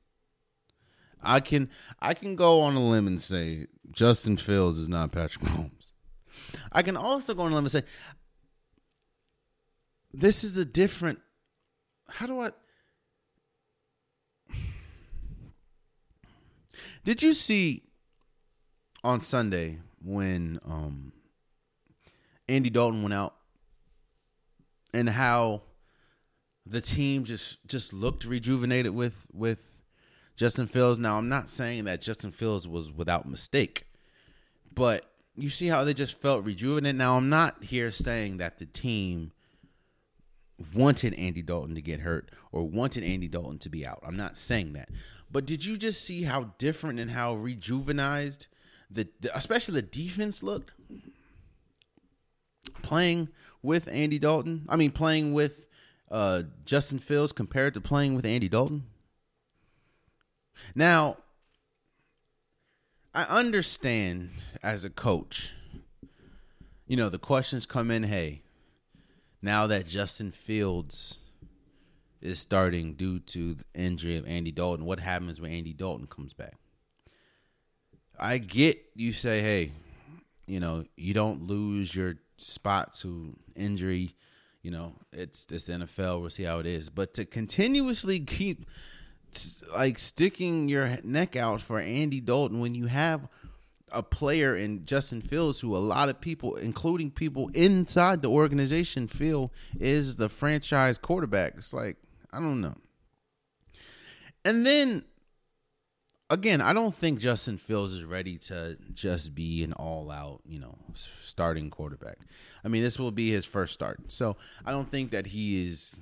I 1.21 1.39
can 1.39 1.69
I 1.99 2.13
can 2.13 2.35
go 2.35 2.61
on 2.61 2.75
a 2.75 2.89
limb 2.89 3.07
and 3.07 3.21
say 3.21 3.67
Justin 3.91 4.37
Fields 4.37 4.77
is 4.77 4.87
not 4.87 5.11
Patrick 5.11 5.45
Mahomes. 5.45 5.89
I 6.71 6.81
can 6.81 6.95
also 6.95 7.33
go 7.33 7.43
on 7.43 7.51
a 7.51 7.55
limb 7.55 7.65
and 7.65 7.71
say 7.71 7.83
this 10.13 10.43
is 10.43 10.57
a 10.57 10.65
different. 10.65 11.19
How 12.07 12.25
do 12.25 12.41
I? 12.41 12.51
Did 17.05 17.21
you 17.21 17.33
see 17.33 17.83
on 19.03 19.19
Sunday 19.19 19.79
when 20.03 20.59
um, 20.65 21.13
Andy 22.47 22.69
Dalton 22.69 23.03
went 23.03 23.13
out 23.13 23.35
and 24.93 25.09
how 25.09 25.61
the 26.65 26.81
team 26.81 27.23
just 27.23 27.65
just 27.67 27.93
looked 27.93 28.25
rejuvenated 28.25 28.93
with 28.93 29.25
with 29.31 29.78
Justin 30.39 30.67
Fields. 30.67 30.97
Now, 30.97 31.17
I'm 31.17 31.27
not 31.27 31.49
saying 31.49 31.83
that 31.83 31.99
Justin 31.99 32.31
Fields 32.31 32.65
was 32.65 32.93
without 32.93 33.27
mistake, 33.27 33.87
but 34.73 35.05
you 35.35 35.49
see 35.49 35.67
how 35.67 35.83
they 35.83 35.93
just 35.93 36.17
felt 36.21 36.45
rejuvenated. 36.45 36.97
Now, 36.97 37.17
I'm 37.17 37.27
not 37.27 37.61
here 37.65 37.91
saying 37.91 38.37
that 38.37 38.57
the 38.57 38.65
team 38.65 39.33
wanted 40.73 41.13
Andy 41.15 41.41
Dalton 41.41 41.75
to 41.75 41.81
get 41.81 41.99
hurt 41.99 42.31
or 42.53 42.63
wanted 42.63 43.03
Andy 43.03 43.27
Dalton 43.27 43.57
to 43.59 43.69
be 43.69 43.85
out. 43.85 44.01
I'm 44.01 44.15
not 44.15 44.37
saying 44.37 44.71
that. 44.73 44.87
But 45.29 45.45
did 45.45 45.65
you 45.65 45.75
just 45.75 46.05
see 46.05 46.23
how 46.23 46.53
different 46.57 47.01
and 47.01 47.11
how 47.11 47.35
rejuvenized 47.35 48.47
the, 48.89 49.09
the 49.19 49.35
especially 49.37 49.73
the 49.73 49.81
defense 49.81 50.41
looked 50.41 50.71
playing 52.81 53.27
with 53.61 53.89
Andy 53.89 54.19
Dalton? 54.19 54.65
I 54.69 54.77
mean, 54.77 54.91
playing 54.91 55.33
with 55.33 55.67
uh, 56.09 56.43
Justin 56.63 56.99
Fields 56.99 57.33
compared 57.33 57.73
to 57.73 57.81
playing 57.81 58.15
with 58.15 58.25
Andy 58.25 58.47
Dalton? 58.47 58.85
Now, 60.75 61.17
I 63.13 63.23
understand 63.23 64.29
as 64.61 64.83
a 64.83 64.89
coach, 64.89 65.53
you 66.87 66.95
know, 66.95 67.09
the 67.09 67.19
questions 67.19 67.65
come 67.65 67.91
in 67.91 68.03
hey, 68.03 68.41
now 69.41 69.67
that 69.67 69.87
Justin 69.87 70.31
Fields 70.31 71.17
is 72.21 72.39
starting 72.39 72.93
due 72.93 73.19
to 73.19 73.53
the 73.55 73.63
injury 73.73 74.17
of 74.17 74.27
Andy 74.27 74.51
Dalton, 74.51 74.85
what 74.85 74.99
happens 74.99 75.39
when 75.39 75.51
Andy 75.51 75.73
Dalton 75.73 76.07
comes 76.07 76.33
back? 76.33 76.55
I 78.19 78.37
get 78.37 78.83
you 78.95 79.13
say, 79.13 79.41
hey, 79.41 79.71
you 80.45 80.59
know, 80.59 80.83
you 80.97 81.13
don't 81.13 81.47
lose 81.47 81.95
your 81.95 82.15
spot 82.37 82.93
to 82.95 83.35
injury. 83.55 84.15
You 84.61 84.71
know, 84.71 84.93
it's 85.13 85.47
it's 85.49 85.63
the 85.65 85.73
NFL. 85.73 86.19
We'll 86.19 86.29
see 86.29 86.43
how 86.43 86.59
it 86.59 86.65
is. 86.65 86.89
But 86.89 87.13
to 87.13 87.25
continuously 87.25 88.19
keep 88.19 88.65
like 89.73 89.99
sticking 89.99 90.69
your 90.69 90.97
neck 91.03 91.35
out 91.35 91.61
for 91.61 91.79
Andy 91.79 92.21
Dalton 92.21 92.59
when 92.59 92.75
you 92.75 92.85
have 92.87 93.27
a 93.91 94.03
player 94.03 94.55
in 94.55 94.85
Justin 94.85 95.21
Fields 95.21 95.59
who 95.59 95.75
a 95.75 95.79
lot 95.79 96.09
of 96.09 96.21
people, 96.21 96.55
including 96.55 97.11
people 97.11 97.49
inside 97.53 98.21
the 98.21 98.29
organization, 98.29 99.07
feel 99.07 99.51
is 99.79 100.15
the 100.15 100.29
franchise 100.29 100.97
quarterback. 100.97 101.53
It's 101.57 101.73
like 101.73 101.97
I 102.31 102.39
don't 102.39 102.61
know. 102.61 102.75
And 104.45 104.65
then 104.65 105.03
again, 106.29 106.61
I 106.61 106.73
don't 106.73 106.93
think 106.93 107.19
Justin 107.19 107.57
Fields 107.57 107.93
is 107.93 108.03
ready 108.03 108.37
to 108.37 108.77
just 108.93 109.33
be 109.33 109.63
an 109.63 109.73
all-out, 109.73 110.41
you 110.45 110.59
know, 110.59 110.77
starting 110.93 111.69
quarterback. 111.69 112.19
I 112.63 112.67
mean, 112.67 112.83
this 112.83 112.99
will 112.99 113.11
be 113.11 113.31
his 113.31 113.45
first 113.45 113.73
start, 113.73 114.11
so 114.11 114.37
I 114.65 114.71
don't 114.71 114.89
think 114.91 115.11
that 115.11 115.27
he 115.27 115.67
is 115.67 115.99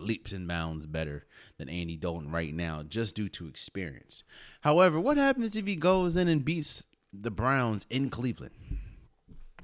leaps 0.00 0.32
and 0.32 0.46
bounds 0.46 0.86
better 0.86 1.26
than 1.58 1.68
Andy 1.68 1.96
Dalton 1.96 2.30
right 2.30 2.54
now, 2.54 2.82
just 2.82 3.14
due 3.14 3.28
to 3.30 3.48
experience. 3.48 4.24
However, 4.62 5.00
what 5.00 5.16
happens 5.16 5.56
if 5.56 5.66
he 5.66 5.76
goes 5.76 6.16
in 6.16 6.28
and 6.28 6.44
beats 6.44 6.84
the 7.12 7.30
Browns 7.30 7.86
in 7.90 8.10
Cleveland? 8.10 8.54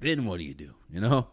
Then 0.01 0.27
what 0.27 0.39
do 0.39 0.45
you 0.45 0.55
do? 0.55 0.75
You 0.91 1.01
know. 1.01 1.29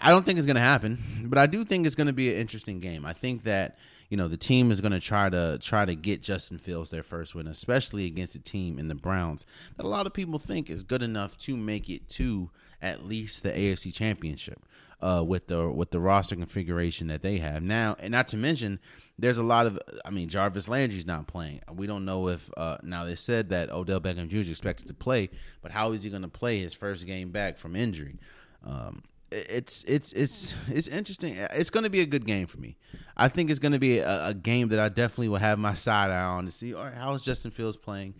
I 0.00 0.10
don't 0.10 0.26
think 0.26 0.38
it's 0.38 0.46
going 0.46 0.56
to 0.56 0.60
happen, 0.60 1.26
but 1.28 1.38
I 1.38 1.46
do 1.46 1.64
think 1.64 1.86
it's 1.86 1.94
going 1.94 2.06
to 2.06 2.12
be 2.12 2.32
an 2.32 2.38
interesting 2.38 2.80
game. 2.80 3.06
I 3.06 3.14
think 3.14 3.44
that 3.44 3.78
you 4.10 4.18
know 4.18 4.28
the 4.28 4.36
team 4.36 4.70
is 4.70 4.82
going 4.82 4.92
to 4.92 5.00
try 5.00 5.30
to 5.30 5.58
try 5.62 5.86
to 5.86 5.94
get 5.94 6.22
Justin 6.22 6.58
Fields 6.58 6.90
their 6.90 7.02
first 7.02 7.34
win, 7.34 7.46
especially 7.46 8.06
against 8.06 8.34
a 8.34 8.38
team 8.38 8.78
in 8.78 8.88
the 8.88 8.94
Browns 8.94 9.46
that 9.76 9.86
a 9.86 9.88
lot 9.88 10.06
of 10.06 10.12
people 10.12 10.38
think 10.38 10.68
is 10.68 10.84
good 10.84 11.02
enough 11.02 11.38
to 11.38 11.56
make 11.56 11.88
it 11.88 12.06
to 12.10 12.50
at 12.82 13.06
least 13.06 13.42
the 13.42 13.52
AFC 13.52 13.94
Championship 13.94 14.60
uh, 15.02 15.22
with 15.26 15.48
the 15.48 15.68
with 15.68 15.90
the 15.90 16.00
roster 16.00 16.36
configuration 16.36 17.08
that 17.08 17.22
they 17.22 17.38
have 17.38 17.62
now, 17.62 17.96
and 17.98 18.12
not 18.12 18.28
to 18.28 18.36
mention 18.36 18.78
there's 19.18 19.38
a 19.38 19.42
lot 19.42 19.66
of 19.66 19.78
I 20.04 20.10
mean 20.10 20.28
Jarvis 20.28 20.68
Landry's 20.68 21.06
not 21.06 21.26
playing. 21.26 21.60
We 21.72 21.86
don't 21.86 22.04
know 22.04 22.28
if 22.28 22.48
uh, 22.56 22.78
now 22.82 23.04
they 23.04 23.16
said 23.16 23.50
that 23.50 23.70
Odell 23.70 24.00
Beckham 24.00 24.28
Jr. 24.28 24.38
is 24.38 24.50
expected 24.50 24.88
to 24.88 24.94
play, 24.94 25.30
but 25.60 25.72
how 25.72 25.92
is 25.92 26.02
he 26.02 26.10
going 26.10 26.22
to 26.22 26.28
play 26.28 26.60
his 26.60 26.74
first 26.74 27.06
game 27.06 27.30
back 27.30 27.58
from 27.58 27.76
injury? 27.76 28.18
Um, 28.64 29.02
it's 29.32 29.82
it's 29.84 30.12
it's 30.12 30.54
it's 30.68 30.88
interesting. 30.88 31.36
It's 31.36 31.70
going 31.70 31.84
to 31.84 31.90
be 31.90 32.00
a 32.00 32.06
good 32.06 32.26
game 32.26 32.46
for 32.46 32.58
me. 32.58 32.76
I 33.16 33.28
think 33.28 33.50
it's 33.50 33.58
going 33.58 33.72
to 33.72 33.78
be 33.78 33.98
a, 33.98 34.28
a, 34.28 34.34
game 34.34 34.68
that 34.68 34.78
I 34.78 34.88
definitely 34.88 35.28
will 35.28 35.36
have 35.36 35.58
my 35.58 35.74
side 35.74 36.10
eye 36.10 36.22
on 36.22 36.46
to 36.46 36.50
see. 36.50 36.74
All 36.74 36.84
right, 36.84 36.94
how 36.94 37.14
is 37.14 37.22
Justin 37.22 37.50
Fields 37.50 37.76
playing? 37.76 38.14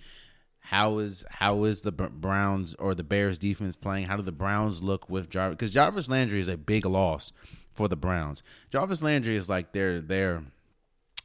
How 0.63 0.99
is 0.99 1.25
how 1.29 1.65
is 1.65 1.83
the 1.83 1.93
Browns 1.93 2.75
or 2.79 2.95
the 2.95 3.05
Bears 3.05 3.39
defense 3.39 3.77
playing? 3.77 4.07
How 4.07 4.17
do 4.17 4.23
the 4.23 4.33
Browns 4.33 4.83
look 4.83 5.11
with 5.11 5.29
Jarvis? 5.29 5.57
Because 5.57 5.71
Jarvis 5.71 6.09
Landry 6.09 6.41
is 6.41 6.49
a 6.49 6.57
big 6.57 6.87
loss 6.87 7.33
for 7.73 7.89
the 7.89 7.97
Browns. 7.97 8.43
Jarvis 8.71 9.03
Landry 9.03 9.37
is 9.37 9.49
like 9.49 9.73
their 9.73 10.01
their 10.01 10.45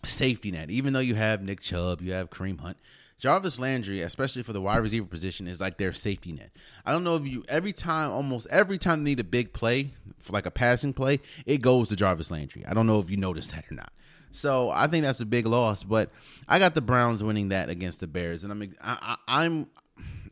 safety 0.04 0.52
net. 0.52 0.70
Even 0.70 0.94
though 0.94 1.00
you 1.00 1.16
have 1.16 1.42
Nick 1.42 1.62
Chubb, 1.62 2.02
you 2.02 2.12
have 2.14 2.30
Kareem 2.30 2.60
Hunt. 2.60 2.78
Jarvis 3.20 3.58
Landry, 3.58 4.02
especially 4.02 4.44
for 4.44 4.54
the 4.54 4.62
wide 4.62 4.78
receiver 4.78 5.08
position, 5.08 5.48
is 5.48 5.60
like 5.60 5.78
their 5.78 5.94
safety 5.94 6.32
net. 6.32 6.52
I 6.86 6.92
don't 6.92 7.04
know 7.04 7.16
if 7.16 7.26
you 7.26 7.44
every 7.48 7.74
time, 7.74 8.12
almost 8.12 8.48
every 8.52 8.78
time 8.78 9.04
they 9.04 9.12
need 9.12 9.20
a 9.20 9.24
big 9.24 9.54
play, 9.54 9.92
for 10.20 10.34
like 10.34 10.46
a 10.46 10.52
passing 10.52 10.94
play, 10.94 11.20
it 11.46 11.62
goes 11.62 11.90
to 11.90 11.96
Jarvis 11.96 12.30
Landry. 12.30 12.66
I 12.66 12.74
don't 12.74 12.86
know 12.86 13.00
if 13.00 13.10
you 13.10 13.18
noticed 13.18 13.52
that 13.52 13.66
or 13.72 13.76
not. 13.76 13.92
So 14.32 14.70
I 14.70 14.88
think 14.88 15.04
that's 15.04 15.20
a 15.20 15.26
big 15.26 15.46
loss, 15.46 15.84
but 15.84 16.12
I 16.48 16.60
got 16.60 16.76
the 16.76 16.82
Browns 16.82 17.24
winning 17.24 17.50
that 17.50 17.70
against 17.70 18.00
the 18.00 18.08
Bears, 18.08 18.44
and 18.44 18.52
I'm 18.52 18.76
I, 18.82 19.18
I'm 19.28 19.68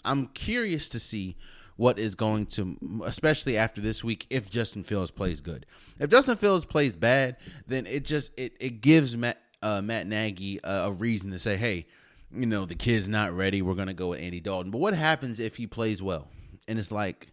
I'm 0.04 0.28
curious 0.28 0.90
to 0.90 1.00
see 1.00 1.38
what 1.78 2.00
is 2.00 2.16
going 2.16 2.46
to, 2.46 2.78
especially 3.04 3.58
after 3.58 3.82
this 3.82 4.04
week, 4.04 4.28
if 4.30 4.50
Justin 4.50 4.84
Fields 4.84 5.12
plays 5.12 5.42
good. 5.42 5.66
If 6.00 6.10
Justin 6.10 6.38
Fields 6.38 6.64
plays 6.64 6.96
bad, 6.96 7.38
then 7.68 7.86
it 7.86 8.06
just 8.06 8.32
it 8.38 8.56
it 8.60 8.82
gives 8.82 9.18
Matt 9.18 9.42
uh, 9.62 9.82
Matt 9.82 10.08
Nagy 10.08 10.60
a, 10.64 10.86
a 10.86 10.92
reason 10.92 11.32
to 11.32 11.40
say, 11.40 11.56
hey 11.58 11.88
you 12.36 12.46
know, 12.46 12.66
the 12.66 12.76
kid's 12.76 13.08
not 13.08 13.36
ready. 13.36 13.62
We're 13.62 13.76
to 13.76 13.94
go 13.94 14.10
with 14.10 14.20
Andy 14.22 14.40
Dalton. 14.40 14.72
But 14.72 14.80
what 14.80 14.94
happens 14.94 15.40
if 15.40 15.56
he 15.56 15.68
plays 15.68 16.02
well? 16.02 16.28
And 16.68 16.78
it's 16.78 16.92
like, 16.92 17.28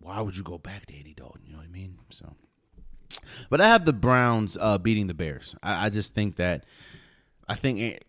why 0.00 0.20
would 0.20 0.36
you 0.36 0.42
go 0.42 0.58
back 0.58 0.86
to 0.86 0.96
Andy 0.96 1.14
Dalton? 1.14 1.42
You 1.46 1.52
know 1.52 1.58
what 1.58 1.68
I 1.68 1.70
mean? 1.70 1.98
So, 2.10 2.34
but 3.50 3.60
I 3.60 3.68
have 3.68 3.84
the 3.84 3.92
Browns 3.92 4.56
uh, 4.60 4.78
beating 4.78 5.06
the 5.06 5.14
Bears. 5.14 5.54
I, 5.62 5.86
I, 5.86 5.90
just 5.90 6.14
think 6.14 6.36
that, 6.36 6.64
I 7.48 7.54
think, 7.54 8.02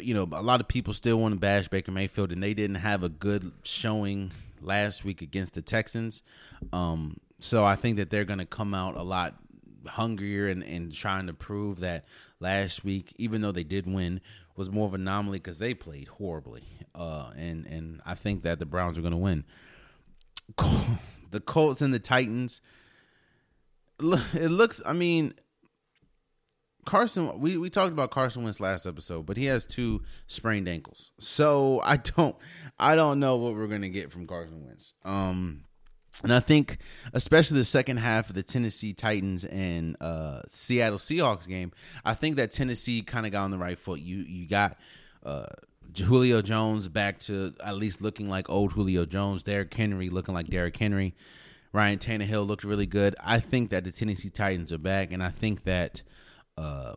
you 0.00 0.14
know, 0.14 0.28
a 0.32 0.42
lot 0.42 0.60
of 0.60 0.68
people 0.68 0.94
still 0.94 1.18
want 1.18 1.34
to 1.34 1.40
bash 1.40 1.68
Baker 1.68 1.92
Mayfield, 1.92 2.32
and 2.32 2.42
they 2.42 2.54
didn't 2.54 2.76
have 2.76 3.02
a 3.02 3.08
good 3.08 3.52
showing 3.62 4.32
last 4.60 5.04
week 5.04 5.22
against 5.22 5.54
the 5.54 5.62
Texans. 5.62 6.22
Um, 6.72 7.18
so 7.38 7.64
I 7.64 7.76
think 7.76 7.98
that 7.98 8.10
they're 8.10 8.24
going 8.24 8.38
to 8.38 8.46
come 8.46 8.74
out 8.74 8.96
a 8.96 9.02
lot 9.02 9.34
hungrier 9.86 10.48
and, 10.48 10.62
and 10.62 10.92
trying 10.92 11.26
to 11.26 11.34
prove 11.34 11.80
that 11.80 12.06
last 12.40 12.84
week, 12.84 13.12
even 13.16 13.40
though 13.40 13.52
they 13.52 13.64
did 13.64 13.86
win, 13.86 14.20
was 14.56 14.70
more 14.70 14.86
of 14.86 14.94
an 14.94 15.02
anomaly 15.02 15.38
because 15.38 15.58
they 15.58 15.74
played 15.74 16.08
horribly. 16.08 16.64
Uh, 16.94 17.30
and 17.36 17.66
and 17.66 18.00
I 18.06 18.14
think 18.14 18.42
that 18.42 18.58
the 18.58 18.66
Browns 18.66 18.98
are 18.98 19.02
going 19.02 19.12
to 19.12 19.18
win. 19.18 19.44
The 21.32 21.40
Colts 21.40 21.82
and 21.82 21.92
the 21.92 21.98
Titans. 21.98 22.60
It 24.34 24.50
looks. 24.50 24.82
I 24.84 24.92
mean, 24.92 25.34
Carson. 26.84 27.40
We 27.40 27.56
we 27.56 27.70
talked 27.70 27.92
about 27.92 28.10
Carson 28.10 28.44
Wentz 28.44 28.60
last 28.60 28.86
episode, 28.86 29.26
but 29.26 29.36
he 29.36 29.46
has 29.46 29.66
two 29.66 30.02
sprained 30.26 30.68
ankles. 30.68 31.12
So 31.18 31.80
I 31.84 31.96
don't. 31.96 32.36
I 32.78 32.94
don't 32.94 33.20
know 33.20 33.36
what 33.36 33.54
we're 33.54 33.66
to 33.66 33.88
get 33.88 34.10
from 34.10 34.26
Carson 34.26 34.64
Wentz. 34.64 34.94
Um. 35.04 35.62
And 36.22 36.32
I 36.32 36.40
think, 36.40 36.78
especially 37.12 37.58
the 37.58 37.64
second 37.64 37.98
half 37.98 38.30
of 38.30 38.34
the 38.34 38.42
Tennessee 38.42 38.94
Titans 38.94 39.44
and 39.44 39.98
uh, 40.00 40.40
Seattle 40.48 40.98
Seahawks 40.98 41.46
game, 41.46 41.72
I 42.06 42.14
think 42.14 42.36
that 42.36 42.52
Tennessee 42.52 43.02
kind 43.02 43.26
of 43.26 43.32
got 43.32 43.44
on 43.44 43.50
the 43.50 43.58
right 43.58 43.78
foot. 43.78 44.00
You 44.00 44.18
you 44.20 44.48
got 44.48 44.78
uh, 45.22 45.44
Julio 45.94 46.40
Jones 46.40 46.88
back 46.88 47.20
to 47.20 47.54
at 47.62 47.76
least 47.76 48.00
looking 48.00 48.30
like 48.30 48.48
old 48.48 48.72
Julio 48.72 49.04
Jones. 49.04 49.42
Derrick 49.42 49.74
Henry 49.74 50.08
looking 50.08 50.34
like 50.34 50.46
Derrick 50.46 50.76
Henry. 50.76 51.14
Ryan 51.72 51.98
Tannehill 51.98 52.46
looked 52.46 52.64
really 52.64 52.86
good. 52.86 53.14
I 53.22 53.40
think 53.40 53.70
that 53.70 53.84
the 53.84 53.92
Tennessee 53.92 54.30
Titans 54.30 54.72
are 54.72 54.78
back, 54.78 55.12
and 55.12 55.22
I 55.22 55.30
think 55.30 55.64
that 55.64 56.02
uh, 56.56 56.94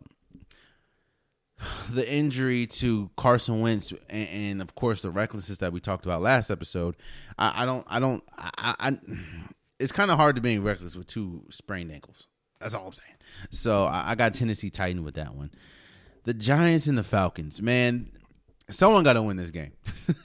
the 1.90 2.10
injury 2.10 2.66
to 2.66 3.10
Carson 3.16 3.60
Wentz 3.60 3.92
and, 4.08 4.28
and, 4.28 4.62
of 4.62 4.74
course 4.74 5.02
the 5.02 5.10
recklessness 5.10 5.58
that 5.58 5.72
we 5.72 5.80
talked 5.80 6.06
about 6.06 6.22
last 6.22 6.50
episode, 6.50 6.96
I, 7.38 7.62
I 7.62 7.66
don't, 7.66 7.86
I 7.88 8.00
don't, 8.00 8.24
I, 8.38 8.74
I 8.78 8.98
it's 9.78 9.92
kind 9.92 10.10
of 10.10 10.18
hard 10.18 10.36
to 10.36 10.42
be 10.42 10.58
reckless 10.58 10.96
with 10.96 11.06
two 11.06 11.44
sprained 11.50 11.90
ankles. 11.90 12.26
That's 12.60 12.74
all 12.74 12.86
I'm 12.86 12.92
saying. 12.92 13.14
So 13.50 13.84
I, 13.84 14.10
I 14.10 14.14
got 14.14 14.34
Tennessee 14.34 14.70
Titan 14.70 15.04
with 15.04 15.14
that 15.14 15.34
one. 15.34 15.50
The 16.24 16.34
Giants 16.34 16.86
and 16.86 16.98
the 16.98 17.02
Falcons, 17.02 17.62
man, 17.62 18.10
someone 18.68 19.04
got 19.04 19.14
to 19.14 19.22
win 19.22 19.38
this 19.38 19.50
game. 19.50 19.72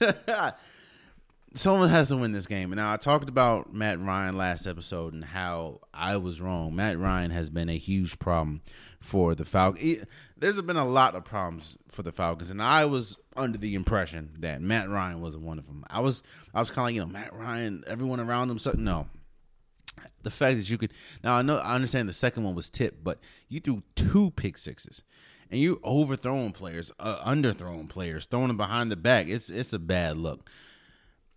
someone 1.56 1.88
has 1.88 2.08
to 2.08 2.16
win 2.16 2.32
this 2.32 2.46
game. 2.46 2.70
And 2.70 2.76
now 2.76 2.92
I 2.92 2.96
talked 2.96 3.28
about 3.28 3.72
Matt 3.72 4.00
Ryan 4.00 4.36
last 4.36 4.66
episode 4.66 5.14
and 5.14 5.24
how 5.24 5.80
I 5.92 6.16
was 6.18 6.40
wrong. 6.40 6.76
Matt 6.76 6.98
Ryan 6.98 7.30
has 7.30 7.48
been 7.48 7.68
a 7.68 7.76
huge 7.76 8.18
problem 8.18 8.60
for 9.00 9.34
the 9.34 9.44
Falcons. 9.44 10.04
There's 10.36 10.60
been 10.62 10.76
a 10.76 10.84
lot 10.84 11.14
of 11.14 11.24
problems 11.24 11.76
for 11.88 12.02
the 12.02 12.12
Falcons, 12.12 12.50
and 12.50 12.62
I 12.62 12.84
was 12.84 13.16
under 13.36 13.58
the 13.58 13.74
impression 13.74 14.30
that 14.40 14.60
Matt 14.60 14.88
Ryan 14.88 15.20
wasn't 15.20 15.44
one 15.44 15.58
of 15.58 15.66
them. 15.66 15.84
I 15.88 16.00
was, 16.00 16.22
I 16.54 16.60
was 16.60 16.70
kind 16.70 16.80
of 16.80 16.84
like, 16.84 16.94
you 16.94 17.00
know, 17.00 17.06
Matt 17.06 17.34
Ryan, 17.34 17.84
everyone 17.86 18.20
around 18.20 18.50
him. 18.50 18.58
So 18.58 18.74
no, 18.76 19.06
the 20.22 20.30
fact 20.30 20.58
that 20.58 20.68
you 20.68 20.78
could 20.78 20.92
now 21.24 21.36
I 21.36 21.42
know 21.42 21.56
I 21.56 21.74
understand 21.74 22.08
the 22.08 22.14
second 22.14 22.44
one 22.44 22.54
was 22.54 22.68
tipped, 22.70 23.02
but 23.02 23.18
you 23.48 23.60
threw 23.60 23.82
two 23.94 24.30
pick 24.32 24.58
sixes. 24.58 25.02
And 25.48 25.60
you 25.60 25.78
overthrowing 25.84 26.50
players, 26.50 26.90
uh, 26.98 27.18
underthrowing 27.24 27.88
players, 27.88 28.26
throwing 28.26 28.48
them 28.48 28.56
behind 28.56 28.90
the 28.90 28.96
back. 28.96 29.28
It's 29.28 29.48
it's 29.48 29.72
a 29.72 29.78
bad 29.78 30.16
look 30.16 30.50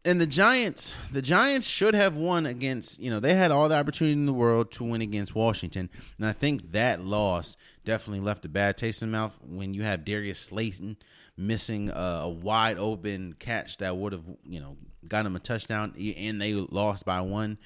and 0.05 0.19
the 0.21 0.27
Giants, 0.27 0.95
the 1.11 1.21
Giants 1.21 1.67
should 1.67 1.93
have 1.93 2.15
won 2.15 2.45
against, 2.45 2.99
you 2.99 3.09
know, 3.09 3.19
they 3.19 3.35
had 3.35 3.51
all 3.51 3.67
the 3.67 3.75
opportunity 3.75 4.13
in 4.13 4.25
the 4.25 4.33
world 4.33 4.71
to 4.71 4.83
win 4.83 5.01
against 5.01 5.35
Washington. 5.35 5.89
And 6.17 6.25
I 6.25 6.31
think 6.31 6.71
that 6.71 7.01
loss 7.01 7.57
definitely 7.83 8.25
left 8.25 8.45
a 8.45 8.49
bad 8.49 8.77
taste 8.77 9.01
in 9.01 9.11
the 9.11 9.17
mouth 9.17 9.37
when 9.45 9.73
you 9.73 9.83
have 9.83 10.05
Darius 10.05 10.39
Slayton 10.39 10.97
missing 11.35 11.89
a, 11.89 12.21
a 12.23 12.29
wide 12.29 12.77
open 12.77 13.35
catch 13.39 13.77
that 13.77 13.95
would 13.97 14.13
have, 14.13 14.23
you 14.45 14.59
know, 14.59 14.77
got 15.07 15.25
him 15.25 15.35
a 15.35 15.39
touchdown 15.39 15.93
and 16.17 16.41
they 16.41 16.53
lost 16.53 17.05
by 17.05 17.21
one. 17.21 17.57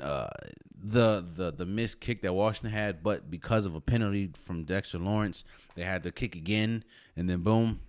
Uh, 0.00 0.28
the 0.84 1.24
the 1.36 1.52
the 1.52 1.66
missed 1.66 2.00
kick 2.00 2.22
that 2.22 2.32
Washington 2.32 2.72
had, 2.72 3.02
but 3.02 3.30
because 3.30 3.66
of 3.66 3.74
a 3.76 3.80
penalty 3.80 4.30
from 4.42 4.64
Dexter 4.64 4.98
Lawrence, 4.98 5.44
they 5.76 5.84
had 5.84 6.02
to 6.02 6.10
kick 6.10 6.34
again, 6.34 6.82
and 7.14 7.30
then 7.30 7.40
boom, 7.40 7.80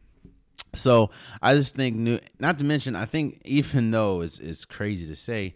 so 0.74 1.12
I 1.42 1.54
just 1.56 1.76
think, 1.76 1.96
new, 1.96 2.20
not 2.40 2.58
to 2.60 2.66
mention, 2.66 2.96
I 2.96 3.06
think 3.06 3.42
even 3.46 3.92
though 3.92 4.22
it's, 4.22 4.40
it's 4.40 4.66
crazy 4.66 5.08
to 5.08 5.16
say, 5.16 5.56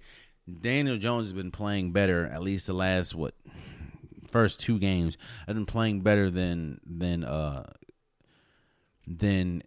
Daniel 0.61 0.97
Jones 0.97 1.28
has 1.28 1.34
been 1.34 1.51
playing 1.51 1.91
better 1.91 2.26
at 2.28 2.41
least 2.41 2.68
the 2.68 2.74
last 2.74 3.13
what 3.13 3.34
first 4.32 4.59
two 4.59 4.80
games. 4.80 5.18
I've 5.47 5.55
been 5.55 5.65
playing 5.65 6.01
better 6.01 6.30
than 6.30 6.80
than 6.86 7.24
uh 7.24 7.65
than 9.05 9.63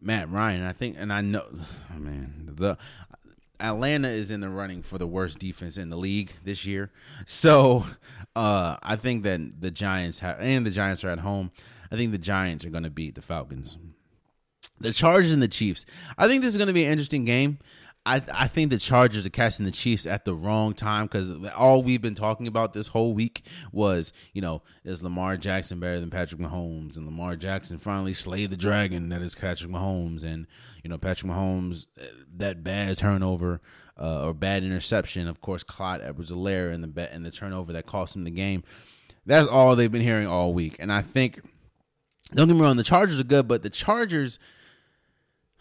Matt 0.00 0.30
Ryan. 0.30 0.64
I 0.64 0.72
think, 0.72 0.96
and 0.98 1.12
I 1.12 1.20
know, 1.20 1.44
oh 1.94 1.98
man, 1.98 2.50
the 2.54 2.78
Atlanta 3.60 4.08
is 4.08 4.30
in 4.30 4.40
the 4.40 4.48
running 4.48 4.82
for 4.82 4.98
the 4.98 5.06
worst 5.06 5.38
defense 5.38 5.76
in 5.76 5.90
the 5.90 5.96
league 5.96 6.32
this 6.44 6.64
year. 6.64 6.90
So 7.26 7.84
uh 8.34 8.76
I 8.82 8.96
think 8.96 9.24
that 9.24 9.60
the 9.60 9.70
Giants 9.70 10.20
have, 10.20 10.40
and 10.40 10.64
the 10.64 10.70
Giants 10.70 11.04
are 11.04 11.10
at 11.10 11.20
home. 11.20 11.50
I 11.90 11.96
think 11.96 12.12
the 12.12 12.18
Giants 12.18 12.64
are 12.64 12.70
going 12.70 12.84
to 12.84 12.90
beat 12.90 13.16
the 13.16 13.22
Falcons 13.22 13.76
the 14.82 14.92
Chargers 14.92 15.32
and 15.32 15.42
the 15.42 15.48
Chiefs. 15.48 15.84
I 16.18 16.28
think 16.28 16.42
this 16.42 16.50
is 16.50 16.56
going 16.56 16.68
to 16.68 16.74
be 16.74 16.84
an 16.84 16.90
interesting 16.90 17.24
game. 17.24 17.58
I 18.04 18.20
I 18.32 18.48
think 18.48 18.70
the 18.70 18.78
Chargers 18.78 19.26
are 19.26 19.30
catching 19.30 19.64
the 19.64 19.70
Chiefs 19.70 20.06
at 20.06 20.24
the 20.24 20.34
wrong 20.34 20.74
time 20.74 21.06
because 21.06 21.30
all 21.56 21.82
we've 21.82 22.02
been 22.02 22.14
talking 22.14 22.46
about 22.46 22.72
this 22.72 22.88
whole 22.88 23.14
week 23.14 23.46
was 23.70 24.12
you 24.32 24.42
know 24.42 24.62
is 24.84 25.02
Lamar 25.02 25.36
Jackson 25.36 25.78
better 25.78 26.00
than 26.00 26.10
Patrick 26.10 26.40
Mahomes 26.40 26.96
and 26.96 27.06
Lamar 27.06 27.36
Jackson 27.36 27.78
finally 27.78 28.14
slayed 28.14 28.50
the 28.50 28.56
dragon 28.56 29.08
that 29.10 29.22
is 29.22 29.34
Patrick 29.34 29.70
Mahomes 29.70 30.24
and 30.24 30.46
you 30.82 30.90
know 30.90 30.98
Patrick 30.98 31.30
Mahomes 31.30 31.86
uh, 32.00 32.06
that 32.36 32.64
bad 32.64 32.98
turnover 32.98 33.60
uh, 33.98 34.26
or 34.26 34.34
bad 34.34 34.64
interception 34.64 35.28
of 35.28 35.40
course 35.40 35.62
Clyde 35.62 36.00
Edwards-Helaire 36.00 36.72
and 36.72 36.82
the 36.82 37.12
and 37.12 37.24
the 37.24 37.30
turnover 37.30 37.72
that 37.72 37.86
cost 37.86 38.16
him 38.16 38.24
the 38.24 38.30
game. 38.30 38.64
That's 39.24 39.46
all 39.46 39.76
they've 39.76 39.92
been 39.92 40.02
hearing 40.02 40.26
all 40.26 40.52
week, 40.52 40.74
and 40.80 40.92
I 40.92 41.02
think 41.02 41.40
don't 42.34 42.48
get 42.48 42.54
me 42.54 42.62
wrong, 42.62 42.76
the 42.76 42.82
Chargers 42.82 43.20
are 43.20 43.24
good, 43.24 43.46
but 43.46 43.62
the 43.62 43.70
Chargers 43.70 44.40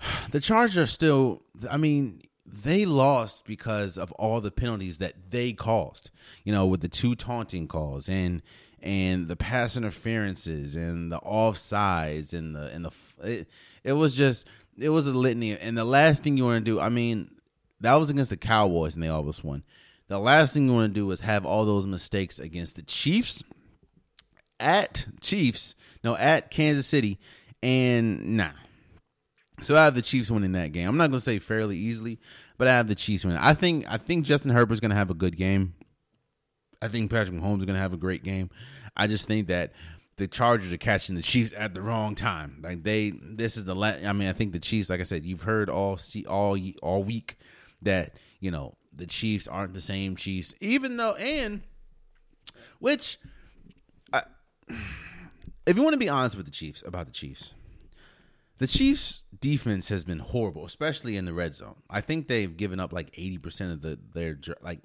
the 0.32 0.39
Chargers 0.39 0.91
still. 0.91 1.41
I 1.70 1.78
mean, 1.78 2.22
they 2.45 2.86
lost 2.86 3.45
because 3.45 3.97
of 3.97 4.12
all 4.14 4.41
the 4.41 4.52
penalties 4.52 4.97
that 4.99 5.14
they 5.30 5.54
caused. 5.54 6.12
You 6.43 6.52
know, 6.52 6.66
with 6.66 6.82
the 6.82 6.88
two 6.88 7.16
taunting 7.16 7.68
calls 7.68 8.10
and 8.10 8.41
and 8.82 9.28
the 9.28 9.36
pass 9.36 9.78
interferences 9.78 10.76
and 10.76 11.12
the 11.12 11.20
offsides 11.20 12.34
and 12.34 12.56
the 12.56 12.68
and 12.68 12.86
the 12.86 12.91
it, 13.24 13.47
it 13.84 13.93
was 13.93 14.16
just 14.16 14.47
it 14.78 14.89
was 14.89 15.08
a 15.08 15.14
litany. 15.14 15.58
And 15.58 15.78
the 15.78 15.86
last 15.86 16.24
thing 16.24 16.38
you 16.38 16.45
want 16.45 16.64
to 16.64 16.72
do, 16.72 16.80
I 16.80 16.89
mean, 16.89 17.32
that 17.80 17.95
was 17.95 18.10
against 18.10 18.32
the 18.32 18.38
Cowboys 18.38 18.95
and 18.95 19.04
they 19.04 19.10
almost 19.10 19.43
won. 19.43 19.64
The 20.08 20.20
last 20.20 20.54
thing 20.54 20.68
you 20.68 20.74
want 20.74 20.93
to 20.93 20.99
do 20.99 21.10
is 21.12 21.22
have 21.22 21.45
all 21.45 21.66
those 21.66 21.88
mistakes 21.88 22.38
against 22.39 22.76
the 22.76 22.82
Chiefs 22.82 23.43
at 24.60 25.08
Chiefs, 25.22 25.76
no, 26.04 26.16
at 26.16 26.52
Kansas 26.52 26.86
City, 26.88 27.20
and 27.64 28.38
nah, 28.38 28.52
so 29.62 29.76
I 29.76 29.86
have 29.86 29.95
the 29.95 30.01
Chiefs 30.01 30.30
winning 30.30 30.51
that 30.53 30.72
game. 30.72 30.89
I'm 30.89 30.97
not 30.97 31.09
going 31.09 31.20
to 31.20 31.26
say 31.26 31.39
fairly 31.39 31.78
easily, 31.78 32.20
but 32.57 32.68
I 32.68 32.72
have 32.72 32.88
the 32.88 32.95
Chiefs 32.95 33.24
winning. 33.24 33.39
I 33.39 33.53
think 33.53 33.86
I 33.88 33.97
think 33.97 34.26
Justin 34.26 34.51
Herbert's 34.51 34.80
going 34.80 34.91
to 34.91 34.97
have 34.97 35.09
a 35.09 35.16
good 35.16 35.38
game. 35.38 35.76
I 36.82 36.88
think 36.88 37.12
Patrick 37.12 37.39
Mahomes 37.39 37.59
is 37.59 37.66
going 37.66 37.76
to 37.76 37.82
have 37.82 37.93
a 37.93 37.97
great 37.97 38.24
game. 38.24 38.49
I 38.97 39.07
just 39.07 39.28
think 39.28 39.47
that 39.47 39.74
the 40.18 40.28
Chargers 40.28 40.74
are 40.74 40.78
catching 40.78 41.16
the 41.16 41.22
Chiefs 41.22 41.53
at 41.55 41.74
the 41.74 41.82
wrong 41.82 42.16
time. 42.16 42.59
Like 42.64 42.84
they, 42.84 43.12
this 43.12 43.55
is 43.55 43.66
the. 43.66 43.76
La- 43.76 43.97
I 44.03 44.14
mean, 44.14 44.28
I 44.28 44.34
think 44.34 44.51
the 44.51 44.59
Chiefs. 44.59 44.89
Like 44.89 44.99
I 44.99 45.03
said, 45.03 45.26
you've 45.26 45.43
heard 45.43 45.70
all 45.70 45.97
see 45.97 46.26
all 46.26 46.57
all 46.82 47.03
week 47.03 47.38
that 47.84 48.18
you 48.39 48.51
know 48.51 48.76
the 48.93 49.05
Chiefs 49.05 49.47
aren't 49.47 49.74
the 49.74 49.82
same 49.82 50.16
Chiefs, 50.16 50.55
even 50.59 50.97
though 50.97 51.16
and 51.16 51.62
which, 52.80 53.20
I, 54.12 54.24
if 55.66 55.78
you 55.78 55.84
want 55.84 55.93
to 55.93 55.99
be 55.99 56.09
honest 56.09 56.36
with 56.36 56.45
the 56.45 56.51
Chiefs 56.51 56.84
about 56.86 57.05
the 57.05 57.14
Chiefs, 57.14 57.53
the 58.62 58.68
Chiefs' 58.68 59.24
defense 59.39 59.89
has 59.89 60.03
been 60.03 60.20
horrible, 60.20 60.68
especially 60.68 61.18
in 61.18 61.26
the 61.26 61.34
red 61.34 61.55
zone. 61.55 61.78
I 61.89 61.99
think 61.99 62.28
they've 62.28 62.55
given 62.55 62.80
up 62.80 62.93
like 62.93 63.09
eighty 63.16 63.39
percent 63.39 63.72
of 63.72 63.82
the 63.82 63.97
their 64.14 64.38
like. 64.62 64.82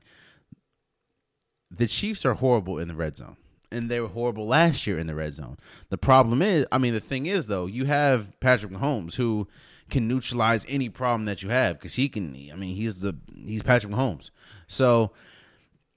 The 1.71 1.87
Chiefs 1.87 2.25
are 2.25 2.33
horrible 2.33 2.79
in 2.79 2.89
the 2.89 2.95
red 2.95 3.19
zone, 3.19 3.37
and 3.71 3.91
they 3.91 4.01
were 4.01 4.09
horrible 4.09 4.47
last 4.47 4.87
year 4.87 4.99
in 4.99 5.07
the 5.07 5.15
red 5.15 5.35
zone. 5.35 5.59
The 5.91 5.99
problem 5.99 6.41
is, 6.41 6.65
I 6.73 6.79
mean, 6.79 6.95
the 6.95 7.01
thing 7.01 7.27
is 7.27 7.49
though, 7.49 7.67
you 7.67 7.85
have 7.85 8.41
Patrick 8.41 8.73
Mahomes 8.73 9.17
who 9.17 9.47
can 9.91 10.09
neutralize 10.09 10.65
any 10.71 10.89
problem 10.89 11.27
that 11.27 11.43
you 11.43 11.51
have 11.51 11.79
because 11.79 11.97
he 11.97 12.09
can. 12.09 12.35
I 12.51 12.57
mean, 12.57 12.75
he's 12.75 13.01
the 13.01 13.15
he's 13.45 13.63
Patrick 13.63 13.93
Mahomes. 13.93 14.31
So 14.69 15.11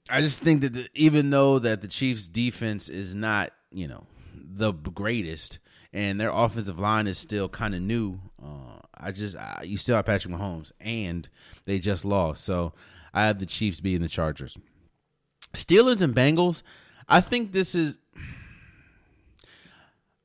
I 0.09 0.19
just 0.19 0.41
think 0.41 0.59
that 0.63 0.73
the, 0.73 0.89
even 0.95 1.29
though 1.29 1.59
that 1.59 1.79
the 1.79 1.87
Chiefs' 1.87 2.27
defense 2.27 2.89
is 2.89 3.15
not, 3.15 3.53
you 3.71 3.87
know, 3.87 4.05
the 4.35 4.73
greatest 4.73 5.59
and 5.93 6.19
their 6.19 6.29
offensive 6.29 6.79
line 6.79 7.07
is 7.07 7.17
still 7.17 7.49
kind 7.49 7.73
of 7.73 7.81
new. 7.81 8.19
Uh, 8.41 8.79
I 8.95 9.11
just 9.11 9.35
I, 9.35 9.63
you 9.63 9.77
still 9.77 9.95
have 9.95 10.05
Patrick 10.05 10.33
Mahomes, 10.33 10.71
and 10.79 11.27
they 11.65 11.79
just 11.79 12.05
lost, 12.05 12.43
so 12.43 12.73
I 13.13 13.25
have 13.25 13.39
the 13.39 13.45
Chiefs 13.45 13.79
beating 13.79 14.01
the 14.01 14.09
Chargers. 14.09 14.57
Steelers 15.53 16.01
and 16.01 16.15
Bengals. 16.15 16.61
I 17.07 17.21
think 17.21 17.51
this 17.51 17.73
is. 17.73 17.97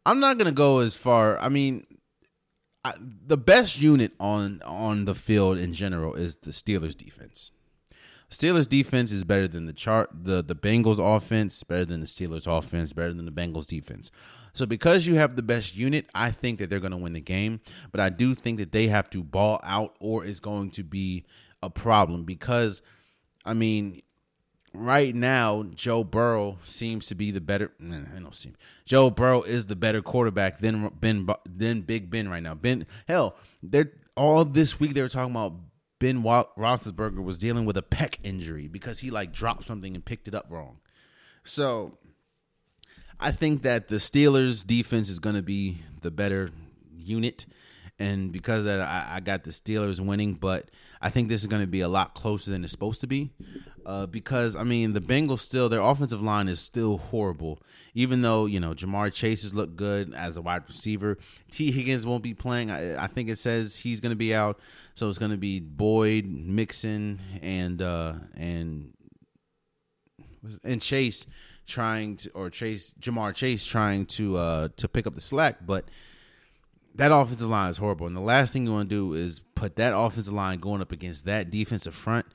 I'm 0.06 0.20
not 0.20 0.36
gonna 0.36 0.52
go 0.52 0.80
as 0.80 0.94
far. 0.94 1.38
I 1.38 1.48
mean, 1.48 1.86
I, 2.84 2.92
the 2.98 3.38
best 3.38 3.78
unit 3.80 4.12
on 4.20 4.60
on 4.64 5.06
the 5.06 5.14
field 5.14 5.56
in 5.58 5.72
general 5.72 6.14
is 6.14 6.36
the 6.36 6.50
Steelers 6.50 6.94
defense. 6.94 7.50
Steelers 8.30 8.68
defense 8.68 9.12
is 9.12 9.24
better 9.24 9.48
than 9.48 9.66
the 9.66 9.72
chart 9.72 10.10
the 10.12 10.42
the 10.42 10.56
Bengals 10.56 10.98
offense, 10.98 11.62
better 11.62 11.86
than 11.86 12.00
the 12.00 12.06
Steelers 12.06 12.46
offense, 12.46 12.92
better 12.92 13.14
than 13.14 13.24
the 13.24 13.32
Bengals 13.32 13.66
defense. 13.66 14.10
So 14.54 14.64
because 14.66 15.06
you 15.06 15.16
have 15.16 15.36
the 15.36 15.42
best 15.42 15.76
unit, 15.76 16.06
I 16.14 16.30
think 16.30 16.58
that 16.60 16.70
they're 16.70 16.80
going 16.80 16.92
to 16.92 16.96
win 16.96 17.12
the 17.12 17.20
game. 17.20 17.60
But 17.92 18.00
I 18.00 18.08
do 18.08 18.34
think 18.34 18.58
that 18.58 18.72
they 18.72 18.86
have 18.86 19.10
to 19.10 19.22
ball 19.22 19.60
out, 19.62 19.96
or 20.00 20.24
it's 20.24 20.40
going 20.40 20.70
to 20.72 20.82
be 20.82 21.26
a 21.62 21.68
problem. 21.68 22.24
Because, 22.24 22.80
I 23.44 23.52
mean, 23.52 24.00
right 24.72 25.14
now 25.14 25.64
Joe 25.74 26.04
Burrow 26.04 26.58
seems 26.64 27.06
to 27.06 27.14
be 27.14 27.30
the 27.30 27.40
better. 27.40 27.72
I 27.82 28.20
don't 28.20 28.34
see. 28.34 28.52
Joe 28.86 29.10
Burrow 29.10 29.42
is 29.42 29.66
the 29.66 29.76
better 29.76 30.02
quarterback 30.02 30.60
than 30.60 30.88
Ben 31.00 31.28
than 31.44 31.82
Big 31.82 32.08
Ben 32.08 32.28
right 32.28 32.42
now. 32.42 32.54
Ben, 32.54 32.86
hell, 33.08 33.36
they're 33.62 33.92
all 34.16 34.44
this 34.44 34.78
week 34.78 34.94
they 34.94 35.02
were 35.02 35.08
talking 35.08 35.32
about 35.32 35.54
Ben 35.98 36.22
Roethlisberger 36.22 37.22
was 37.22 37.38
dealing 37.38 37.64
with 37.64 37.76
a 37.76 37.82
pec 37.82 38.18
injury 38.22 38.68
because 38.68 39.00
he 39.00 39.10
like 39.10 39.32
dropped 39.32 39.66
something 39.66 39.94
and 39.94 40.04
picked 40.04 40.28
it 40.28 40.34
up 40.34 40.46
wrong. 40.48 40.78
So 41.44 41.98
I 43.24 43.32
think 43.32 43.62
that 43.62 43.88
the 43.88 43.96
Steelers 43.96 44.66
defense 44.66 45.08
is 45.08 45.18
going 45.18 45.36
to 45.36 45.42
be 45.42 45.78
the 46.02 46.10
better 46.10 46.50
unit. 46.94 47.46
And 47.98 48.30
because 48.30 48.66
that, 48.66 48.82
I, 48.82 49.16
I, 49.16 49.20
got 49.20 49.44
the 49.44 49.50
Steelers 49.50 49.98
winning, 49.98 50.34
but 50.34 50.70
I 51.00 51.08
think 51.08 51.28
this 51.30 51.40
is 51.40 51.46
going 51.46 51.62
to 51.62 51.66
be 51.66 51.80
a 51.80 51.88
lot 51.88 52.14
closer 52.14 52.50
than 52.50 52.64
it's 52.64 52.72
supposed 52.72 53.00
to 53.00 53.06
be. 53.06 53.30
Uh, 53.86 54.04
because 54.04 54.54
I 54.54 54.62
mean, 54.62 54.92
the 54.92 55.00
Bengals 55.00 55.38
still 55.40 55.70
their 55.70 55.80
offensive 55.80 56.20
line 56.20 56.48
is 56.48 56.60
still 56.60 56.98
horrible. 56.98 57.60
Even 57.94 58.20
though 58.20 58.44
you 58.44 58.60
know 58.60 58.74
Ja'Marr 58.74 59.10
Chase 59.10 59.42
has 59.42 59.54
looked 59.54 59.76
good 59.76 60.12
as 60.12 60.36
a 60.36 60.42
wide 60.42 60.64
receiver, 60.68 61.16
Tee 61.50 61.70
Higgins 61.70 62.04
won't 62.04 62.22
be 62.22 62.34
playing. 62.34 62.70
I, 62.70 63.04
I 63.04 63.06
think 63.06 63.30
it 63.30 63.38
says 63.38 63.76
he's 63.76 64.00
going 64.00 64.10
to 64.10 64.16
be 64.16 64.34
out, 64.34 64.58
so 64.94 65.08
it's 65.08 65.18
going 65.18 65.30
to 65.30 65.38
be 65.38 65.60
Boyd, 65.60 66.26
Mixon, 66.26 67.20
and 67.40 67.80
uh, 67.80 68.14
and 68.36 68.92
and 70.62 70.82
Chase 70.82 71.26
trying 71.66 72.16
to 72.16 72.30
or 72.30 72.50
Chase 72.50 72.94
Ja'Marr 73.00 73.34
Chase 73.34 73.64
trying 73.64 74.06
to 74.06 74.36
uh 74.36 74.68
to 74.76 74.88
pick 74.88 75.06
up 75.06 75.14
the 75.14 75.20
slack, 75.20 75.66
but 75.66 75.86
that 76.94 77.10
offensive 77.10 77.48
line 77.48 77.70
is 77.70 77.78
horrible. 77.78 78.06
And 78.06 78.16
the 78.16 78.20
last 78.20 78.52
thing 78.52 78.66
you 78.66 78.72
want 78.72 78.88
to 78.88 78.94
do 78.94 79.14
is 79.14 79.40
put 79.54 79.76
that 79.76 79.96
offensive 79.96 80.32
line 80.32 80.60
going 80.60 80.80
up 80.80 80.92
against 80.92 81.24
that 81.24 81.50
defensive 81.50 81.94
front. 81.94 82.26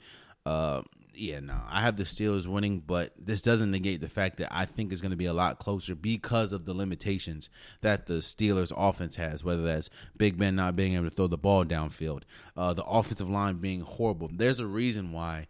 Uh 0.46 0.82
yeah, 1.20 1.42
no. 1.42 1.60
I 1.68 1.82
have 1.82 1.98
the 1.98 2.04
Steelers 2.04 2.48
winning, 2.48 2.82
but 2.86 3.12
this 3.20 3.42
doesn't 3.42 3.72
negate 3.72 4.00
the 4.00 4.08
fact 4.08 4.38
that 4.38 4.56
I 4.56 4.66
think 4.66 4.92
it's 4.92 5.02
going 5.02 5.12
to 5.12 5.18
be 5.18 5.26
a 5.26 5.34
lot 5.34 5.60
closer 5.60 5.94
because 5.94 6.54
of 6.54 6.66
the 6.66 6.74
limitations 6.74 7.50
that 7.82 8.06
the 8.06 8.16
Steelers 8.16 8.72
offense 8.76 9.18
has, 9.18 9.44
whether 9.44 9.64
that's 9.64 9.90
Big 10.16 10.38
Ben 10.38 10.56
not 10.56 10.78
being 10.78 10.94
able 10.96 11.10
to 11.10 11.10
throw 11.10 11.28
the 11.28 11.38
ball 11.38 11.66
downfield, 11.66 12.24
uh, 12.56 12.74
the 12.74 12.86
offensive 12.86 13.30
line 13.30 13.58
being 13.58 13.82
horrible. 13.82 14.30
There's 14.32 14.62
a 14.62 14.66
reason 14.66 15.12
why 15.12 15.48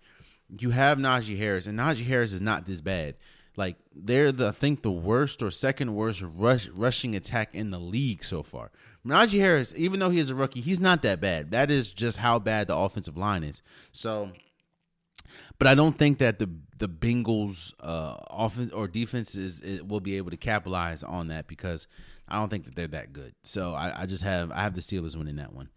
you 0.58 0.72
have 0.72 0.98
Najee 0.98 1.38
Harris, 1.38 1.68
and 1.68 1.78
Najee 1.78 2.06
Harris 2.06 2.34
is 2.34 2.42
not 2.42 2.66
this 2.66 2.82
bad. 2.82 3.16
Like 3.60 3.76
they're 3.94 4.32
the 4.32 4.48
I 4.48 4.52
think 4.52 4.84
the 4.84 4.92
worst 4.92 5.44
or 5.44 5.52
second 5.52 5.94
worst 5.94 6.24
rush, 6.26 6.70
rushing 6.70 7.14
attack 7.14 7.54
in 7.54 7.72
the 7.72 7.78
league 7.78 8.24
so 8.24 8.42
far. 8.42 8.72
Najee 9.06 9.42
Harris, 9.42 9.74
even 9.76 10.00
though 10.00 10.10
he 10.10 10.18
is 10.18 10.30
a 10.30 10.36
rookie, 10.36 10.62
he's 10.62 10.80
not 10.80 11.02
that 11.02 11.20
bad. 11.20 11.52
That 11.52 11.70
is 11.70 11.92
just 11.92 12.20
how 12.20 12.40
bad 12.40 12.68
the 12.68 12.78
offensive 12.78 13.18
line 13.18 13.44
is. 13.44 13.62
So, 13.92 14.32
but 15.58 15.68
I 15.68 15.76
don't 15.76 15.98
think 15.98 16.20
that 16.20 16.40
the 16.40 16.50
the 16.78 16.88
Bengals 16.88 17.74
uh, 17.82 18.16
offense 18.30 18.72
or 18.72 18.88
defense 18.88 19.36
is, 19.36 19.84
will 19.84 20.00
be 20.00 20.16
able 20.16 20.32
to 20.32 20.38
capitalize 20.38 21.04
on 21.04 21.28
that 21.28 21.48
because 21.48 21.86
I 22.30 22.38
don't 22.38 22.48
think 22.48 22.64
that 22.64 22.76
they're 22.76 22.88
that 22.88 23.12
good. 23.12 23.34
So 23.44 23.74
I, 23.74 24.04
I 24.04 24.06
just 24.06 24.24
have 24.24 24.54
I 24.54 24.62
have 24.62 24.74
the 24.74 24.80
Steelers 24.82 25.18
winning 25.18 25.36
that 25.36 25.52
one. 25.52 25.68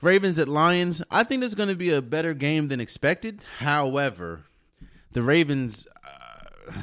Ravens 0.00 0.38
at 0.38 0.46
Lions. 0.46 1.02
I 1.10 1.24
think 1.24 1.42
is 1.42 1.56
going 1.56 1.70
to 1.70 1.74
be 1.74 1.90
a 1.90 2.00
better 2.00 2.34
game 2.34 2.68
than 2.68 2.80
expected. 2.80 3.42
However, 3.58 4.44
the 5.10 5.22
Ravens. 5.22 5.88
Uh, 6.06 6.82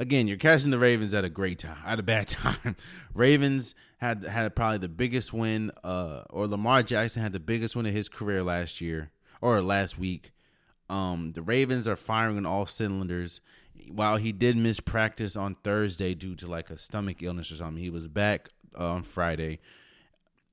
again, 0.00 0.26
you're 0.26 0.38
catching 0.38 0.70
the 0.70 0.78
Ravens 0.78 1.12
at 1.12 1.24
a 1.24 1.28
great 1.28 1.58
time, 1.58 1.76
at 1.86 2.00
a 2.00 2.02
bad 2.02 2.26
time. 2.28 2.74
Ravens 3.14 3.74
had 3.98 4.24
had 4.24 4.56
probably 4.56 4.78
the 4.78 4.88
biggest 4.88 5.32
win, 5.32 5.70
uh, 5.84 6.22
or 6.30 6.48
Lamar 6.48 6.82
Jackson 6.82 7.22
had 7.22 7.32
the 7.32 7.38
biggest 7.38 7.76
win 7.76 7.86
of 7.86 7.92
his 7.92 8.08
career 8.08 8.42
last 8.42 8.80
year 8.80 9.10
or 9.40 9.62
last 9.62 9.98
week. 9.98 10.32
Um, 10.88 11.32
the 11.32 11.42
Ravens 11.42 11.86
are 11.86 11.96
firing 11.96 12.38
on 12.38 12.46
all 12.46 12.66
cylinders. 12.66 13.40
While 13.88 14.16
he 14.16 14.32
did 14.32 14.56
miss 14.56 14.80
practice 14.80 15.36
on 15.36 15.54
Thursday 15.62 16.14
due 16.14 16.34
to 16.36 16.46
like 16.46 16.70
a 16.70 16.76
stomach 16.76 17.22
illness 17.22 17.52
or 17.52 17.56
something, 17.56 17.82
he 17.82 17.90
was 17.90 18.08
back 18.08 18.48
uh, 18.78 18.92
on 18.92 19.02
Friday. 19.02 19.60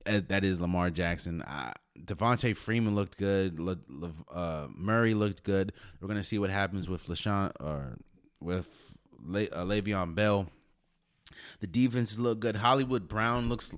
Uh, 0.06 0.20
that 0.28 0.44
is 0.44 0.60
Lamar 0.60 0.90
Jackson. 0.90 1.42
Uh, 1.42 1.72
Devonta 1.98 2.56
Freeman 2.56 2.94
looked 2.94 3.18
good. 3.18 3.58
Le, 3.58 3.76
Le, 3.88 4.12
uh, 4.30 4.68
Murray 4.74 5.14
looked 5.14 5.42
good. 5.42 5.72
We're 6.00 6.08
gonna 6.08 6.22
see 6.22 6.38
what 6.38 6.50
happens 6.50 6.88
with 6.88 7.06
LaShawn 7.08 7.52
or 7.60 7.98
with 8.40 8.87
Le, 9.24 9.44
uh, 9.44 9.64
Le'Veon 9.64 10.14
Bell. 10.14 10.46
The 11.60 11.66
defense 11.66 12.18
look 12.18 12.40
good. 12.40 12.56
Hollywood 12.56 13.08
Brown 13.08 13.48
looks 13.48 13.74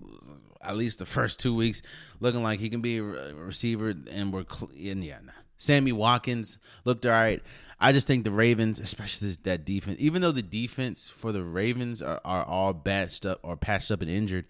at 0.63 0.77
least 0.77 0.99
the 0.99 1.07
first 1.07 1.41
two 1.41 1.55
weeks 1.55 1.83
looking 2.21 2.43
like 2.43 2.61
he 2.61 2.69
can 2.71 2.81
be 2.81 2.99
a 2.99 3.03
receiver, 3.03 3.95
and 4.11 4.33
we're 4.33 4.45
cl- 4.51 4.71
and 4.75 5.05
yeah. 5.05 5.19
Nah. 5.25 5.33
Sammy 5.59 5.93
Watkins 5.93 6.59
looked 6.85 7.05
all 7.05 7.13
right. 7.13 7.43
I 7.79 7.93
just 7.93 8.07
think 8.07 8.25
the 8.25 8.31
Ravens, 8.31 8.79
especially 8.79 9.31
that 9.43 9.65
defense, 9.65 9.97
even 10.01 10.23
though 10.23 10.33
the 10.33 10.43
defense 10.43 11.09
for 11.09 11.33
the 11.33 11.43
Ravens 11.43 12.03
are, 12.03 12.21
are 12.25 12.45
all 12.45 12.75
batched 12.75 13.29
up 13.29 13.41
or 13.43 13.57
patched 13.57 13.91
up 13.91 14.01
and 14.01 14.11
injured, 14.11 14.47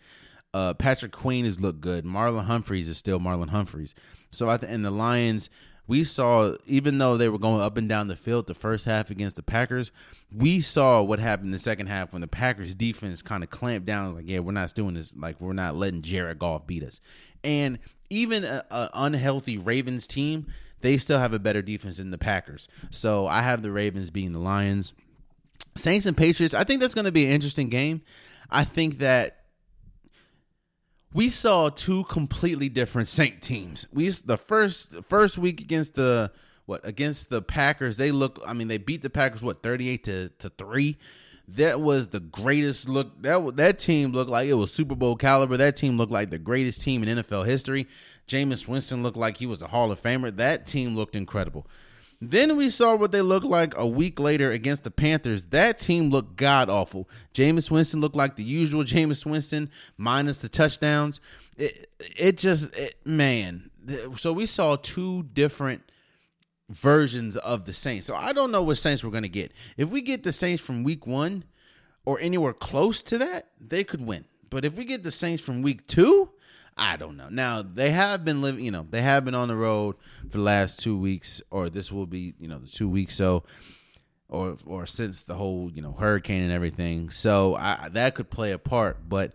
uh, 0.53 0.75
Patrick 0.75 1.13
Queen 1.13 1.45
has 1.45 1.61
looked 1.61 1.81
good. 1.81 2.05
Marlon 2.05 2.45
Humphreys 2.45 2.89
is 2.89 2.99
still 2.99 3.21
Marlon 3.21 3.51
Humphreys. 3.51 3.95
So 4.31 4.49
I 4.49 4.57
th- 4.57 4.73
and 4.73 4.85
the 4.85 4.91
Lions, 4.91 5.49
we 5.91 6.05
saw 6.05 6.55
even 6.69 6.99
though 6.99 7.17
they 7.17 7.29
were 7.29 7.37
going 7.37 7.61
up 7.61 7.77
and 7.77 7.89
down 7.89 8.07
the 8.07 8.15
field 8.15 8.47
the 8.47 8.55
first 8.55 8.85
half 8.85 9.11
against 9.11 9.35
the 9.35 9.43
Packers, 9.43 9.91
we 10.33 10.61
saw 10.61 11.03
what 11.03 11.19
happened 11.19 11.49
in 11.49 11.51
the 11.51 11.59
second 11.59 11.89
half 11.89 12.13
when 12.13 12.21
the 12.21 12.29
Packers 12.29 12.75
defense 12.77 13.23
kind 13.23 13.43
of 13.43 13.51
clamped 13.51 13.87
down. 13.87 14.15
Like, 14.15 14.29
yeah, 14.29 14.39
we're 14.39 14.53
not 14.53 14.73
doing 14.73 14.95
this. 14.95 15.13
Like 15.17 15.41
we're 15.41 15.53
not 15.53 15.75
letting 15.75 16.03
Jared 16.03 16.39
Goff 16.39 16.65
beat 16.65 16.85
us. 16.85 17.01
And 17.43 17.81
even 18.09 18.45
an 18.45 18.63
unhealthy 18.71 19.59
Ravens 19.59 20.07
team, 20.07 20.47
they 20.81 20.97
still 20.97 21.19
have 21.19 21.35
a 21.35 21.41
better 21.41 21.61
defense 21.61 21.97
than 21.97 22.13
the 22.13 22.19
Packers. 22.19 22.69
So 22.93 23.27
I 23.27 23.43
have 23.43 23.63
the 23.63 23.73
Ravens 23.73 24.11
being 24.11 24.33
the 24.33 24.39
Lions. 24.39 24.93
Saints 25.75 26.07
and 26.07 26.17
Patriots, 26.17 26.55
I 26.55 26.63
think 26.63 26.81
that's 26.81 26.95
going 26.95 27.07
to 27.07 27.13
be 27.13 27.27
an 27.27 27.33
interesting 27.33 27.69
game. 27.69 28.03
I 28.49 28.63
think 28.63 28.99
that 28.99 29.40
we 31.13 31.29
saw 31.29 31.69
two 31.69 32.05
completely 32.05 32.69
different 32.69 33.09
Saint 33.09 33.43
teams. 33.43 33.87
We 33.93 34.09
the 34.09 34.37
first 34.37 34.95
first 35.09 35.39
week 35.39 35.61
against 35.61 35.95
the 35.95 36.31
what 36.67 36.87
against 36.87 37.31
the 37.31 37.43
Packers, 37.43 37.97
they 37.97 38.11
look 38.11 38.41
I 38.47 38.53
mean 38.53 38.69
they 38.69 38.79
beat 38.79 39.03
the 39.03 39.11
Packers 39.11 39.43
what 39.43 39.63
38 39.63 40.05
to 40.05 40.29
to 40.39 40.51
3. 40.51 40.99
That 41.49 41.81
was 41.81 42.09
the 42.09 42.21
greatest 42.21 42.89
look 42.89 43.23
that 43.23 43.57
that 43.57 43.79
team 43.81 44.13
looked 44.13 44.31
like 44.31 44.49
it 44.49 44.55
was 44.55 44.73
Super 44.73 44.95
Bowl 44.95 45.17
caliber. 45.17 45.57
That 45.57 45.77
team 45.77 45.99
looked 45.99 46.13
like 46.13 46.31
the 46.31 46.39
greatest 46.39 46.81
team 46.81 47.03
in 47.03 47.19
NFL 47.19 47.47
history. 47.47 47.89
Jameis 48.29 48.69
Winston 48.69 49.03
looked 49.03 49.17
like 49.17 49.39
he 49.39 49.47
was 49.47 49.61
a 49.61 49.67
Hall 49.67 49.91
of 49.91 50.01
Famer. 50.01 50.35
That 50.37 50.65
team 50.65 50.95
looked 50.95 51.17
incredible. 51.17 51.67
Then 52.21 52.57
we 52.57 52.69
saw 52.69 52.97
what 52.97 53.13
they 53.13 53.23
looked 53.23 53.47
like 53.47 53.73
a 53.79 53.87
week 53.87 54.21
later 54.21 54.51
against 54.51 54.85
the 54.85 54.91
Panthers. 54.91 55.47
That 55.47 55.79
team 55.79 56.11
looked 56.11 56.37
god 56.37 56.69
awful. 56.69 57.09
Jameis 57.33 57.71
Winston 57.71 58.01
looked 58.01 58.17
like 58.17 58.37
the 58.37 58.43
usual 58.43 58.85
Jameis 58.85 59.25
Winston, 59.25 59.71
minus 59.97 60.41
the 60.41 60.49
touchdowns. 60.51 61.21
It, 61.57 61.91
it 61.99 62.37
just, 62.37 62.75
it, 62.77 62.97
man. 63.07 63.71
So 64.17 64.35
we 64.35 64.45
saw 64.45 64.77
two 64.77 65.23
different 65.33 65.91
versions 66.69 67.37
of 67.39 67.65
the 67.65 67.73
Saints. 67.73 68.07
So 68.07 68.15
I 68.15 68.33
don't 68.33 68.51
know 68.51 68.63
what 68.63 68.77
Saints 68.77 69.03
we're 69.03 69.11
going 69.11 69.23
to 69.23 69.29
get. 69.29 69.53
If 69.79 69.89
we 69.89 70.03
get 70.03 70.23
the 70.23 70.33
Saints 70.33 70.63
from 70.63 70.85
week 70.85 71.07
one 71.07 71.45
or 72.05 72.21
anywhere 72.21 72.53
close 72.53 73.03
to 73.05 73.19
that, 73.19 73.49
they 73.59 73.83
could 73.83 74.01
win. 74.03 74.27
But 74.51 74.65
if 74.67 74.77
we 74.77 74.85
get 74.85 75.05
the 75.05 75.11
Saints 75.11 75.43
from 75.43 75.63
week 75.63 75.87
two, 75.87 76.31
I 76.77 76.97
don't 76.97 77.17
know. 77.17 77.29
Now 77.29 77.63
they 77.63 77.91
have 77.91 78.25
been 78.25 78.41
living, 78.43 78.65
you 78.65 78.71
know, 78.71 78.87
they 78.89 79.03
have 79.03 79.25
been 79.25 79.35
on 79.35 79.49
the 79.49 79.57
road 79.57 79.97
for 80.31 80.39
the 80.39 80.43
last 80.43 80.81
two 80.81 80.97
weeks, 80.97 81.43
or 81.51 81.69
this 81.69 81.93
will 81.93 82.07
be, 82.07 82.35
you 82.39 82.49
know, 82.49 82.59
the 82.59 82.69
two 82.69 82.89
weeks. 82.89 83.15
So, 83.15 83.45
or 84.29 84.57
or 84.65 84.87
since 84.87 85.25
the 85.25 85.35
whole, 85.35 85.71
you 85.75 85.83
know, 85.83 85.93
hurricane 85.93 86.43
and 86.43 86.53
everything. 86.53 87.11
So 87.11 87.57
I, 87.57 87.89
that 87.93 88.15
could 88.15 88.31
play 88.31 88.53
a 88.53 88.59
part. 88.59 89.09
But 89.09 89.35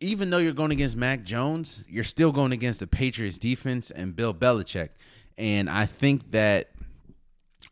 even 0.00 0.30
though 0.30 0.38
you're 0.38 0.52
going 0.52 0.70
against 0.70 0.96
Mac 0.96 1.24
Jones, 1.24 1.82
you're 1.88 2.04
still 2.04 2.30
going 2.30 2.52
against 2.52 2.80
the 2.80 2.86
Patriots 2.86 3.38
defense 3.38 3.90
and 3.90 4.14
Bill 4.14 4.32
Belichick. 4.32 4.90
And 5.36 5.68
I 5.68 5.86
think 5.86 6.30
that, 6.32 6.70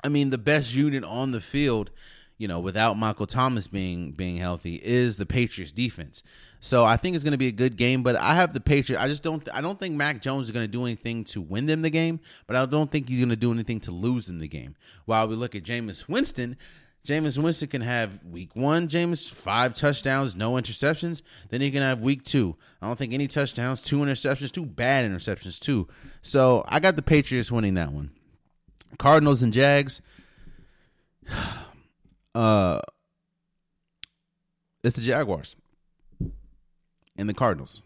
I 0.03 0.09
mean, 0.09 0.31
the 0.31 0.39
best 0.39 0.75
unit 0.75 1.05
on 1.05 1.33
the 1.33 1.41
field, 1.41 1.91
you 2.39 2.49
know, 2.49 2.59
without 2.61 2.97
Michael 2.97 3.27
Thomas 3.27 3.69
being 3.69 4.13
being 4.13 4.39
healthy, 4.39 4.77
is 4.77 5.19
the 5.19 5.27
Patriots 5.27 5.73
defense. 5.73 6.23
So 6.61 6.85
I 6.85 6.97
think 6.97 7.15
it's 7.15 7.25
going 7.25 7.33
to 7.33 7.39
be 7.39 7.49
a 7.49 7.53
good 7.53 7.77
game, 7.77 8.03
but 8.03 8.17
I 8.17 8.35
have 8.35 8.53
the 8.53 8.61
Patriots. 8.61 9.03
I 9.03 9.09
just 9.09 9.23
don't. 9.23 9.47
I 9.53 9.61
don't 9.61 9.79
think 9.79 9.95
Mac 9.95 10.21
Jones 10.21 10.47
is 10.47 10.53
going 10.53 10.65
to 10.65 10.71
do 10.71 10.85
anything 10.85 11.25
to 11.25 11.41
win 11.41 11.67
them 11.67 11.83
the 11.83 11.91
game, 11.91 12.21
but 12.47 12.57
I 12.57 12.67
don't 12.67 12.91
think 12.91 13.09
he's 13.09 13.21
going 13.21 13.29
to 13.29 13.37
do 13.37 13.53
anything 13.53 13.81
to 13.81 13.91
lose 13.91 14.27
them 14.27 14.39
the 14.39 14.49
game. 14.49 14.75
While 15.05 15.29
we 15.29 15.37
look 15.37 15.55
at 15.55 15.63
Jameis 15.63 16.09
Winston, 16.09 16.57
Jameis 17.07 17.39
Winston 17.41 17.69
can 17.69 17.83
have 17.83 18.25
week 18.25 18.57
one, 18.57 18.89
Jameis 18.89 19.31
five 19.31 19.75
touchdowns, 19.75 20.35
no 20.35 20.53
interceptions. 20.53 21.23
Then 21.51 21.61
he 21.61 21.71
can 21.71 21.83
have 21.83 22.01
week 22.01 22.25
two. 22.25 22.57
I 22.83 22.87
don't 22.87 22.99
think 22.99 23.13
any 23.13 23.29
touchdowns, 23.29 23.81
two 23.81 23.99
interceptions, 23.99 24.51
two 24.51 24.67
bad 24.67 25.09
interceptions 25.09 25.61
too. 25.61 25.87
So 26.23 26.65
I 26.67 26.81
got 26.81 26.97
the 26.97 27.03
Patriots 27.03 27.53
winning 27.53 27.75
that 27.75 27.93
one. 27.93 28.11
Cardinals 28.99 29.43
and 29.43 29.53
Jags. 29.53 30.01
Uh, 32.35 32.83
it's 34.85 34.97
the 34.97 35.01
Jaguars 35.01 35.57
and 37.19 37.29
the 37.29 37.35
Cardinals. 37.35 37.81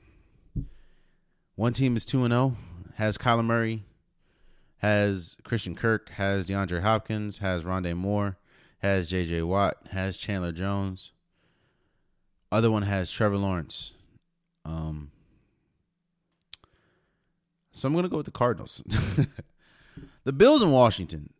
One 1.56 1.72
team 1.72 1.96
is 1.96 2.04
2 2.04 2.24
and 2.24 2.32
0, 2.32 2.56
has 2.94 3.18
Kyler 3.18 3.44
Murray, 3.44 3.84
has 4.78 5.36
Christian 5.44 5.74
Kirk, 5.74 6.08
has 6.10 6.48
DeAndre 6.48 6.80
Hopkins, 6.80 7.38
has 7.38 7.64
Rondale 7.64 7.96
Moore, 7.96 8.38
has 8.78 9.10
JJ 9.10 9.46
Watt, 9.46 9.76
has 9.90 10.16
Chandler 10.16 10.52
Jones. 10.52 11.12
Other 12.50 12.70
one 12.70 12.82
has 12.82 13.10
Trevor 13.10 13.36
Lawrence. 13.36 13.92
Um 14.64 15.10
So 17.72 17.86
I'm 17.86 17.92
going 17.92 18.04
to 18.04 18.08
go 18.08 18.16
with 18.16 18.26
the 18.26 18.32
Cardinals. 18.32 18.82
the 20.24 20.32
Bills 20.32 20.62
in 20.62 20.70
Washington. 20.70 21.32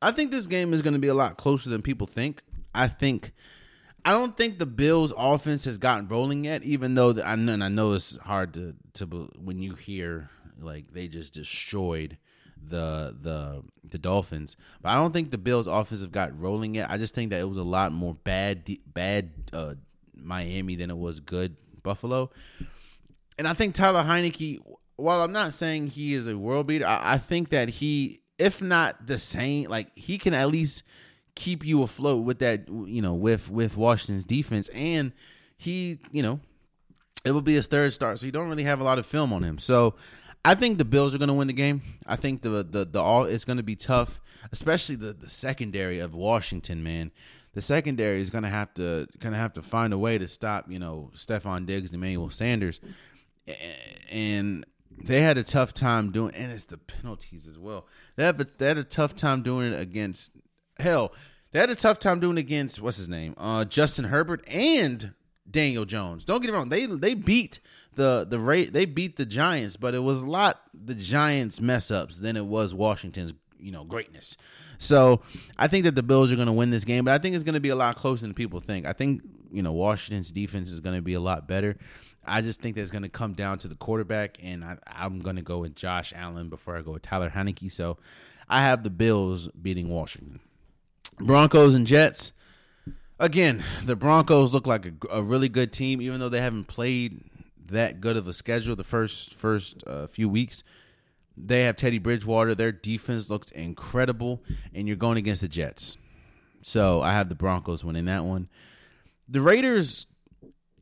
I 0.00 0.12
think 0.12 0.30
this 0.30 0.46
game 0.46 0.72
is 0.72 0.82
going 0.82 0.94
to 0.94 1.00
be 1.00 1.08
a 1.08 1.14
lot 1.14 1.36
closer 1.36 1.70
than 1.70 1.82
people 1.82 2.06
think. 2.06 2.42
I 2.74 2.88
think 2.88 3.32
I 4.04 4.12
don't 4.12 4.36
think 4.36 4.58
the 4.58 4.66
Bills' 4.66 5.14
offense 5.16 5.64
has 5.64 5.78
gotten 5.78 6.08
rolling 6.08 6.44
yet. 6.44 6.62
Even 6.62 6.94
though 6.94 7.12
the, 7.12 7.26
I 7.26 7.36
know, 7.36 7.54
and 7.54 7.64
I 7.64 7.68
know 7.68 7.92
it's 7.92 8.16
hard 8.16 8.52
to 8.54 8.74
to 8.94 9.06
when 9.42 9.60
you 9.60 9.74
hear 9.74 10.28
like 10.60 10.92
they 10.92 11.08
just 11.08 11.32
destroyed 11.32 12.18
the 12.62 13.16
the 13.20 13.62
the 13.88 13.98
Dolphins, 13.98 14.56
but 14.82 14.90
I 14.90 14.94
don't 14.96 15.12
think 15.12 15.30
the 15.30 15.38
Bills' 15.38 15.66
offense 15.66 16.02
have 16.02 16.12
got 16.12 16.38
rolling 16.38 16.74
yet. 16.74 16.90
I 16.90 16.98
just 16.98 17.14
think 17.14 17.30
that 17.30 17.40
it 17.40 17.48
was 17.48 17.58
a 17.58 17.62
lot 17.62 17.92
more 17.92 18.14
bad 18.14 18.76
bad 18.92 19.30
uh, 19.52 19.74
Miami 20.14 20.76
than 20.76 20.90
it 20.90 20.98
was 20.98 21.20
good 21.20 21.56
Buffalo, 21.82 22.30
and 23.38 23.48
I 23.48 23.54
think 23.54 23.74
Tyler 23.74 24.02
Heinicke. 24.02 24.60
While 24.96 25.22
I'm 25.22 25.32
not 25.32 25.54
saying 25.54 25.88
he 25.88 26.14
is 26.14 26.28
a 26.28 26.38
world 26.38 26.68
beater, 26.68 26.86
I, 26.86 27.14
I 27.14 27.18
think 27.18 27.48
that 27.48 27.68
he, 27.68 28.20
if 28.38 28.62
not 28.62 29.08
the 29.08 29.18
same, 29.18 29.68
like 29.68 29.88
he 29.96 30.18
can 30.18 30.34
at 30.34 30.48
least 30.48 30.84
keep 31.34 31.64
you 31.64 31.82
afloat 31.82 32.24
with 32.24 32.38
that, 32.38 32.68
you 32.68 33.02
know, 33.02 33.14
with 33.14 33.50
with 33.50 33.76
Washington's 33.76 34.24
defense. 34.24 34.68
And 34.70 35.12
he, 35.56 35.98
you 36.10 36.22
know, 36.22 36.40
it 37.24 37.32
will 37.32 37.42
be 37.42 37.54
his 37.54 37.66
third 37.66 37.92
start, 37.92 38.18
so 38.18 38.26
you 38.26 38.32
don't 38.32 38.48
really 38.48 38.64
have 38.64 38.80
a 38.80 38.84
lot 38.84 38.98
of 38.98 39.06
film 39.06 39.32
on 39.32 39.42
him. 39.42 39.58
So 39.58 39.94
I 40.44 40.54
think 40.54 40.78
the 40.78 40.84
Bills 40.84 41.14
are 41.14 41.18
going 41.18 41.28
to 41.28 41.34
win 41.34 41.46
the 41.46 41.54
game. 41.54 41.82
I 42.06 42.16
think 42.16 42.42
the 42.42 42.62
the 42.62 42.84
the 42.84 43.00
all 43.00 43.24
it's 43.24 43.44
going 43.44 43.56
to 43.56 43.62
be 43.62 43.76
tough, 43.76 44.20
especially 44.52 44.96
the 44.96 45.12
the 45.12 45.28
secondary 45.28 45.98
of 45.98 46.14
Washington. 46.14 46.82
Man, 46.82 47.12
the 47.54 47.62
secondary 47.62 48.20
is 48.20 48.30
going 48.30 48.44
to 48.44 48.50
have 48.50 48.74
to 48.74 49.08
going 49.18 49.32
to 49.32 49.38
have 49.38 49.54
to 49.54 49.62
find 49.62 49.92
a 49.92 49.98
way 49.98 50.18
to 50.18 50.28
stop, 50.28 50.70
you 50.70 50.78
know, 50.78 51.10
Stefon 51.14 51.66
Diggs 51.66 51.90
and 51.90 52.02
Emmanuel 52.02 52.30
Sanders, 52.30 52.80
and 54.10 54.66
they 55.02 55.22
had 55.22 55.38
a 55.38 55.42
tough 55.42 55.72
time 55.72 56.12
doing, 56.12 56.34
and 56.34 56.52
it's 56.52 56.66
the 56.66 56.78
penalties 56.78 57.46
as 57.46 57.58
well. 57.58 57.86
They 58.16 58.24
have 58.24 58.40
a, 58.40 58.46
they 58.58 58.66
had 58.66 58.78
a 58.78 58.84
tough 58.84 59.16
time 59.16 59.42
doing 59.42 59.72
it 59.72 59.80
against 59.80 60.30
hell, 60.78 61.12
they 61.52 61.60
had 61.60 61.70
a 61.70 61.76
tough 61.76 61.98
time 61.98 62.20
doing 62.20 62.38
against 62.38 62.80
what's 62.80 62.96
his 62.96 63.08
name, 63.08 63.34
uh, 63.38 63.64
Justin 63.64 64.06
Herbert 64.06 64.42
and 64.48 65.14
Daniel 65.48 65.84
Jones. 65.84 66.24
Don't 66.24 66.40
get 66.40 66.50
it 66.50 66.52
wrong; 66.52 66.68
they 66.68 66.86
they 66.86 67.14
beat 67.14 67.60
the 67.94 68.26
the 68.28 68.38
rate 68.38 68.72
they 68.72 68.84
beat 68.84 69.16
the 69.16 69.26
Giants, 69.26 69.76
but 69.76 69.94
it 69.94 70.00
was 70.00 70.20
a 70.20 70.26
lot 70.26 70.62
the 70.72 70.94
Giants 70.94 71.60
mess 71.60 71.90
ups 71.90 72.18
than 72.18 72.36
it 72.36 72.46
was 72.46 72.74
Washington's 72.74 73.34
you 73.58 73.72
know 73.72 73.84
greatness. 73.84 74.36
So 74.78 75.22
I 75.56 75.68
think 75.68 75.84
that 75.84 75.94
the 75.94 76.02
Bills 76.02 76.32
are 76.32 76.36
going 76.36 76.46
to 76.46 76.52
win 76.52 76.70
this 76.70 76.84
game, 76.84 77.04
but 77.04 77.14
I 77.14 77.18
think 77.18 77.34
it's 77.34 77.44
going 77.44 77.54
to 77.54 77.60
be 77.60 77.68
a 77.68 77.76
lot 77.76 77.96
closer 77.96 78.22
than 78.22 78.34
people 78.34 78.60
think. 78.60 78.86
I 78.86 78.92
think 78.92 79.22
you 79.52 79.62
know 79.62 79.72
Washington's 79.72 80.32
defense 80.32 80.70
is 80.70 80.80
going 80.80 80.96
to 80.96 81.02
be 81.02 81.14
a 81.14 81.20
lot 81.20 81.46
better. 81.46 81.76
I 82.26 82.40
just 82.40 82.60
think 82.60 82.76
that's 82.76 82.90
going 82.90 83.02
to 83.02 83.08
come 83.08 83.34
down 83.34 83.58
to 83.58 83.68
the 83.68 83.74
quarterback, 83.74 84.38
and 84.42 84.64
I, 84.64 84.78
am 84.86 85.20
going 85.20 85.36
to 85.36 85.42
go 85.42 85.58
with 85.58 85.76
Josh 85.76 86.12
Allen 86.16 86.48
before 86.48 86.76
I 86.76 86.82
go 86.82 86.92
with 86.92 87.02
Tyler 87.02 87.30
Heinicke. 87.30 87.70
So 87.70 87.98
I 88.48 88.62
have 88.62 88.82
the 88.82 88.90
Bills 88.90 89.48
beating 89.48 89.88
Washington. 89.88 90.40
Broncos 91.18 91.74
and 91.74 91.86
Jets. 91.86 92.32
Again, 93.18 93.62
the 93.84 93.96
Broncos 93.96 94.52
look 94.52 94.66
like 94.66 94.86
a, 94.86 94.92
a, 95.10 95.22
really 95.22 95.48
good 95.48 95.72
team, 95.72 96.02
even 96.02 96.18
though 96.18 96.28
they 96.28 96.40
haven't 96.40 96.64
played 96.64 97.20
that 97.66 98.00
good 98.00 98.16
of 98.16 98.26
a 98.26 98.32
schedule 98.32 98.76
the 98.76 98.84
first 98.84 99.34
first 99.34 99.86
uh, 99.86 100.06
few 100.06 100.28
weeks. 100.28 100.64
They 101.36 101.62
have 101.64 101.76
Teddy 101.76 101.98
Bridgewater. 101.98 102.54
Their 102.54 102.72
defense 102.72 103.30
looks 103.30 103.50
incredible, 103.50 104.42
and 104.74 104.86
you're 104.86 104.96
going 104.96 105.16
against 105.16 105.40
the 105.40 105.48
Jets. 105.48 105.96
So 106.62 107.02
I 107.02 107.12
have 107.12 107.28
the 107.28 107.34
Broncos 107.34 107.84
winning 107.84 108.06
that 108.06 108.24
one. 108.24 108.48
The 109.28 109.40
Raiders 109.40 110.06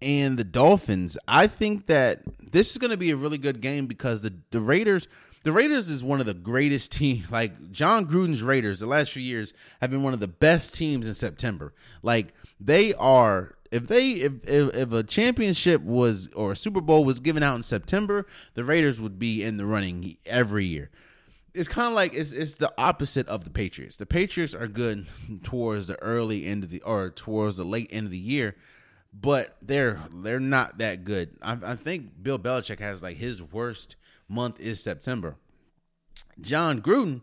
and 0.01 0.39
the 0.39 0.45
Dolphins. 0.45 1.17
I 1.29 1.47
think 1.47 1.87
that 1.87 2.23
this 2.41 2.71
is 2.71 2.79
going 2.79 2.91
to 2.91 2.97
be 2.97 3.11
a 3.11 3.17
really 3.17 3.39
good 3.39 3.61
game 3.61 3.87
because 3.87 4.23
the 4.23 4.35
the 4.51 4.61
Raiders 4.61 5.07
the 5.43 5.53
Raiders 5.53 5.89
is 5.89 6.05
one 6.05 6.21
of 6.21 6.27
the 6.27 6.35
greatest 6.35 6.93
teams. 6.93 7.27
Like 7.31 7.73
Jon 7.73 8.07
Gruden's 8.07 8.43
Raiders, 8.43 8.81
the 8.81 8.87
last 8.87 9.13
few 9.13 9.23
years 9.23 9.53
have 9.81 9.91
been 9.91 10.03
one 10.03 10.13
of 10.15 10.21
the 10.21 10.29
best 10.29 10.75
teams 10.75 11.07
in 11.07 11.15
September. 11.15 11.73
Like 12.03 12.35
they 12.61 12.95
are 12.95 13.57
if 13.73 13.87
they 13.87 14.11
if, 14.13 14.47
if 14.47 14.75
if 14.75 14.93
a 14.93 15.03
championship 15.03 15.83
was 15.83 16.29
or 16.35 16.53
a 16.53 16.57
Super 16.57 16.81
Bowl 16.81 17.05
was 17.05 17.21
given 17.21 17.43
out 17.43 17.57
in 17.57 17.63
September, 17.63 18.27
the 18.55 18.65
Raiders 18.65 19.01
would 19.01 19.19
be 19.19 19.43
in 19.43 19.57
the 19.57 19.67
running 19.67 20.17
every 20.27 20.67
year. 20.67 20.91
It's 21.55 21.69
kind 21.69 21.89
of 21.89 21.95
like 21.95 22.15
it's 22.15 22.33
it's 22.33 22.55
the 22.57 22.73
opposite 22.77 23.27
of 23.29 23.45
the 23.45 23.51
Patriots. 23.51 23.97
The 23.97 24.07
Patriots 24.07 24.55
are 24.55 24.69
good 24.69 25.07
towards 25.43 25.87
the 25.87 26.01
early 26.03 26.45
end 26.45 26.65
of 26.65 26.71
the 26.71 26.83
or 26.83 27.11
towards 27.11 27.57
the 27.57 27.65
late 27.65 27.89
end 27.91 28.07
of 28.07 28.13
the 28.13 28.19
year, 28.19 28.57
but 29.13 29.57
they're 29.63 30.03
they're 30.13 30.39
not 30.39 30.79
that 30.79 31.05
good. 31.05 31.37
I, 31.41 31.59
I 31.65 31.77
think 31.77 32.23
Bill 32.23 32.39
Belichick 32.39 32.79
has 32.81 33.03
like 33.03 33.17
his 33.17 33.43
worst 33.43 33.97
month 34.33 34.59
is 34.61 34.81
September. 34.81 35.37
Jon 36.41 36.81
Gruden 36.81 37.23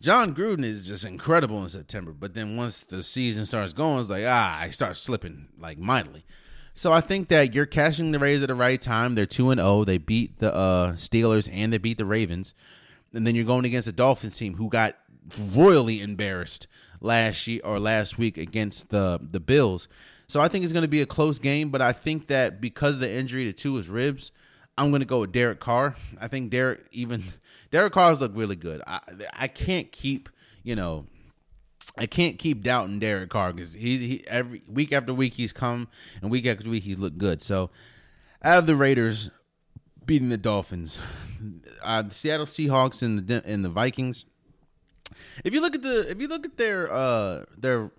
Jon 0.00 0.34
Gruden 0.34 0.64
is 0.64 0.86
just 0.86 1.06
incredible 1.06 1.62
in 1.62 1.68
September, 1.68 2.12
but 2.12 2.34
then 2.34 2.56
once 2.56 2.80
the 2.80 3.02
season 3.02 3.46
starts 3.46 3.72
going, 3.72 4.00
it's 4.00 4.10
like 4.10 4.24
ah, 4.26 4.58
I 4.60 4.70
start 4.70 4.96
slipping 4.96 5.48
like 5.58 5.78
mightily. 5.78 6.24
So 6.74 6.92
I 6.92 7.00
think 7.00 7.28
that 7.28 7.54
you're 7.54 7.64
catching 7.64 8.12
the 8.12 8.18
Rays 8.18 8.42
at 8.42 8.48
the 8.48 8.54
right 8.54 8.80
time. 8.80 9.14
They're 9.14 9.24
two 9.24 9.50
and 9.50 9.58
zero. 9.58 9.70
Oh. 9.70 9.84
They 9.84 9.96
beat 9.96 10.38
the 10.38 10.54
uh, 10.54 10.92
Steelers 10.92 11.48
and 11.50 11.72
they 11.72 11.78
beat 11.78 11.96
the 11.96 12.04
Ravens, 12.04 12.54
and 13.14 13.26
then 13.26 13.34
you're 13.34 13.46
going 13.46 13.64
against 13.64 13.88
a 13.88 13.92
Dolphins 13.92 14.36
team 14.36 14.54
who 14.56 14.68
got 14.68 14.96
royally 15.54 16.02
embarrassed 16.02 16.66
last 17.00 17.46
year 17.46 17.60
or 17.64 17.80
last 17.80 18.18
week 18.18 18.36
against 18.36 18.90
the 18.90 19.18
the 19.22 19.40
Bills. 19.40 19.88
So 20.28 20.40
I 20.40 20.48
think 20.48 20.64
it's 20.64 20.72
going 20.72 20.82
to 20.82 20.88
be 20.88 21.00
a 21.00 21.06
close 21.06 21.38
game, 21.38 21.70
but 21.70 21.80
I 21.80 21.92
think 21.92 22.26
that 22.26 22.60
because 22.60 22.96
of 22.96 23.00
the 23.00 23.10
injury 23.10 23.44
to 23.44 23.52
two 23.52 23.76
his 23.76 23.88
ribs, 23.88 24.32
I'm 24.78 24.90
going 24.90 25.00
to 25.00 25.06
go 25.06 25.20
with 25.20 25.32
Derek 25.32 25.60
Carr. 25.60 25.96
I 26.20 26.28
think 26.28 26.50
Derek 26.50 26.86
even 26.92 27.24
Derek 27.70 27.92
Carr's 27.92 28.20
look 28.20 28.32
really 28.34 28.56
good. 28.56 28.82
I 28.86 29.00
I 29.32 29.48
can't 29.48 29.90
keep 29.92 30.28
you 30.62 30.76
know 30.76 31.06
I 31.98 32.06
can't 32.06 32.38
keep 32.38 32.62
doubting 32.62 32.98
Derek 32.98 33.30
Carr 33.30 33.52
because 33.52 33.74
he, 33.74 33.98
he 33.98 34.26
every 34.26 34.62
week 34.68 34.92
after 34.92 35.14
week 35.14 35.34
he's 35.34 35.52
come 35.52 35.88
and 36.20 36.30
week 36.30 36.46
after 36.46 36.68
week 36.68 36.82
he's 36.82 36.98
looked 36.98 37.18
good. 37.18 37.42
So 37.42 37.70
out 38.42 38.58
of 38.58 38.66
the 38.66 38.76
Raiders 38.76 39.30
beating 40.04 40.28
the 40.28 40.36
Dolphins, 40.36 40.98
uh, 41.82 42.02
the 42.02 42.14
Seattle 42.14 42.46
Seahawks 42.46 43.02
and 43.02 43.26
the 43.26 43.42
and 43.46 43.64
the 43.64 43.70
Vikings. 43.70 44.26
If 45.44 45.54
you 45.54 45.60
look 45.60 45.74
at 45.74 45.82
the 45.82 46.10
if 46.10 46.20
you 46.20 46.28
look 46.28 46.44
at 46.44 46.56
their 46.58 46.92
uh 46.92 47.44
their 47.56 47.90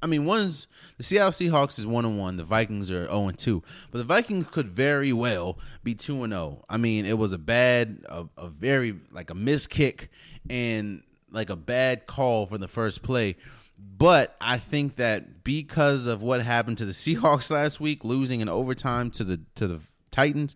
I 0.00 0.06
mean, 0.06 0.24
one's 0.24 0.68
the 0.96 1.02
Seattle 1.02 1.32
Seahawks 1.32 1.78
is 1.78 1.86
one 1.86 2.04
and 2.04 2.18
one. 2.18 2.36
The 2.36 2.44
Vikings 2.44 2.90
are 2.90 3.04
zero 3.04 3.28
and 3.28 3.38
two, 3.38 3.62
but 3.90 3.98
the 3.98 4.04
Vikings 4.04 4.46
could 4.48 4.68
very 4.68 5.12
well 5.12 5.58
be 5.82 5.94
two 5.94 6.22
and 6.22 6.32
zero. 6.32 6.64
I 6.68 6.76
mean, 6.76 7.04
it 7.04 7.18
was 7.18 7.32
a 7.32 7.38
bad, 7.38 8.04
a, 8.08 8.26
a 8.36 8.48
very 8.48 8.96
like 9.10 9.30
a 9.30 9.34
missed 9.34 9.70
kick 9.70 10.10
and 10.48 11.02
like 11.30 11.50
a 11.50 11.56
bad 11.56 12.06
call 12.06 12.46
for 12.46 12.58
the 12.58 12.68
first 12.68 13.02
play. 13.02 13.36
But 13.78 14.36
I 14.40 14.58
think 14.58 14.96
that 14.96 15.44
because 15.44 16.06
of 16.06 16.22
what 16.22 16.42
happened 16.42 16.78
to 16.78 16.84
the 16.84 16.92
Seahawks 16.92 17.50
last 17.50 17.80
week, 17.80 18.04
losing 18.04 18.40
in 18.40 18.48
overtime 18.48 19.10
to 19.12 19.24
the 19.24 19.40
to 19.56 19.66
the 19.66 19.80
Titans, 20.10 20.54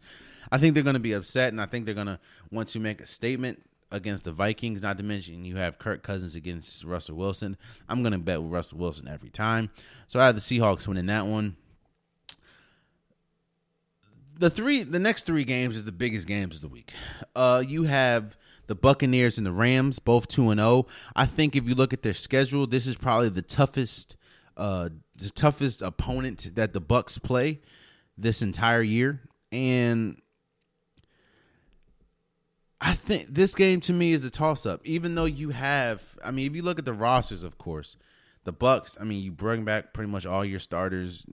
I 0.50 0.58
think 0.58 0.74
they're 0.74 0.84
going 0.84 0.94
to 0.94 1.00
be 1.00 1.12
upset, 1.12 1.52
and 1.52 1.60
I 1.60 1.66
think 1.66 1.86
they're 1.86 1.94
going 1.94 2.06
to 2.06 2.20
want 2.50 2.68
to 2.70 2.80
make 2.80 3.00
a 3.00 3.06
statement 3.06 3.62
against 3.92 4.24
the 4.24 4.32
Vikings. 4.32 4.82
Not 4.82 4.98
to 4.98 5.04
mention 5.04 5.44
you 5.44 5.56
have 5.56 5.78
Kirk 5.78 6.02
Cousins 6.02 6.34
against 6.34 6.82
Russell 6.82 7.16
Wilson. 7.16 7.56
I'm 7.88 8.02
going 8.02 8.12
to 8.12 8.18
bet 8.18 8.42
with 8.42 8.50
Russell 8.50 8.78
Wilson 8.78 9.06
every 9.06 9.30
time. 9.30 9.70
So 10.08 10.18
I 10.18 10.26
have 10.26 10.34
the 10.34 10.40
Seahawks 10.40 10.88
winning 10.88 11.06
that 11.06 11.26
one. 11.26 11.56
The 14.38 14.50
three, 14.50 14.82
the 14.82 14.98
next 14.98 15.24
three 15.26 15.44
games 15.44 15.76
is 15.76 15.84
the 15.84 15.92
biggest 15.92 16.26
games 16.26 16.56
of 16.56 16.62
the 16.62 16.68
week. 16.68 16.92
Uh, 17.36 17.62
you 17.64 17.84
have 17.84 18.36
the 18.66 18.74
Buccaneers 18.74 19.38
and 19.38 19.46
the 19.46 19.52
Rams, 19.52 19.98
both 19.98 20.26
two 20.26 20.50
and 20.50 20.58
zero. 20.58 20.68
Oh. 20.68 20.86
I 21.14 21.26
think 21.26 21.54
if 21.54 21.68
you 21.68 21.74
look 21.74 21.92
at 21.92 22.02
their 22.02 22.14
schedule, 22.14 22.66
this 22.66 22.86
is 22.86 22.96
probably 22.96 23.28
the 23.28 23.42
toughest, 23.42 24.16
uh, 24.56 24.88
the 25.14 25.30
toughest 25.30 25.82
opponent 25.82 26.54
that 26.54 26.72
the 26.72 26.80
Bucks 26.80 27.18
play 27.18 27.60
this 28.16 28.40
entire 28.40 28.82
year. 28.82 29.20
And 29.52 30.21
I 32.82 32.94
think 32.94 33.28
this 33.30 33.54
game 33.54 33.80
to 33.82 33.92
me 33.92 34.12
is 34.12 34.24
a 34.24 34.30
toss 34.30 34.66
up. 34.66 34.80
Even 34.84 35.14
though 35.14 35.24
you 35.24 35.50
have, 35.50 36.02
I 36.22 36.32
mean, 36.32 36.46
if 36.50 36.56
you 36.56 36.62
look 36.62 36.80
at 36.80 36.84
the 36.84 36.92
rosters, 36.92 37.44
of 37.44 37.56
course, 37.56 37.96
the 38.44 38.52
Bucks. 38.52 38.96
I 39.00 39.04
mean, 39.04 39.22
you 39.22 39.30
bring 39.30 39.64
back 39.64 39.92
pretty 39.92 40.10
much 40.10 40.26
all 40.26 40.44
your 40.44 40.58
starters. 40.58 41.24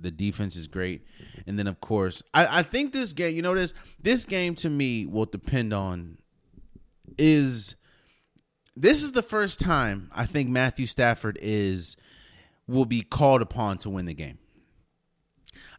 The 0.00 0.10
defense 0.10 0.56
is 0.56 0.66
great, 0.66 1.04
and 1.46 1.58
then 1.58 1.66
of 1.66 1.80
course, 1.80 2.22
I, 2.32 2.58
I 2.58 2.62
think 2.62 2.92
this 2.92 3.12
game. 3.12 3.36
You 3.36 3.42
know 3.42 3.54
this 3.54 3.72
this 4.00 4.24
game 4.24 4.54
to 4.56 4.70
me 4.70 5.06
will 5.06 5.26
depend 5.26 5.72
on 5.72 6.18
is 7.18 7.74
this 8.76 9.02
is 9.02 9.12
the 9.12 9.22
first 9.22 9.60
time 9.60 10.10
I 10.14 10.26
think 10.26 10.48
Matthew 10.48 10.86
Stafford 10.86 11.38
is 11.40 11.96
will 12.66 12.86
be 12.86 13.02
called 13.02 13.42
upon 13.42 13.78
to 13.78 13.90
win 13.90 14.06
the 14.06 14.14
game. 14.14 14.38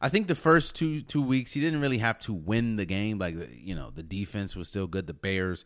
I 0.01 0.09
think 0.09 0.27
the 0.27 0.35
first 0.35 0.75
two 0.75 1.01
two 1.01 1.21
weeks 1.21 1.53
he 1.53 1.61
didn't 1.61 1.81
really 1.81 1.99
have 1.99 2.19
to 2.19 2.33
win 2.33 2.75
the 2.75 2.85
game. 2.85 3.19
Like 3.19 3.35
you 3.51 3.75
know, 3.75 3.91
the 3.93 4.03
defense 4.03 4.55
was 4.55 4.67
still 4.67 4.87
good. 4.87 5.07
The 5.07 5.13
Bears, 5.13 5.65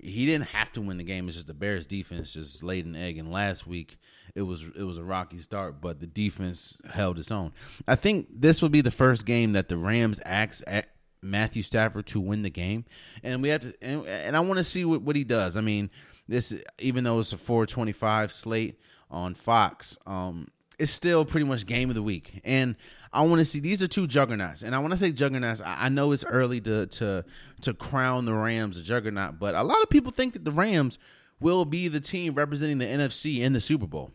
he 0.00 0.26
didn't 0.26 0.48
have 0.48 0.72
to 0.72 0.80
win 0.80 0.98
the 0.98 1.04
game. 1.04 1.28
It's 1.28 1.36
just 1.36 1.46
the 1.46 1.54
Bears 1.54 1.86
defense 1.86 2.32
just 2.32 2.62
laid 2.62 2.86
an 2.86 2.96
egg. 2.96 3.18
And 3.18 3.30
last 3.30 3.66
week 3.66 3.98
it 4.34 4.42
was 4.42 4.64
it 4.76 4.82
was 4.82 4.98
a 4.98 5.04
rocky 5.04 5.38
start, 5.38 5.80
but 5.80 6.00
the 6.00 6.06
defense 6.06 6.78
held 6.90 7.18
its 7.18 7.30
own. 7.30 7.52
I 7.86 7.96
think 7.96 8.28
this 8.30 8.62
will 8.62 8.68
be 8.68 8.80
the 8.80 8.90
first 8.90 9.26
game 9.26 9.52
that 9.52 9.68
the 9.68 9.76
Rams 9.76 10.20
acts 10.24 10.62
at 10.66 10.90
Matthew 11.22 11.62
Stafford 11.62 12.06
to 12.06 12.20
win 12.20 12.42
the 12.42 12.50
game, 12.50 12.84
and 13.22 13.42
we 13.42 13.50
have 13.50 13.60
to. 13.62 13.74
And, 13.82 14.06
and 14.06 14.36
I 14.36 14.40
want 14.40 14.58
to 14.58 14.64
see 14.64 14.84
what, 14.84 15.02
what 15.02 15.16
he 15.16 15.24
does. 15.24 15.56
I 15.56 15.60
mean, 15.60 15.90
this 16.28 16.54
even 16.78 17.04
though 17.04 17.18
it's 17.18 17.32
a 17.32 17.38
425 17.38 18.32
slate 18.32 18.80
on 19.10 19.34
Fox, 19.34 19.98
um, 20.06 20.48
it's 20.80 20.90
still 20.90 21.24
pretty 21.24 21.46
much 21.46 21.66
game 21.66 21.90
of 21.90 21.94
the 21.94 22.02
week. 22.02 22.40
And 22.44 22.74
I 23.12 23.22
want 23.22 23.40
to 23.40 23.44
see 23.44 23.60
these 23.60 23.82
are 23.82 23.88
two 23.88 24.06
juggernauts, 24.06 24.62
and 24.62 24.74
I 24.74 24.78
want 24.78 24.92
to 24.92 24.98
say 24.98 25.12
juggernauts. 25.12 25.60
I, 25.60 25.86
I 25.86 25.88
know 25.88 26.12
it's 26.12 26.24
early 26.24 26.60
to 26.62 26.86
to 26.86 27.24
to 27.60 27.74
crown 27.74 28.24
the 28.24 28.32
Rams 28.32 28.78
a 28.78 28.82
juggernaut, 28.82 29.38
but 29.38 29.54
a 29.54 29.62
lot 29.62 29.82
of 29.82 29.90
people 29.90 30.10
think 30.10 30.32
that 30.32 30.44
the 30.44 30.52
Rams 30.52 30.98
will 31.40 31.64
be 31.64 31.88
the 31.88 32.00
team 32.00 32.34
representing 32.34 32.78
the 32.78 32.86
NFC 32.86 33.40
in 33.40 33.52
the 33.52 33.60
Super 33.60 33.86
Bowl. 33.86 34.10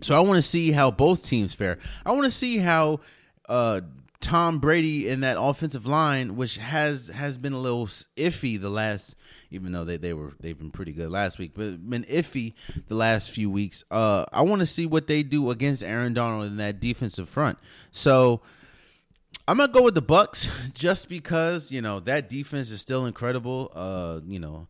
So 0.00 0.16
I 0.16 0.20
want 0.20 0.36
to 0.36 0.42
see 0.42 0.72
how 0.72 0.90
both 0.90 1.26
teams 1.26 1.54
fare. 1.54 1.78
I 2.06 2.12
want 2.12 2.24
to 2.24 2.30
see 2.30 2.58
how 2.58 3.00
uh, 3.48 3.82
Tom 4.20 4.58
Brady 4.58 5.08
in 5.08 5.20
that 5.20 5.38
offensive 5.40 5.86
line, 5.86 6.36
which 6.36 6.56
has 6.58 7.08
has 7.08 7.38
been 7.38 7.54
a 7.54 7.58
little 7.58 7.86
iffy 7.86 8.60
the 8.60 8.68
last, 8.68 9.16
even 9.50 9.72
though 9.72 9.84
they, 9.84 9.96
they 9.96 10.12
were 10.12 10.34
they've 10.40 10.58
been 10.58 10.70
pretty 10.70 10.92
good 10.92 11.10
last 11.10 11.38
week, 11.38 11.52
but 11.54 11.88
been 11.88 12.04
iffy 12.04 12.52
the 12.88 12.94
last 12.94 13.30
few 13.30 13.50
weeks. 13.50 13.82
Uh, 13.90 14.26
I 14.30 14.42
want 14.42 14.60
to 14.60 14.66
see 14.66 14.84
what 14.84 15.06
they 15.06 15.22
do 15.22 15.50
against 15.50 15.82
Aaron 15.82 16.12
Donald 16.12 16.46
in 16.46 16.58
that 16.58 16.80
defensive 16.80 17.30
front. 17.30 17.58
So 17.92 18.42
I'm 19.48 19.56
gonna 19.56 19.72
go 19.72 19.82
with 19.82 19.94
the 19.94 20.02
Bucks 20.02 20.48
just 20.74 21.08
because 21.08 21.72
you 21.72 21.80
know 21.80 21.98
that 22.00 22.28
defense 22.28 22.70
is 22.70 22.80
still 22.80 23.06
incredible. 23.06 23.72
Uh, 23.74 24.20
you 24.26 24.38
know. 24.38 24.68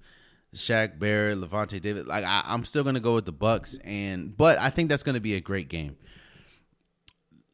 Shaq 0.53 0.98
Barrett, 0.98 1.38
Lavonte 1.38 1.80
David. 1.80 2.09
Like 2.09 2.24
I, 2.24 2.42
am 2.46 2.64
still 2.64 2.82
gonna 2.82 2.98
go 2.98 3.14
with 3.14 3.24
the 3.24 3.30
Bucks, 3.30 3.78
and 3.84 4.36
but 4.36 4.59
I 4.59 4.68
think 4.68 4.88
that's 4.88 5.05
gonna 5.05 5.20
be 5.20 5.34
a 5.34 5.40
great 5.40 5.68
game. 5.68 5.96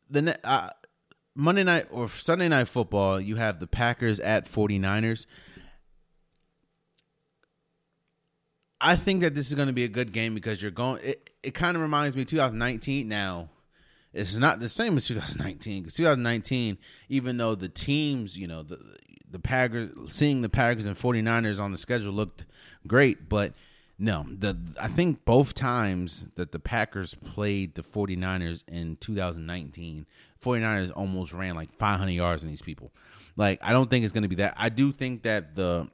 The 0.08 0.38
uh, 0.42 0.70
Monday 1.36 1.62
night 1.62 1.86
or 1.90 2.08
Sunday 2.08 2.48
night 2.48 2.66
football, 2.66 3.20
you 3.20 3.36
have 3.36 3.60
the 3.60 3.66
Packers 3.66 4.18
at 4.20 4.46
49ers. 4.46 5.26
I 8.80 8.96
think 8.96 9.20
that 9.20 9.34
this 9.34 9.48
is 9.48 9.54
going 9.54 9.68
to 9.68 9.74
be 9.74 9.84
a 9.84 9.88
good 9.88 10.12
game 10.12 10.34
because 10.34 10.62
you're 10.62 10.70
going. 10.70 11.02
It, 11.02 11.30
it 11.42 11.54
kind 11.54 11.76
of 11.76 11.82
reminds 11.82 12.16
me 12.16 12.22
of 12.22 12.28
2019. 12.28 13.06
Now, 13.06 13.50
it's 14.12 14.36
not 14.36 14.60
the 14.60 14.68
same 14.68 14.96
as 14.96 15.06
2019 15.06 15.82
because 15.82 15.94
2019, 15.94 16.78
even 17.10 17.36
though 17.36 17.54
the 17.54 17.68
teams, 17.68 18.38
you 18.38 18.46
know, 18.46 18.62
the 18.62 18.78
the 19.30 19.38
Packers, 19.38 19.90
seeing 20.08 20.40
the 20.40 20.48
Packers 20.48 20.86
and 20.86 20.96
49ers 20.96 21.60
on 21.60 21.72
the 21.72 21.78
schedule 21.78 22.12
looked 22.12 22.46
great, 22.86 23.28
but 23.28 23.52
no, 23.98 24.26
the 24.28 24.58
I 24.80 24.88
think 24.88 25.24
both 25.24 25.54
times 25.54 26.26
that 26.36 26.52
the 26.52 26.58
Packers 26.58 27.14
played 27.14 27.74
the 27.74 27.82
49ers 27.82 28.62
in 28.68 28.96
2019, 28.96 30.06
49ers 30.42 30.92
almost 30.94 31.32
ran 31.32 31.54
like 31.54 31.72
500 31.78 32.10
yards 32.10 32.42
in 32.42 32.48
these 32.48 32.62
people. 32.62 32.92
Like 33.36 33.58
I 33.62 33.72
don't 33.72 33.90
think 33.90 34.04
it's 34.04 34.12
going 34.12 34.22
to 34.22 34.28
be 34.28 34.36
that. 34.36 34.54
I 34.56 34.68
do 34.68 34.92
think 34.92 35.22
that 35.22 35.54
the 35.54 35.90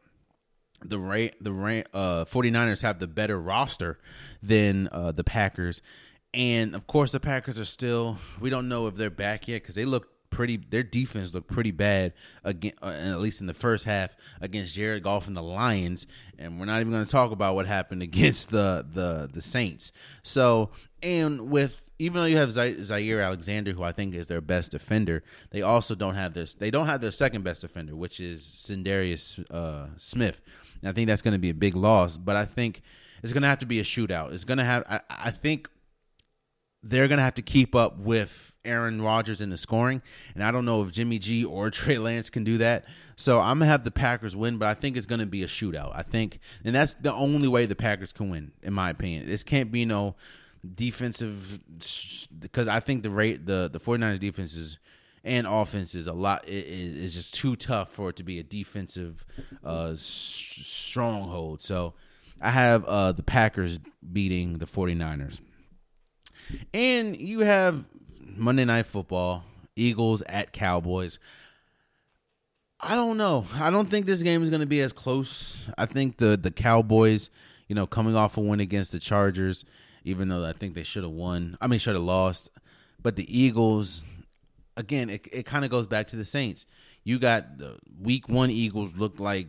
the 0.84 0.98
rate 0.98 1.36
the 1.40 1.84
uh 1.92 2.24
49ers 2.24 2.82
have 2.82 2.98
the 2.98 3.06
better 3.06 3.40
roster 3.40 3.98
than 4.42 4.88
uh 4.92 5.12
the 5.12 5.24
Packers. 5.24 5.82
And 6.34 6.74
of 6.74 6.86
course 6.86 7.12
the 7.12 7.20
Packers 7.20 7.58
are 7.58 7.64
still 7.64 8.18
we 8.40 8.50
don't 8.50 8.68
know 8.68 8.86
if 8.86 8.96
they're 8.96 9.10
back 9.10 9.48
yet 9.48 9.64
cuz 9.64 9.74
they 9.74 9.84
look 9.84 10.08
pretty. 10.30 10.56
Their 10.56 10.82
defense 10.82 11.32
looked 11.32 11.48
pretty 11.48 11.70
bad 11.70 12.14
again, 12.42 12.72
uh, 12.82 12.86
at 12.86 13.20
least 13.20 13.40
in 13.40 13.46
the 13.46 13.54
first 13.54 13.84
half 13.84 14.16
against 14.40 14.74
Jared 14.74 15.04
Goff 15.04 15.28
and 15.28 15.36
the 15.36 15.42
Lions. 15.42 16.06
And 16.38 16.58
we're 16.58 16.66
not 16.66 16.80
even 16.80 16.92
going 16.92 17.04
to 17.04 17.10
talk 17.10 17.30
about 17.30 17.54
what 17.54 17.66
happened 17.66 18.02
against 18.10 18.50
the 18.50 18.84
the 18.92 19.30
the 19.32 19.42
Saints. 19.42 19.92
So 20.22 20.70
and 21.02 21.50
with 21.50 21.90
even 22.02 22.20
though 22.20 22.26
you 22.26 22.36
have 22.36 22.48
Jaire 22.48 23.24
Alexander, 23.24 23.72
who 23.72 23.82
I 23.84 23.92
think 23.92 24.14
is 24.14 24.26
their 24.26 24.40
best 24.40 24.72
defender, 24.72 25.22
they 25.50 25.62
also 25.62 25.94
don't 25.94 26.16
have 26.16 26.34
this. 26.34 26.54
They 26.54 26.70
don't 26.70 26.86
have 26.86 27.00
their 27.00 27.12
second 27.12 27.44
best 27.44 27.60
defender, 27.60 27.94
which 27.94 28.18
is 28.18 28.42
Za'Darius 28.42 29.44
uh, 29.50 29.86
Smith. 29.96 30.40
And 30.80 30.88
I 30.88 30.92
think 30.92 31.06
that's 31.06 31.22
going 31.22 31.32
to 31.32 31.38
be 31.38 31.50
a 31.50 31.54
big 31.54 31.76
loss. 31.76 32.16
But 32.16 32.34
I 32.34 32.44
think 32.44 32.82
it's 33.22 33.32
going 33.32 33.42
to 33.42 33.48
have 33.48 33.60
to 33.60 33.66
be 33.66 33.78
a 33.78 33.84
shootout. 33.84 34.32
It's 34.32 34.42
going 34.42 34.58
to 34.58 34.64
have. 34.64 34.84
I, 34.88 35.00
I 35.08 35.30
think 35.30 35.68
they're 36.82 37.08
gonna 37.08 37.22
have 37.22 37.34
to 37.34 37.42
keep 37.42 37.74
up 37.74 38.00
with 38.00 38.52
Aaron 38.64 39.00
Rodgers 39.00 39.40
in 39.40 39.50
the 39.50 39.56
scoring, 39.56 40.02
and 40.34 40.42
I 40.42 40.50
don't 40.50 40.64
know 40.64 40.82
if 40.82 40.90
Jimmy 40.90 41.18
G 41.18 41.44
or 41.44 41.70
Trey 41.70 41.98
Lance 41.98 42.28
can 42.28 42.44
do 42.44 42.58
that. 42.58 42.86
So 43.16 43.38
I'm 43.38 43.58
gonna 43.58 43.70
have 43.70 43.84
the 43.84 43.90
Packers 43.90 44.34
win, 44.34 44.58
but 44.58 44.66
I 44.66 44.74
think 44.74 44.96
it's 44.96 45.06
gonna 45.06 45.26
be 45.26 45.44
a 45.44 45.46
shootout. 45.46 45.92
I 45.94 46.02
think, 46.02 46.40
and 46.64 46.74
that's 46.74 46.94
the 46.94 47.12
only 47.12 47.48
way 47.48 47.66
the 47.66 47.76
Packers 47.76 48.12
can 48.12 48.30
win, 48.30 48.52
in 48.62 48.72
my 48.72 48.90
opinion. 48.90 49.26
This 49.26 49.44
can't 49.44 49.70
be 49.70 49.84
no 49.84 50.16
defensive 50.74 51.60
because 52.38 52.68
I 52.68 52.80
think 52.80 53.02
the 53.02 53.10
rate 53.10 53.46
the 53.46 53.68
the 53.72 53.80
49ers 53.80 54.20
defense 54.20 54.54
is 54.56 54.78
and 55.24 55.46
offense 55.46 55.94
is 55.94 56.06
a 56.06 56.12
lot 56.12 56.48
is, 56.48 56.96
is 56.96 57.14
just 57.14 57.34
too 57.34 57.56
tough 57.56 57.90
for 57.90 58.10
it 58.10 58.16
to 58.16 58.22
be 58.22 58.38
a 58.38 58.42
defensive 58.42 59.24
uh, 59.64 59.92
stronghold. 59.96 61.62
So 61.62 61.94
I 62.40 62.50
have 62.50 62.84
uh, 62.84 63.12
the 63.12 63.22
Packers 63.22 63.78
beating 64.12 64.58
the 64.58 64.66
49ers. 64.66 65.38
And 66.74 67.16
you 67.16 67.40
have 67.40 67.84
Monday 68.20 68.64
Night 68.64 68.86
Football, 68.86 69.44
Eagles 69.76 70.22
at 70.22 70.52
Cowboys. 70.52 71.20
I 72.80 72.96
don't 72.96 73.16
know. 73.16 73.46
I 73.54 73.70
don't 73.70 73.88
think 73.88 74.06
this 74.06 74.22
game 74.22 74.42
is 74.42 74.50
going 74.50 74.60
to 74.60 74.66
be 74.66 74.80
as 74.80 74.92
close. 74.92 75.68
I 75.78 75.86
think 75.86 76.16
the 76.16 76.36
the 76.36 76.50
Cowboys, 76.50 77.30
you 77.68 77.76
know, 77.76 77.86
coming 77.86 78.16
off 78.16 78.36
a 78.36 78.40
win 78.40 78.58
against 78.58 78.90
the 78.90 78.98
Chargers, 78.98 79.64
even 80.04 80.28
though 80.28 80.44
I 80.44 80.52
think 80.52 80.74
they 80.74 80.82
should 80.82 81.02
have 81.02 81.12
won. 81.12 81.56
I 81.60 81.66
mean, 81.66 81.78
should 81.78 81.94
have 81.94 82.02
lost. 82.02 82.50
But 83.02 83.16
the 83.16 83.40
Eagles, 83.40 84.02
again, 84.76 85.10
it, 85.10 85.26
it 85.32 85.46
kind 85.46 85.64
of 85.64 85.70
goes 85.70 85.86
back 85.86 86.08
to 86.08 86.16
the 86.16 86.24
Saints. 86.24 86.66
You 87.04 87.18
got 87.18 87.58
the 87.58 87.78
week 88.00 88.28
one 88.28 88.50
Eagles 88.50 88.96
looked 88.96 89.18
like 89.18 89.48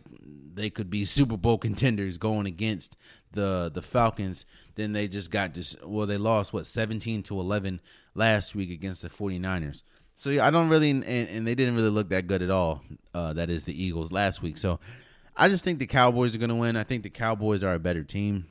they 0.54 0.70
could 0.70 0.90
be 0.90 1.04
Super 1.04 1.36
Bowl 1.36 1.58
contenders 1.58 2.18
going 2.18 2.46
against 2.46 2.96
the 3.32 3.70
the 3.72 3.82
Falcons. 3.82 4.44
Then 4.74 4.92
they 4.92 5.06
just 5.06 5.30
got 5.30 5.54
just 5.54 5.84
well, 5.84 6.06
they 6.06 6.16
lost 6.16 6.52
what 6.52 6.66
17 6.66 7.22
to 7.24 7.38
11 7.38 7.80
last 8.14 8.54
week 8.54 8.70
against 8.70 9.02
the 9.02 9.08
49ers. 9.08 9.82
So 10.16 10.30
yeah, 10.30 10.46
I 10.46 10.50
don't 10.50 10.68
really 10.68 10.90
and, 10.90 11.04
and 11.04 11.46
they 11.46 11.54
didn't 11.54 11.76
really 11.76 11.90
look 11.90 12.08
that 12.08 12.26
good 12.26 12.42
at 12.42 12.50
all. 12.50 12.82
Uh, 13.12 13.32
that 13.34 13.50
is 13.50 13.64
the 13.64 13.82
Eagles 13.82 14.10
last 14.10 14.42
week. 14.42 14.56
So 14.58 14.80
I 15.36 15.48
just 15.48 15.64
think 15.64 15.78
the 15.78 15.86
Cowboys 15.86 16.34
are 16.34 16.38
going 16.38 16.50
to 16.50 16.56
win. 16.56 16.76
I 16.76 16.84
think 16.84 17.02
the 17.02 17.10
Cowboys 17.10 17.64
are 17.64 17.74
a 17.74 17.78
better 17.78 18.04
team. 18.04 18.46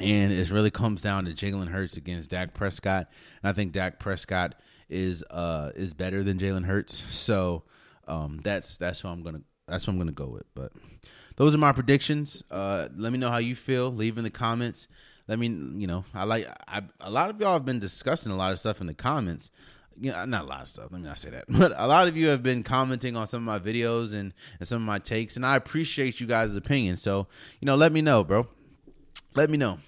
And 0.00 0.32
it 0.32 0.50
really 0.50 0.70
comes 0.70 1.02
down 1.02 1.26
to 1.26 1.32
Jalen 1.32 1.68
Hurts 1.68 1.96
against 1.96 2.30
Dak 2.30 2.54
Prescott. 2.54 3.08
And 3.42 3.50
I 3.50 3.52
think 3.52 3.72
Dak 3.72 3.98
Prescott 3.98 4.54
is 4.88 5.22
uh 5.30 5.70
is 5.76 5.92
better 5.92 6.22
than 6.22 6.38
Jalen 6.38 6.64
Hurts. 6.64 7.04
So 7.10 7.64
um 8.06 8.40
that's 8.42 8.78
that's 8.78 9.00
who 9.00 9.08
I'm 9.08 9.22
gonna 9.22 9.42
that's 9.66 9.86
what 9.86 9.92
I'm 9.92 9.98
gonna 9.98 10.12
go 10.12 10.28
with. 10.28 10.46
But 10.54 10.72
those 11.36 11.54
are 11.54 11.58
my 11.58 11.72
predictions. 11.72 12.42
Uh 12.50 12.88
let 12.96 13.12
me 13.12 13.18
know 13.18 13.30
how 13.30 13.38
you 13.38 13.54
feel. 13.54 13.92
Leave 13.92 14.18
in 14.18 14.24
the 14.24 14.30
comments. 14.30 14.88
Let 15.26 15.38
me 15.38 15.48
you 15.48 15.86
know, 15.86 16.04
I 16.14 16.24
like 16.24 16.48
I 16.66 16.82
a 17.00 17.10
lot 17.10 17.28
of 17.30 17.40
y'all 17.40 17.52
have 17.52 17.66
been 17.66 17.80
discussing 17.80 18.32
a 18.32 18.36
lot 18.36 18.52
of 18.52 18.58
stuff 18.58 18.80
in 18.80 18.86
the 18.86 18.94
comments. 18.94 19.50
You 20.00 20.12
know, 20.12 20.24
not 20.26 20.44
a 20.44 20.46
lot 20.46 20.62
of 20.62 20.68
stuff. 20.68 20.86
Let 20.90 21.00
me 21.00 21.08
not 21.08 21.18
say 21.18 21.30
that, 21.30 21.44
but 21.48 21.72
a 21.76 21.86
lot 21.86 22.06
of 22.06 22.16
you 22.16 22.28
have 22.28 22.42
been 22.42 22.62
commenting 22.62 23.16
on 23.16 23.26
some 23.26 23.46
of 23.46 23.62
my 23.62 23.72
videos 23.72 24.14
and, 24.14 24.32
and 24.60 24.68
some 24.68 24.80
of 24.80 24.86
my 24.86 25.00
takes, 25.00 25.34
and 25.34 25.44
I 25.44 25.56
appreciate 25.56 26.20
you 26.20 26.26
guys' 26.28 26.54
opinions. 26.54 27.02
So, 27.02 27.26
you 27.60 27.66
know, 27.66 27.74
let 27.74 27.90
me 27.90 28.00
know, 28.00 28.22
bro. 28.22 28.46
Let 29.38 29.50
me 29.50 29.56
know 29.56 29.78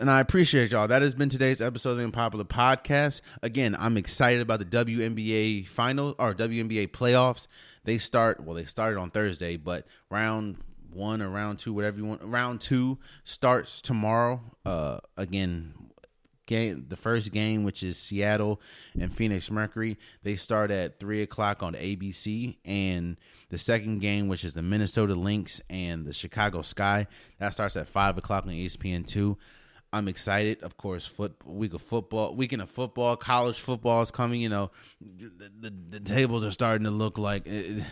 and 0.00 0.10
I 0.10 0.20
appreciate 0.20 0.70
y'all. 0.70 0.88
That 0.88 1.02
has 1.02 1.14
been 1.14 1.28
today's 1.28 1.60
episode 1.60 1.90
of 1.90 1.96
the 1.98 2.04
Unpopular 2.04 2.46
Podcast. 2.46 3.20
Again, 3.42 3.76
I'm 3.78 3.98
excited 3.98 4.40
about 4.40 4.60
the 4.60 4.64
WNBA 4.64 5.68
final 5.68 6.14
or 6.18 6.34
WNBA 6.34 6.88
playoffs. 6.88 7.48
They 7.84 7.98
start 7.98 8.42
well, 8.42 8.56
they 8.56 8.64
started 8.64 8.98
on 8.98 9.10
Thursday, 9.10 9.58
but 9.58 9.86
round 10.08 10.56
one 10.90 11.20
or 11.20 11.28
round 11.28 11.58
two, 11.58 11.74
whatever 11.74 11.98
you 11.98 12.06
want, 12.06 12.22
round 12.22 12.62
two 12.62 12.96
starts 13.24 13.82
tomorrow. 13.82 14.40
Uh, 14.64 15.00
again, 15.18 15.74
game 16.46 16.86
the 16.88 16.96
first 16.96 17.32
game, 17.32 17.64
which 17.64 17.82
is 17.82 17.98
Seattle 17.98 18.60
and 18.98 19.14
Phoenix 19.14 19.50
Mercury, 19.50 19.98
they 20.22 20.36
start 20.36 20.70
at 20.70 20.98
three 20.98 21.22
o'clock 21.22 21.62
on 21.62 21.74
ABC, 21.74 22.56
and 22.64 23.16
the 23.50 23.58
second 23.58 24.00
game, 24.00 24.28
which 24.28 24.44
is 24.44 24.54
the 24.54 24.62
Minnesota 24.62 25.14
Lynx 25.14 25.60
and 25.70 26.04
the 26.04 26.12
Chicago 26.12 26.62
Sky, 26.62 27.06
that 27.38 27.54
starts 27.54 27.76
at 27.76 27.88
five 27.88 28.16
o'clock 28.18 28.44
on 28.46 28.52
ESPN 28.52 29.06
two. 29.06 29.36
I'm 29.92 30.08
excited. 30.08 30.62
Of 30.62 30.76
course, 30.76 31.06
foot 31.06 31.34
week 31.44 31.72
of 31.72 31.82
football, 31.82 32.34
weekend 32.34 32.62
of 32.62 32.70
football, 32.70 33.16
college 33.16 33.60
football 33.60 34.02
is 34.02 34.10
coming. 34.10 34.40
You 34.40 34.48
know, 34.48 34.70
the, 35.00 35.50
the, 35.60 35.72
the 35.90 36.00
tables 36.00 36.44
are 36.44 36.50
starting 36.50 36.84
to 36.84 36.90
look 36.90 37.18
like 37.18 37.46
it, 37.46 37.82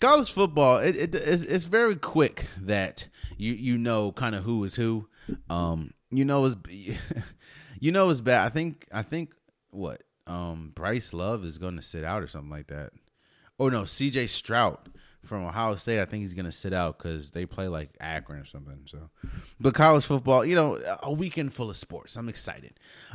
college 0.00 0.32
football. 0.32 0.78
It, 0.78 0.96
it 0.96 1.14
it's, 1.14 1.42
it's, 1.42 1.64
very 1.64 1.96
quick 1.96 2.46
that 2.60 3.06
you 3.36 3.52
you 3.52 3.78
know 3.78 4.12
kind 4.12 4.34
of 4.34 4.44
who 4.44 4.62
is 4.64 4.74
who. 4.74 5.08
Um, 5.48 5.92
you 6.10 6.24
know 6.24 6.44
is 6.44 6.56
you 7.80 7.92
know 7.92 8.10
it's 8.10 8.20
bad. 8.20 8.46
I 8.46 8.50
think 8.50 8.86
I 8.92 9.02
think 9.02 9.34
what 9.70 10.02
um 10.26 10.72
Bryce 10.74 11.12
Love 11.12 11.44
is 11.44 11.58
going 11.58 11.76
to 11.76 11.82
sit 11.82 12.04
out 12.04 12.22
or 12.22 12.26
something 12.26 12.50
like 12.50 12.68
that. 12.68 12.92
Oh 13.58 13.68
no, 13.68 13.84
C.J. 13.84 14.26
Stroud 14.26 14.78
from 15.26 15.44
Ohio 15.44 15.76
State, 15.76 16.00
I 16.00 16.04
think 16.04 16.22
he's 16.22 16.34
going 16.34 16.46
to 16.46 16.52
sit 16.52 16.72
out 16.72 16.98
because 16.98 17.30
they 17.30 17.46
play 17.46 17.68
like 17.68 17.90
Akron 18.00 18.40
or 18.40 18.44
something. 18.44 18.80
So, 18.86 19.10
but 19.60 19.74
college 19.74 20.04
football, 20.04 20.44
you 20.44 20.54
know, 20.54 20.78
a 21.02 21.12
weekend 21.12 21.54
full 21.54 21.70
of 21.70 21.76
sports. 21.76 22.16
I'm 22.16 22.28
excited. 22.28 22.74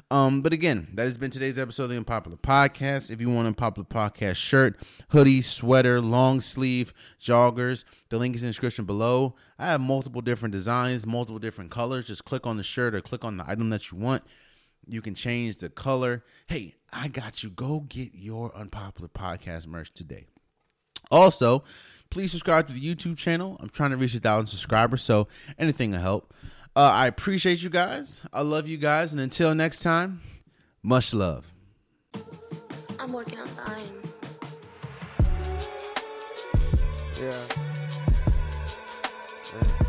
Um, 0.09 0.41
but 0.41 0.53
again, 0.53 0.88
that 0.93 1.03
has 1.03 1.18
been 1.18 1.32
today's 1.32 1.57
episode 1.57 1.86
of 1.86 1.89
the 1.91 1.97
Unpopular 1.97 2.38
Podcast. 2.38 3.09
If 3.09 3.22
you 3.22 3.30
want 3.30 3.41
an 3.41 3.47
Unpopular 3.47 3.86
Podcast 3.86 4.36
shirt, 4.36 4.80
hoodie, 5.09 5.41
sweater, 5.41 6.01
long 6.01 6.41
sleeve, 6.41 6.93
joggers, 7.22 7.84
the 8.09 8.18
link 8.18 8.36
is 8.36 8.43
in 8.43 8.47
the 8.47 8.51
description 8.51 8.86
below. 8.86 9.36
I 9.57 9.68
have 9.68 9.82
multiple 9.82 10.22
different 10.22 10.53
designs, 10.53 11.05
multiple 11.05 11.39
different 11.39 11.72
colors. 11.72 12.05
Just 12.05 12.26
click 12.26 12.45
on 12.45 12.57
the 12.57 12.64
shirt 12.64 12.95
or 12.95 13.01
click 13.01 13.24
on 13.24 13.38
the 13.38 13.49
item 13.49 13.70
that 13.70 13.91
you 13.91 13.97
want. 13.97 14.24
You 14.88 15.01
can 15.01 15.16
change 15.16 15.57
the 15.57 15.70
color. 15.70 16.24
Hey, 16.47 16.76
I 16.91 17.07
got 17.07 17.43
you. 17.43 17.49
Go 17.49 17.82
get 17.82 18.14
your 18.14 18.55
Unpopular 18.55 19.07
Podcast 19.07 19.68
merch 19.68 19.93
today. 19.93 20.26
Also, 21.09 21.64
please 22.12 22.30
subscribe 22.30 22.68
to 22.68 22.74
the 22.74 22.80
YouTube 22.80 23.18
channel. 23.18 23.57
I'm 23.59 23.70
trying 23.70 23.89
to 23.89 23.97
reach 23.97 24.14
a 24.14 24.20
thousand 24.20 24.47
subscribers, 24.47 25.01
so 25.01 25.28
anything 25.57 25.91
will 25.91 25.99
help. 25.99 26.32
Uh, 26.76 26.91
I 26.93 27.07
appreciate 27.07 27.64
you 27.64 27.72
guys. 27.72 28.22
I 28.32 28.41
love 28.41 28.68
you 28.68 28.78
guys, 28.78 29.14
and 29.14 29.20
until 29.20 29.55
next 29.55 29.80
time, 29.80 30.22
much 30.84 31.14
love. 31.14 31.47
I'm 32.99 33.12
working 33.12 33.39
on 33.39 33.53
the 33.55 33.62
iron. 33.64 33.97
Yeah. 37.20 37.41
yeah. 39.53 39.86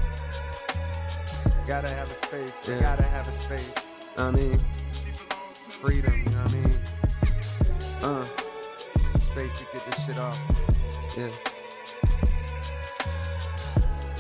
Gotta 1.67 1.89
have 1.89 2.11
a 2.11 2.15
space. 2.15 2.53
Yeah. 2.69 2.81
Gotta 2.81 3.03
have 3.03 3.29
a 3.29 3.33
space. 3.33 3.75
I 4.17 4.31
mean, 4.31 4.61
freedom. 5.69 6.13
You 6.13 6.31
know 6.31 6.43
what 6.43 6.53
I 6.53 6.57
mean? 6.57 6.79
Uh, 8.03 8.27
space 9.21 9.59
to 9.59 9.67
get 9.73 9.91
this 9.91 10.07
shit 10.07 10.19
off. 10.19 10.41
Yeah. 11.17 11.29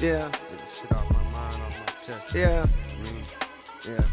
Yeah. 0.02 0.28
Get 0.50 0.58
this 0.58 0.80
shit 0.80 0.92
off 0.92 1.08
my 1.12 1.22
mind, 1.30 1.62
off 1.62 1.78
my 1.78 2.14
chest. 2.14 2.34
Yeah. 2.34 2.66
Mm. 3.02 3.24
Yeah. 3.86 4.04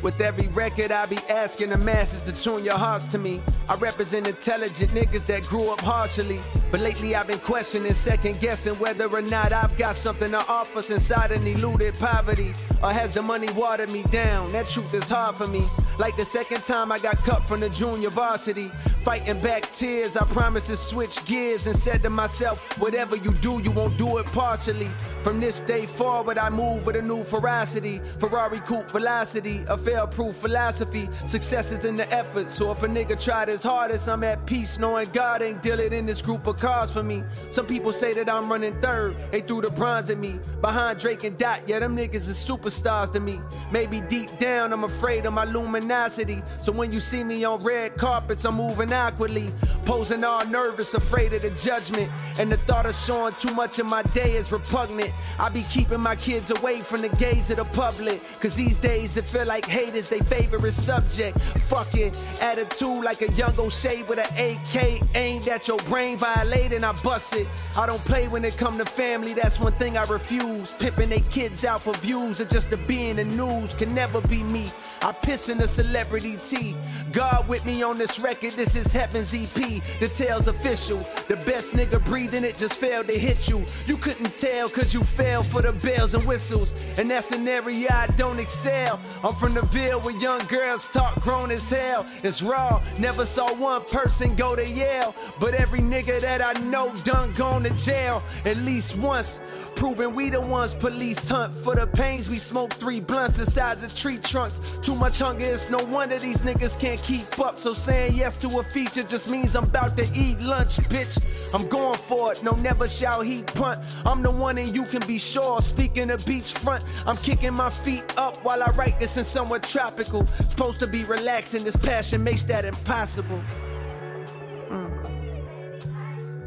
With 0.00 0.20
every 0.20 0.46
record, 0.46 0.92
I 0.92 1.06
be 1.06 1.18
asking 1.28 1.70
the 1.70 1.76
masses 1.76 2.22
to 2.22 2.32
tune 2.32 2.64
your 2.64 2.78
hearts 2.78 3.06
to 3.08 3.18
me. 3.18 3.42
I 3.68 3.74
represent 3.74 4.28
intelligent 4.28 4.92
niggas 4.92 5.26
that 5.26 5.42
grew 5.42 5.72
up 5.72 5.80
harshly. 5.80 6.40
But 6.70 6.80
lately 6.80 7.16
I've 7.16 7.26
been 7.26 7.40
questioning, 7.40 7.92
second 7.94 8.38
guessing 8.38 8.78
whether 8.78 9.08
or 9.08 9.22
not 9.22 9.52
I've 9.52 9.76
got 9.76 9.96
something 9.96 10.30
to 10.30 10.38
offer 10.38 10.82
since 10.82 11.10
I 11.10 11.26
done 11.26 11.44
eluded 11.44 11.98
poverty. 11.98 12.54
Or 12.80 12.92
has 12.92 13.10
the 13.10 13.22
money 13.22 13.50
watered 13.52 13.90
me 13.90 14.04
down? 14.04 14.52
That 14.52 14.68
truth 14.68 14.94
is 14.94 15.10
hard 15.10 15.34
for 15.34 15.48
me. 15.48 15.66
Like 16.00 16.16
the 16.16 16.24
second 16.24 16.64
time 16.64 16.90
I 16.90 16.98
got 16.98 17.18
cut 17.24 17.46
from 17.46 17.60
the 17.60 17.68
junior 17.68 18.08
varsity. 18.08 18.72
Fighting 19.02 19.38
back 19.42 19.70
tears, 19.70 20.16
I 20.16 20.24
promised 20.24 20.68
to 20.68 20.76
switch 20.78 21.22
gears 21.26 21.66
and 21.66 21.76
said 21.76 22.02
to 22.04 22.08
myself, 22.08 22.58
whatever 22.78 23.16
you 23.16 23.32
do, 23.34 23.60
you 23.62 23.70
won't 23.70 23.98
do 23.98 24.16
it 24.16 24.24
partially. 24.32 24.90
From 25.22 25.40
this 25.40 25.60
day 25.60 25.84
forward, 25.84 26.38
I 26.38 26.48
move 26.48 26.86
with 26.86 26.96
a 26.96 27.02
new 27.02 27.22
ferocity. 27.22 28.00
Ferrari 28.18 28.60
coupe 28.60 28.90
velocity, 28.90 29.62
a 29.68 29.76
fail 29.76 30.06
proof 30.06 30.36
philosophy. 30.36 31.06
Success 31.26 31.70
is 31.70 31.84
in 31.84 31.98
the 31.98 32.10
effort, 32.10 32.50
so 32.50 32.70
if 32.70 32.82
a 32.82 32.88
nigga 32.88 33.22
tried 33.22 33.48
his 33.48 33.62
hardest, 33.62 34.08
I'm 34.08 34.24
at 34.24 34.46
peace 34.46 34.78
knowing 34.78 35.10
God 35.10 35.42
ain't 35.42 35.62
dealing 35.62 35.92
in 35.92 36.06
this 36.06 36.22
group 36.22 36.46
of 36.46 36.58
cars 36.58 36.90
for 36.90 37.02
me. 37.02 37.22
Some 37.50 37.66
people 37.66 37.92
say 37.92 38.14
that 38.14 38.30
I'm 38.30 38.50
running 38.50 38.80
third, 38.80 39.16
they 39.30 39.42
threw 39.42 39.60
the 39.60 39.68
bronze 39.68 40.08
at 40.08 40.16
me. 40.16 40.40
Behind 40.62 40.98
Drake 40.98 41.24
and 41.24 41.36
Dot, 41.36 41.60
yeah, 41.66 41.78
them 41.78 41.94
niggas 41.94 42.26
is 42.26 42.38
superstars 42.38 43.12
to 43.12 43.20
me. 43.20 43.38
Maybe 43.70 44.00
deep 44.00 44.38
down, 44.38 44.72
I'm 44.72 44.84
afraid 44.84 45.26
of 45.26 45.34
my 45.34 45.44
So 45.90 46.72
when 46.72 46.92
you 46.92 47.00
see 47.00 47.24
me 47.24 47.42
on 47.44 47.62
red 47.62 47.96
carpets, 47.96 48.44
I'm 48.44 48.54
moving 48.54 48.92
awkwardly. 48.92 49.52
Posing 49.84 50.22
all 50.22 50.46
nervous, 50.46 50.94
afraid 50.94 51.32
of 51.32 51.42
the 51.42 51.50
judgment. 51.50 52.12
And 52.38 52.52
the 52.52 52.58
thought 52.58 52.86
of 52.86 52.94
showing 52.94 53.34
too 53.34 53.52
much 53.54 53.78
of 53.80 53.86
my 53.86 54.02
day 54.02 54.32
is 54.32 54.52
repugnant. 54.52 55.10
I 55.38 55.48
be 55.48 55.62
keeping 55.64 56.00
my 56.00 56.14
kids 56.14 56.52
away 56.52 56.80
from 56.80 57.02
the 57.02 57.08
gaze 57.08 57.50
of 57.50 57.56
the 57.56 57.64
public. 57.64 58.22
Cause 58.40 58.54
these 58.54 58.76
days 58.76 59.16
it 59.16 59.24
feel 59.24 59.46
like 59.46 59.66
haters, 59.66 60.08
they 60.08 60.20
favorite 60.20 60.72
subject. 60.72 61.40
Fuck 61.40 61.94
it, 61.94 62.16
attitude 62.40 63.02
like 63.02 63.22
a 63.22 63.32
young 63.32 63.58
O'Shea 63.58 64.02
with 64.04 64.18
an 64.20 64.30
AK 64.38 65.02
aimed 65.16 65.48
at 65.48 65.66
your 65.66 65.78
brain, 65.78 66.16
violating, 66.18 66.84
I 66.84 66.92
bust 67.02 67.34
it. 67.34 67.48
I 67.76 67.86
don't 67.86 68.04
play 68.04 68.28
when 68.28 68.44
it 68.44 68.56
come 68.56 68.78
to 68.78 68.84
family, 68.84 69.34
that's 69.34 69.58
one 69.58 69.72
thing 69.72 69.96
I 69.96 70.04
refuse. 70.04 70.74
Pipping 70.74 71.08
they 71.08 71.20
kids 71.20 71.64
out 71.64 71.82
for 71.82 71.94
views 71.94 72.40
or 72.40 72.44
just 72.44 72.70
to 72.70 72.76
be 72.76 73.08
in 73.08 73.16
the 73.16 73.24
news 73.24 73.74
can 73.74 73.92
never 73.94 74.20
be 74.22 74.42
me. 74.42 74.72
I 75.02 75.12
piss 75.12 75.48
in 75.48 75.58
the 75.58 75.68
celebrity 75.82 76.36
T. 76.46 76.76
God 77.10 77.48
with 77.48 77.64
me 77.64 77.82
on 77.82 77.96
this 77.96 78.18
record, 78.18 78.52
this 78.52 78.76
is 78.76 78.92
Heaven's 78.92 79.34
EP. 79.34 79.80
The 79.98 80.08
tale's 80.08 80.46
official. 80.46 80.98
The 81.28 81.36
best 81.36 81.72
nigga 81.72 82.04
breathing 82.04 82.44
it 82.44 82.58
just 82.58 82.74
failed 82.74 83.08
to 83.08 83.18
hit 83.18 83.48
you. 83.48 83.64
You 83.86 83.96
couldn't 83.96 84.36
tell 84.36 84.68
cause 84.68 84.92
you 84.92 85.02
fell 85.02 85.42
for 85.42 85.62
the 85.62 85.72
bells 85.72 86.12
and 86.12 86.24
whistles. 86.24 86.74
And 86.98 87.10
that's 87.10 87.32
an 87.32 87.48
area 87.48 87.88
I 87.90 88.08
don't 88.18 88.38
excel. 88.38 89.00
I'm 89.24 89.34
from 89.36 89.54
the 89.54 89.62
Ville 89.62 90.00
where 90.00 90.16
young 90.16 90.44
girls 90.46 90.86
talk 90.88 91.20
grown 91.22 91.50
as 91.50 91.70
hell. 91.70 92.06
It's 92.22 92.42
raw, 92.42 92.82
never 92.98 93.24
saw 93.24 93.54
one 93.54 93.82
person 93.86 94.36
go 94.36 94.54
to 94.54 94.68
Yale. 94.68 95.14
But 95.40 95.54
every 95.54 95.80
nigga 95.80 96.20
that 96.20 96.42
I 96.42 96.60
know 96.60 96.94
done 97.04 97.32
gone 97.32 97.62
to 97.64 97.70
jail 97.70 98.22
at 98.44 98.58
least 98.58 98.96
once. 98.96 99.40
Proving 99.80 100.14
we 100.14 100.28
the 100.28 100.42
ones 100.42 100.74
police 100.74 101.26
hunt 101.26 101.54
for 101.54 101.74
the 101.74 101.86
pains 101.86 102.28
we 102.28 102.36
smoke 102.36 102.74
three 102.74 103.00
blunts 103.00 103.38
the 103.38 103.46
size 103.46 103.82
of 103.82 103.94
tree 103.94 104.18
trunks. 104.18 104.60
Too 104.82 104.94
much 104.94 105.18
hunger, 105.18 105.46
it's 105.46 105.70
no 105.70 105.78
wonder 105.78 106.18
these 106.18 106.42
niggas 106.42 106.78
can't 106.78 107.02
keep 107.02 107.38
up. 107.38 107.58
So 107.58 107.72
saying 107.72 108.14
yes 108.14 108.36
to 108.42 108.58
a 108.58 108.62
feature 108.62 109.02
just 109.02 109.30
means 109.30 109.56
I'm 109.56 109.64
about 109.64 109.96
to 109.96 110.02
eat 110.14 110.38
lunch, 110.42 110.76
bitch. 110.90 111.18
I'm 111.54 111.66
going 111.66 111.98
for 111.98 112.32
it, 112.32 112.42
no 112.42 112.52
never 112.52 112.86
shall 112.86 113.22
he 113.22 113.42
punt. 113.42 113.82
I'm 114.04 114.20
the 114.20 114.30
one 114.30 114.58
and 114.58 114.76
you 114.76 114.84
can 114.84 115.00
be 115.06 115.16
sure. 115.16 115.62
Speaking 115.62 116.10
of 116.10 116.26
beachfront, 116.26 116.84
I'm 117.06 117.16
kicking 117.16 117.54
my 117.54 117.70
feet 117.70 118.04
up 118.18 118.44
while 118.44 118.62
I 118.62 118.72
write 118.72 119.00
this 119.00 119.16
in 119.16 119.24
somewhere 119.24 119.60
tropical. 119.60 120.26
Supposed 120.46 120.80
to 120.80 120.88
be 120.88 121.04
relaxing, 121.04 121.64
this 121.64 121.76
passion 121.76 122.22
makes 122.22 122.44
that 122.44 122.66
impossible. 122.66 123.40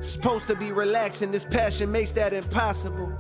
Supposed 0.04 0.48
to 0.48 0.56
be 0.56 0.74
relaxing, 0.74 1.32
this 1.32 1.46
passion 1.46 1.90
makes 1.90 2.12
that 2.12 2.34
impossible. 2.34 3.12